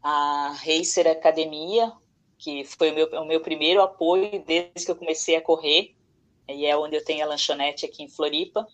a 0.00 0.52
Racer 0.52 1.08
Academia, 1.08 1.92
que 2.38 2.64
foi 2.64 2.90
o 2.90 2.94
meu, 2.94 3.06
o 3.20 3.24
meu 3.24 3.40
primeiro 3.40 3.80
apoio 3.80 4.44
desde 4.44 4.84
que 4.84 4.90
eu 4.90 4.96
comecei 4.96 5.36
a 5.36 5.40
correr, 5.40 5.94
e 6.48 6.66
é 6.66 6.76
onde 6.76 6.96
eu 6.96 7.04
tenho 7.04 7.24
a 7.24 7.28
lanchonete 7.28 7.86
aqui 7.86 8.02
em 8.02 8.08
Floripa. 8.08 8.66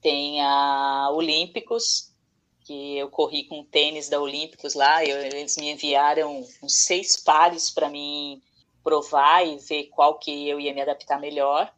Tem 0.00 0.40
a 0.40 1.10
Olímpicos, 1.12 2.12
que 2.60 2.98
eu 2.98 3.08
corri 3.08 3.44
com 3.44 3.64
tênis 3.64 4.08
da 4.08 4.20
Olímpicos 4.20 4.74
lá, 4.74 5.04
eu, 5.04 5.18
eles 5.18 5.56
me 5.56 5.70
enviaram 5.70 6.44
uns 6.62 6.84
seis 6.84 7.16
pares 7.16 7.70
para 7.70 7.88
mim 7.88 8.42
provar 8.84 9.46
e 9.46 9.58
ver 9.58 9.84
qual 9.86 10.18
que 10.18 10.48
eu 10.48 10.60
ia 10.60 10.72
me 10.72 10.80
adaptar 10.80 11.18
melhor. 11.18 11.72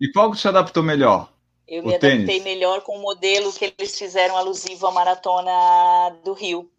E 0.00 0.10
qual 0.10 0.30
que 0.30 0.38
se 0.38 0.48
adaptou 0.48 0.82
melhor? 0.82 1.32
Eu 1.66 1.82
o 1.82 1.86
me 1.86 1.98
tênis. 1.98 2.24
adaptei 2.24 2.40
melhor 2.40 2.82
com 2.82 2.96
o 2.96 3.02
modelo 3.02 3.52
que 3.52 3.72
eles 3.78 3.98
fizeram 3.98 4.36
alusivo 4.36 4.86
à 4.86 4.90
maratona 4.90 5.50
do 6.24 6.32
Rio. 6.32 6.70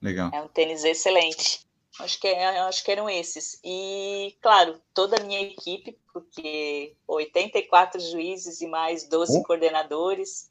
Legal. 0.00 0.30
É 0.32 0.40
um 0.40 0.48
tênis 0.48 0.84
excelente. 0.84 1.67
Acho 1.98 2.20
que, 2.20 2.28
é, 2.28 2.60
acho 2.60 2.84
que 2.84 2.92
eram 2.92 3.10
esses. 3.10 3.60
E, 3.64 4.36
claro, 4.40 4.80
toda 4.94 5.16
a 5.16 5.24
minha 5.24 5.42
equipe, 5.42 5.98
porque 6.12 6.94
84 7.06 8.00
juízes 8.00 8.60
e 8.60 8.68
mais 8.68 9.08
12 9.08 9.38
oh. 9.38 9.42
coordenadores, 9.42 10.48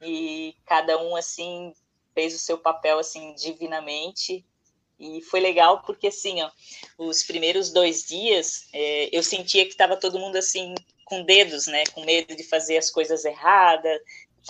e 0.00 0.54
cada 0.64 1.02
um, 1.02 1.16
assim, 1.16 1.74
fez 2.14 2.34
o 2.34 2.38
seu 2.38 2.56
papel, 2.56 2.98
assim, 2.98 3.34
divinamente. 3.34 4.44
E 4.98 5.20
foi 5.22 5.40
legal 5.40 5.82
porque, 5.82 6.06
assim, 6.06 6.40
ó, 6.40 6.50
os 6.96 7.22
primeiros 7.24 7.70
dois 7.70 8.04
dias, 8.04 8.68
é, 8.72 9.08
eu 9.12 9.22
sentia 9.22 9.64
que 9.64 9.72
estava 9.72 9.96
todo 9.96 10.18
mundo, 10.18 10.36
assim, 10.36 10.74
com 11.04 11.22
dedos, 11.22 11.66
né? 11.66 11.84
Com 11.92 12.04
medo 12.04 12.34
de 12.34 12.44
fazer 12.44 12.76
as 12.76 12.90
coisas 12.90 13.24
erradas, 13.24 14.00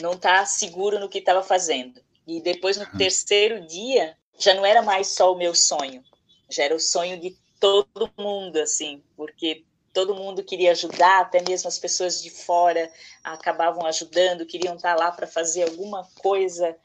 não 0.02 0.16
tá 0.16 0.44
seguro 0.44 1.00
no 1.00 1.08
que 1.08 1.18
estava 1.18 1.42
fazendo. 1.42 2.00
E 2.26 2.40
depois, 2.40 2.76
no 2.76 2.86
terceiro 2.98 3.66
dia, 3.66 4.16
já 4.38 4.52
não 4.54 4.66
era 4.66 4.82
mais 4.82 5.08
só 5.08 5.32
o 5.32 5.38
meu 5.38 5.54
sonho, 5.54 6.04
já 6.48 6.64
era 6.64 6.74
o 6.74 6.80
sonho 6.80 7.20
de 7.20 7.36
todo 7.60 8.10
mundo, 8.18 8.58
assim, 8.58 9.02
porque 9.16 9.64
todo 9.92 10.14
mundo 10.14 10.44
queria 10.44 10.72
ajudar, 10.72 11.22
até 11.22 11.42
mesmo 11.42 11.68
as 11.68 11.78
pessoas 11.78 12.22
de 12.22 12.28
fora 12.28 12.92
acabavam 13.24 13.86
ajudando, 13.86 14.44
queriam 14.44 14.76
estar 14.76 14.94
lá 14.94 15.10
para 15.10 15.26
fazer 15.26 15.62
alguma 15.62 16.06
coisa 16.20 16.76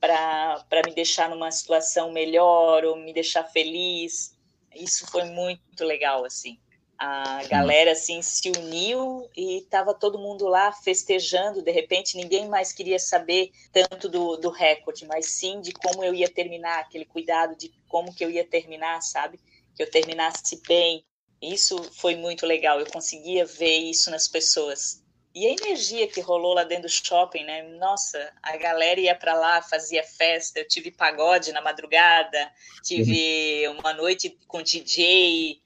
para 0.00 0.82
me 0.84 0.94
deixar 0.94 1.28
numa 1.28 1.50
situação 1.50 2.12
melhor 2.12 2.84
ou 2.84 2.96
me 2.96 3.12
deixar 3.12 3.44
feliz. 3.44 4.34
Isso 4.74 5.06
foi 5.06 5.24
muito 5.24 5.84
legal, 5.84 6.24
assim. 6.24 6.58
A 6.98 7.42
galera 7.44 7.92
assim 7.92 8.22
se 8.22 8.50
uniu 8.50 9.28
e 9.36 9.58
estava 9.58 9.92
todo 9.92 10.18
mundo 10.18 10.46
lá 10.46 10.72
festejando. 10.72 11.62
De 11.62 11.70
repente, 11.70 12.16
ninguém 12.16 12.48
mais 12.48 12.72
queria 12.72 12.98
saber 12.98 13.50
tanto 13.72 14.08
do, 14.08 14.36
do 14.36 14.50
recorde, 14.50 15.06
mas 15.06 15.26
sim 15.26 15.60
de 15.60 15.72
como 15.72 16.04
eu 16.04 16.14
ia 16.14 16.28
terminar, 16.28 16.78
aquele 16.78 17.04
cuidado 17.04 17.56
de 17.56 17.72
como 17.88 18.14
que 18.14 18.24
eu 18.24 18.30
ia 18.30 18.44
terminar, 18.44 19.00
sabe? 19.02 19.40
Que 19.74 19.82
eu 19.82 19.90
terminasse 19.90 20.60
bem. 20.66 21.04
Isso 21.42 21.82
foi 21.94 22.16
muito 22.16 22.46
legal. 22.46 22.78
Eu 22.78 22.86
conseguia 22.90 23.44
ver 23.44 23.76
isso 23.78 24.10
nas 24.10 24.28
pessoas. 24.28 25.02
E 25.34 25.48
a 25.48 25.50
energia 25.50 26.06
que 26.06 26.20
rolou 26.20 26.54
lá 26.54 26.62
dentro 26.62 26.84
do 26.84 26.88
shopping, 26.88 27.42
né? 27.42 27.62
Nossa, 27.76 28.32
a 28.40 28.56
galera 28.56 29.00
ia 29.00 29.16
para 29.16 29.34
lá, 29.34 29.60
fazia 29.60 30.04
festa. 30.04 30.60
Eu 30.60 30.68
tive 30.68 30.92
pagode 30.92 31.50
na 31.50 31.60
madrugada, 31.60 32.52
tive 32.84 33.66
uma 33.68 33.92
noite 33.92 34.38
com 34.46 34.62
DJ, 34.62 35.60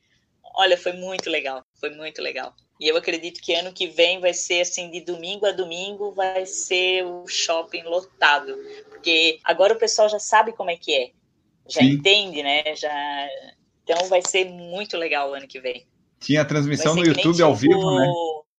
Olha, 0.59 0.77
foi 0.77 0.93
muito 0.93 1.31
legal, 1.31 1.65
foi 1.81 1.91
muito 1.91 2.21
legal. 2.21 2.53
E 2.81 2.89
eu 2.89 2.97
acredito 2.97 3.41
que 3.41 3.55
ano 3.55 3.73
que 3.73 3.87
vem 3.87 4.19
vai 4.19 4.35
ser 4.35 4.63
assim, 4.63 4.91
de 4.91 5.01
domingo 5.01 5.47
a 5.47 5.53
domingo, 5.53 6.11
vai 6.11 6.45
ser 6.47 7.05
o 7.05 7.29
shopping 7.29 7.85
lotado. 7.85 8.57
Porque 8.89 9.39
agora 9.45 9.75
o 9.75 9.79
pessoal 9.79 10.09
já 10.09 10.19
sabe 10.19 10.53
como 10.53 10.69
é 10.69 10.77
que 10.77 10.93
é. 10.93 11.11
Já 11.69 11.81
Sim. 11.81 11.91
entende, 11.91 12.43
né? 12.43 12.75
Já... 12.75 13.29
Então 13.85 14.09
vai 14.09 14.21
ser 14.21 14.47
muito 14.47 14.97
legal 14.97 15.31
o 15.31 15.35
ano 15.35 15.47
que 15.47 15.61
vem. 15.61 15.87
Tinha 16.19 16.45
transmissão 16.45 16.97
no 16.97 17.07
YouTube 17.07 17.41
ao 17.41 17.55
vivo, 17.55 17.97
né? 17.97 18.13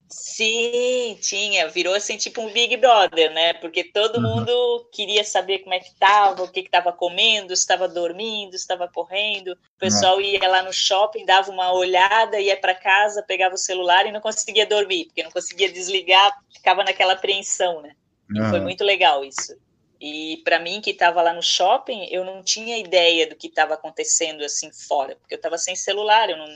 Sim, 0.10 1.18
tinha. 1.22 1.70
Virou 1.70 1.94
assim 1.94 2.18
tipo 2.18 2.42
um 2.42 2.52
Big 2.52 2.76
Brother, 2.78 3.32
né? 3.32 3.54
Porque 3.54 3.84
todo 3.84 4.16
uhum. 4.16 4.38
mundo 4.38 4.90
queria 4.92 5.24
saber 5.24 5.60
como 5.60 5.76
é 5.76 5.80
que 5.80 5.90
estava, 5.90 6.44
o 6.44 6.52
que 6.52 6.62
estava 6.62 6.92
comendo, 6.92 7.56
se 7.56 7.62
estava 7.62 7.88
dormindo, 7.88 8.52
se 8.52 8.64
estava 8.64 8.88
correndo. 8.88 9.52
O 9.52 9.80
pessoal 9.80 10.16
uhum. 10.16 10.22
ia 10.22 10.50
lá 10.50 10.64
no 10.64 10.74
shopping, 10.74 11.26
dava 11.26 11.52
uma 11.52 11.72
olhada, 11.72 12.40
ia 12.40 12.58
para 12.58 12.74
casa, 12.74 13.22
pegava 13.22 13.54
o 13.54 13.58
celular 13.58 14.08
e 14.08 14.12
não 14.12 14.20
conseguia 14.20 14.66
dormir, 14.66 15.06
porque 15.06 15.22
não 15.22 15.32
conseguia 15.32 15.72
desligar, 15.72 16.32
ficava 16.52 16.84
naquela 16.84 17.14
apreensão, 17.14 17.82
né? 17.82 17.96
Uhum. 18.32 18.50
Foi 18.50 18.60
muito 18.60 18.84
legal 18.84 19.24
isso. 19.24 19.56
E 20.02 20.42
para 20.44 20.60
mim 20.60 20.82
que 20.82 20.92
estava 20.92 21.22
lá 21.22 21.34
no 21.34 21.44
shopping, 21.44 22.08
eu 22.10 22.24
não 22.24 22.42
tinha 22.42 22.78
ideia 22.78 23.28
do 23.28 23.36
que 23.36 23.48
estava 23.48 23.76
acontecendo 23.76 24.44
assim 24.44 24.72
fora, 24.72 25.16
porque 25.18 25.36
eu 25.36 25.40
estava 25.40 25.58
sem 25.58 25.76
celular, 25.76 26.30
eu 26.30 26.38
não 26.38 26.48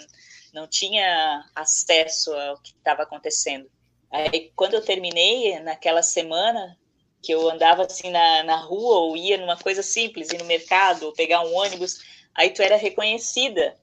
não 0.53 0.67
tinha 0.67 1.43
acesso 1.55 2.31
ao 2.33 2.57
que 2.57 2.71
estava 2.71 3.03
acontecendo. 3.03 3.69
Aí, 4.11 4.51
quando 4.55 4.75
eu 4.75 4.81
terminei, 4.81 5.59
naquela 5.59 6.03
semana, 6.03 6.77
que 7.21 7.33
eu 7.33 7.49
andava 7.49 7.83
assim 7.83 8.11
na, 8.11 8.43
na 8.43 8.57
rua 8.57 8.99
ou 8.99 9.17
ia 9.17 9.37
numa 9.37 9.57
coisa 9.57 9.81
simples, 9.81 10.29
ir 10.29 10.37
no 10.37 10.45
mercado, 10.45 11.07
ou 11.07 11.13
pegar 11.13 11.41
um 11.41 11.55
ônibus, 11.55 11.99
aí 12.35 12.51
tu 12.51 12.61
era 12.61 12.75
reconhecida. 12.75 13.75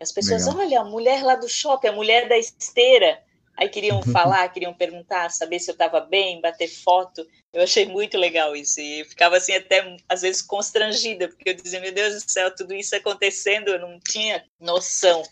As 0.00 0.10
pessoas, 0.10 0.46
Legal. 0.46 0.60
olha, 0.60 0.80
a 0.80 0.84
mulher 0.84 1.22
lá 1.22 1.36
do 1.36 1.48
shopping, 1.48 1.88
a 1.88 1.92
mulher 1.92 2.28
da 2.28 2.36
esteira. 2.36 3.22
Aí 3.56 3.68
queriam 3.68 4.02
falar, 4.12 4.48
queriam 4.48 4.74
perguntar, 4.74 5.30
saber 5.30 5.60
se 5.60 5.70
eu 5.70 5.74
estava 5.74 6.00
bem, 6.00 6.40
bater 6.40 6.68
foto. 6.68 7.24
Eu 7.52 7.62
achei 7.62 7.86
muito 7.86 8.18
legal 8.18 8.56
isso. 8.56 8.80
E 8.80 9.04
ficava 9.04 9.36
assim, 9.36 9.54
até 9.54 9.96
às 10.08 10.22
vezes 10.22 10.42
constrangida, 10.42 11.28
porque 11.28 11.50
eu 11.50 11.54
dizia, 11.54 11.80
meu 11.80 11.92
Deus 11.92 12.24
do 12.24 12.30
céu, 12.30 12.52
tudo 12.52 12.74
isso 12.74 12.96
acontecendo, 12.96 13.68
eu 13.68 13.78
não 13.78 14.00
tinha 14.00 14.44
noção 14.58 15.22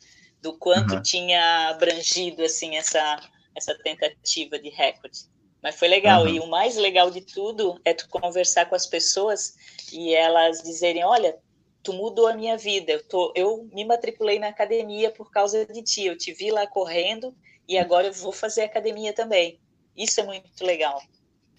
do 0.40 0.56
quanto 0.56 0.94
uhum. 0.94 1.02
tinha 1.02 1.68
abrangido 1.70 2.42
assim 2.42 2.76
essa, 2.76 3.20
essa 3.54 3.74
tentativa 3.82 4.58
de 4.58 4.68
recorde. 4.68 5.20
Mas 5.62 5.76
foi 5.76 5.88
legal. 5.88 6.22
Uhum. 6.22 6.28
E 6.28 6.40
o 6.40 6.46
mais 6.46 6.76
legal 6.76 7.10
de 7.10 7.20
tudo 7.20 7.80
é 7.84 7.92
tu 7.92 8.08
conversar 8.08 8.66
com 8.66 8.74
as 8.74 8.86
pessoas 8.86 9.56
e 9.92 10.14
elas 10.14 10.62
dizerem: 10.62 11.04
olha, 11.04 11.36
tu 11.82 11.92
mudou 11.92 12.26
a 12.26 12.34
minha 12.34 12.56
vida. 12.56 12.92
Eu, 12.92 13.02
tô, 13.02 13.32
eu 13.34 13.68
me 13.72 13.84
matriculei 13.84 14.38
na 14.38 14.48
academia 14.48 15.10
por 15.10 15.30
causa 15.30 15.66
de 15.66 15.82
ti. 15.82 16.04
Eu 16.04 16.16
te 16.16 16.32
vi 16.32 16.50
lá 16.50 16.66
correndo 16.66 17.34
e 17.68 17.78
agora 17.78 18.08
eu 18.08 18.12
vou 18.12 18.32
fazer 18.32 18.62
academia 18.62 19.12
também. 19.12 19.58
Isso 19.96 20.20
é 20.20 20.24
muito 20.24 20.64
legal. 20.64 21.02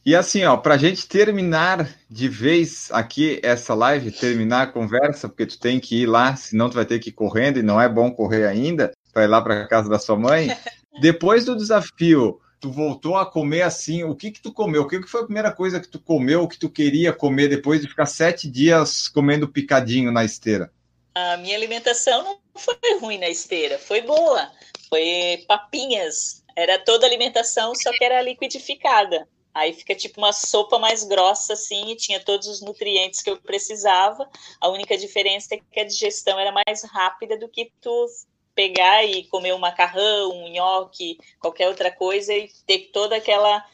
E 0.07 0.15
assim, 0.15 0.45
ó, 0.45 0.55
para 0.55 0.75
a 0.75 0.77
gente 0.77 1.05
terminar 1.05 1.85
de 2.09 2.29
vez 2.29 2.87
aqui 2.93 3.41
essa 3.43 3.73
live, 3.73 4.09
terminar 4.09 4.61
a 4.61 4.71
conversa, 4.71 5.27
porque 5.27 5.45
tu 5.45 5.59
tem 5.59 5.81
que 5.81 6.03
ir 6.03 6.05
lá, 6.05 6.33
senão 6.33 6.69
tu 6.69 6.75
vai 6.75 6.85
ter 6.85 6.97
que 6.99 7.09
ir 7.09 7.11
correndo 7.11 7.59
e 7.59 7.61
não 7.61 7.81
é 7.81 7.89
bom 7.89 8.09
correr 8.09 8.47
ainda, 8.47 8.93
ir 9.13 9.27
lá 9.27 9.41
para 9.41 9.67
casa 9.67 9.89
da 9.89 9.99
sua 9.99 10.15
mãe. 10.15 10.47
Depois 11.01 11.43
do 11.43 11.57
desafio, 11.57 12.39
tu 12.57 12.71
voltou 12.71 13.17
a 13.17 13.25
comer 13.29 13.63
assim, 13.63 14.05
o 14.05 14.15
que 14.15 14.31
que 14.31 14.41
tu 14.41 14.53
comeu? 14.53 14.83
O 14.83 14.87
que, 14.87 15.01
que 15.01 15.09
foi 15.09 15.23
a 15.23 15.25
primeira 15.25 15.51
coisa 15.51 15.77
que 15.77 15.89
tu 15.89 15.99
comeu, 15.99 16.47
que 16.47 16.57
tu 16.57 16.69
queria 16.69 17.11
comer 17.11 17.49
depois 17.49 17.81
de 17.81 17.89
ficar 17.89 18.05
sete 18.05 18.49
dias 18.49 19.09
comendo 19.09 19.51
picadinho 19.51 20.09
na 20.09 20.23
esteira? 20.23 20.71
A 21.13 21.35
minha 21.35 21.57
alimentação 21.57 22.23
não 22.23 22.39
foi 22.55 22.97
ruim 23.01 23.17
na 23.17 23.27
esteira, 23.27 23.77
foi 23.77 23.99
boa. 24.03 24.49
Foi 24.87 25.43
papinhas, 25.49 26.45
era 26.55 26.79
toda 26.79 27.05
alimentação, 27.05 27.75
só 27.75 27.91
que 27.91 28.05
era 28.05 28.21
liquidificada. 28.21 29.27
Aí 29.57 29.73
fica 29.73 29.95
tipo 29.95 30.21
uma 30.21 30.31
sopa 30.31 30.77
mais 30.77 31.03
grossa, 31.03 31.53
assim, 31.53 31.89
e 31.89 31.95
tinha 31.95 32.19
todos 32.23 32.47
os 32.47 32.61
nutrientes 32.61 33.23
que 33.23 33.29
eu 33.31 33.37
precisava. 33.37 34.29
A 34.61 34.69
única 34.69 34.95
diferença 34.95 35.55
é 35.55 35.57
que 35.57 35.79
a 35.79 35.83
digestão 35.83 36.39
era 36.39 36.51
mais 36.51 36.83
rápida 36.83 37.35
do 37.35 37.49
que 37.49 37.71
tu 37.81 38.05
pegar 38.53 39.03
e 39.03 39.23
comer 39.23 39.55
um 39.55 39.57
macarrão, 39.57 40.31
um 40.31 40.47
nhoque, 40.47 41.17
qualquer 41.39 41.67
outra 41.69 41.91
coisa 41.91 42.31
e 42.33 42.51
ter 42.67 42.91
toda 42.93 43.15
aquela 43.15 43.65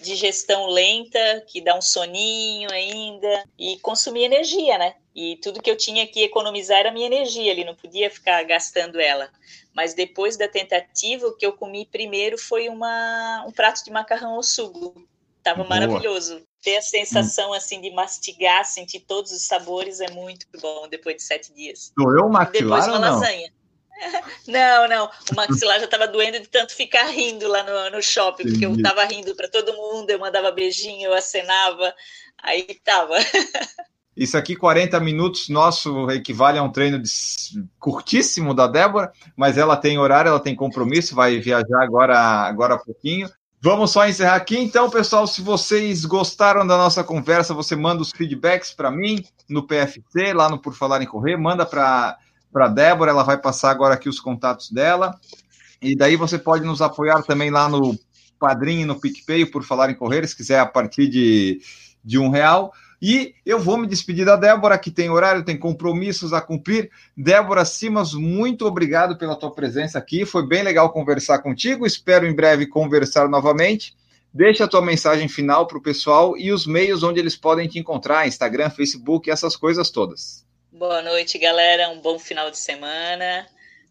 digestão 0.00 0.68
lenta, 0.68 1.44
que 1.48 1.60
dá 1.60 1.76
um 1.76 1.82
soninho 1.82 2.70
ainda, 2.72 3.44
e 3.58 3.80
consumir 3.80 4.22
energia, 4.22 4.78
né? 4.78 4.94
E 5.12 5.38
tudo 5.42 5.60
que 5.60 5.70
eu 5.70 5.76
tinha 5.76 6.06
que 6.06 6.22
economizar 6.22 6.78
era 6.78 6.92
minha 6.92 7.06
energia 7.06 7.50
ali, 7.50 7.64
não 7.64 7.74
podia 7.74 8.08
ficar 8.08 8.44
gastando 8.44 9.00
ela. 9.00 9.28
Mas 9.74 9.92
depois 9.92 10.36
da 10.36 10.46
tentativa, 10.46 11.26
o 11.26 11.36
que 11.36 11.44
eu 11.44 11.52
comi 11.52 11.84
primeiro 11.84 12.38
foi 12.38 12.68
uma, 12.68 13.44
um 13.44 13.50
prato 13.50 13.84
de 13.84 13.90
macarrão 13.90 14.34
ao 14.34 14.42
sugo. 14.44 15.08
Tava 15.42 15.64
Boa. 15.64 15.68
maravilhoso. 15.68 16.42
Ter 16.62 16.76
a 16.76 16.82
sensação 16.82 17.50
hum. 17.50 17.54
assim 17.54 17.80
de 17.80 17.90
mastigar, 17.90 18.64
sentir 18.64 19.00
todos 19.00 19.32
os 19.32 19.46
sabores 19.46 20.00
é 20.00 20.10
muito 20.10 20.46
bom 20.60 20.88
depois 20.88 21.16
de 21.16 21.22
sete 21.22 21.52
dias. 21.52 21.92
Doeu 21.96 22.26
o 22.26 22.32
maxilar 22.32 22.80
depois 22.80 22.86
uma 22.86 22.98
lasanha. 22.98 23.52
Não, 24.48 24.88
não. 24.88 25.10
O 25.30 25.34
maxilar 25.36 25.78
já 25.78 25.84
estava 25.84 26.08
doendo 26.08 26.40
de 26.40 26.48
tanto 26.48 26.74
ficar 26.74 27.04
rindo 27.04 27.46
lá 27.46 27.62
no, 27.62 27.96
no 27.96 28.02
shopping, 28.02 28.44
porque 28.44 28.66
eu 28.66 28.74
estava 28.74 29.04
rindo 29.04 29.32
para 29.36 29.48
todo 29.48 29.72
mundo, 29.74 30.10
eu 30.10 30.18
mandava 30.18 30.50
beijinho, 30.50 31.06
eu 31.06 31.14
acenava, 31.14 31.94
aí 32.42 32.66
estava. 32.68 33.14
Isso 34.16 34.36
aqui, 34.36 34.54
40 34.54 35.00
minutos, 35.00 35.48
nosso 35.48 36.10
equivale 36.10 36.58
a 36.58 36.62
um 36.62 36.70
treino 36.70 36.98
de... 36.98 37.10
curtíssimo 37.78 38.52
da 38.52 38.66
Débora, 38.66 39.10
mas 39.36 39.56
ela 39.56 39.76
tem 39.76 39.98
horário, 39.98 40.28
ela 40.28 40.40
tem 40.40 40.54
compromisso, 40.54 41.14
vai 41.14 41.38
viajar 41.38 41.82
agora, 41.82 42.18
agora 42.18 42.74
há 42.74 42.78
pouquinho. 42.78 43.30
Vamos 43.64 43.92
só 43.92 44.08
encerrar 44.08 44.34
aqui, 44.34 44.58
então, 44.58 44.90
pessoal. 44.90 45.24
Se 45.24 45.40
vocês 45.40 46.04
gostaram 46.04 46.66
da 46.66 46.76
nossa 46.76 47.04
conversa, 47.04 47.54
você 47.54 47.76
manda 47.76 48.02
os 48.02 48.10
feedbacks 48.10 48.72
para 48.72 48.90
mim 48.90 49.24
no 49.48 49.64
PFC, 49.64 50.32
lá 50.34 50.48
no 50.48 50.58
Por 50.58 50.74
Falar 50.74 51.00
em 51.00 51.06
Correr, 51.06 51.36
manda 51.36 51.64
para 51.64 52.18
para 52.52 52.66
Débora, 52.66 53.12
ela 53.12 53.22
vai 53.22 53.38
passar 53.38 53.70
agora 53.70 53.94
aqui 53.94 54.08
os 54.08 54.18
contatos 54.18 54.68
dela. 54.70 55.14
E 55.80 55.96
daí 55.96 56.16
você 56.16 56.38
pode 56.38 56.64
nos 56.64 56.82
apoiar 56.82 57.22
também 57.22 57.50
lá 57.50 57.68
no 57.68 57.96
Padrinho 58.36 58.84
no 58.84 59.00
PicPay, 59.00 59.46
por 59.46 59.62
falar 59.62 59.90
em 59.90 59.94
correr, 59.94 60.26
se 60.26 60.36
quiser 60.36 60.58
a 60.58 60.66
partir 60.66 61.08
de, 61.08 61.60
de 62.04 62.18
um 62.18 62.30
real. 62.30 62.72
E 63.02 63.34
eu 63.44 63.58
vou 63.58 63.76
me 63.76 63.88
despedir 63.88 64.24
da 64.24 64.36
Débora, 64.36 64.78
que 64.78 64.88
tem 64.88 65.10
horário, 65.10 65.44
tem 65.44 65.58
compromissos 65.58 66.32
a 66.32 66.40
cumprir. 66.40 66.88
Débora 67.16 67.64
Simas, 67.64 68.14
muito 68.14 68.64
obrigado 68.64 69.18
pela 69.18 69.34
tua 69.34 69.50
presença 69.50 69.98
aqui. 69.98 70.24
Foi 70.24 70.46
bem 70.46 70.62
legal 70.62 70.92
conversar 70.92 71.40
contigo. 71.40 71.84
Espero 71.84 72.28
em 72.28 72.32
breve 72.32 72.64
conversar 72.64 73.28
novamente. 73.28 73.92
Deixa 74.32 74.66
a 74.66 74.68
tua 74.68 74.80
mensagem 74.80 75.28
final 75.28 75.66
para 75.66 75.78
o 75.78 75.82
pessoal 75.82 76.38
e 76.38 76.52
os 76.52 76.64
meios 76.64 77.02
onde 77.02 77.18
eles 77.18 77.34
podem 77.34 77.66
te 77.66 77.76
encontrar, 77.76 78.28
Instagram, 78.28 78.70
Facebook, 78.70 79.28
essas 79.28 79.56
coisas 79.56 79.90
todas. 79.90 80.46
Boa 80.70 81.02
noite, 81.02 81.38
galera. 81.38 81.88
Um 81.88 82.00
bom 82.00 82.20
final 82.20 82.52
de 82.52 82.58
semana. 82.58 83.48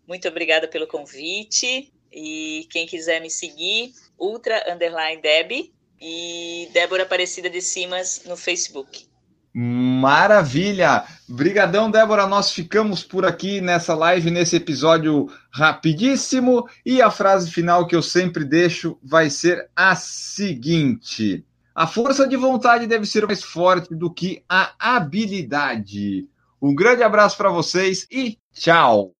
Muito 0.07 0.25
obrigada 0.29 0.69
pelo 0.69 0.87
convite. 0.87 1.91
E 2.13 2.65
quem 2.71 2.87
quiser 2.87 3.19
me 3.19 3.29
seguir, 3.29 3.91
Ultra 4.17 4.73
Underline 4.73 5.21
Deb 5.21 5.69
e 6.01 6.67
Débora 6.73 7.03
Aparecida 7.03 7.49
de 7.49 7.61
Simas 7.61 8.23
no 8.25 8.35
Facebook. 8.35 9.05
Maravilha! 9.53 11.03
Brigadão, 11.27 11.91
Débora. 11.91 12.25
Nós 12.25 12.51
ficamos 12.51 13.03
por 13.03 13.25
aqui 13.25 13.59
nessa 13.59 13.93
live, 13.93 14.31
nesse 14.31 14.55
episódio 14.55 15.29
rapidíssimo. 15.51 16.67
E 16.85 17.01
a 17.01 17.11
frase 17.11 17.51
final 17.51 17.85
que 17.85 17.95
eu 17.95 18.01
sempre 18.01 18.45
deixo 18.45 18.97
vai 19.03 19.29
ser 19.29 19.69
a 19.75 19.93
seguinte: 19.95 21.45
A 21.75 21.85
força 21.85 22.25
de 22.27 22.37
vontade 22.37 22.87
deve 22.87 23.05
ser 23.05 23.27
mais 23.27 23.43
forte 23.43 23.93
do 23.93 24.11
que 24.11 24.41
a 24.47 24.73
habilidade. 24.79 26.29
Um 26.61 26.73
grande 26.73 27.03
abraço 27.03 27.35
para 27.35 27.49
vocês 27.49 28.07
e 28.09 28.37
tchau! 28.53 29.11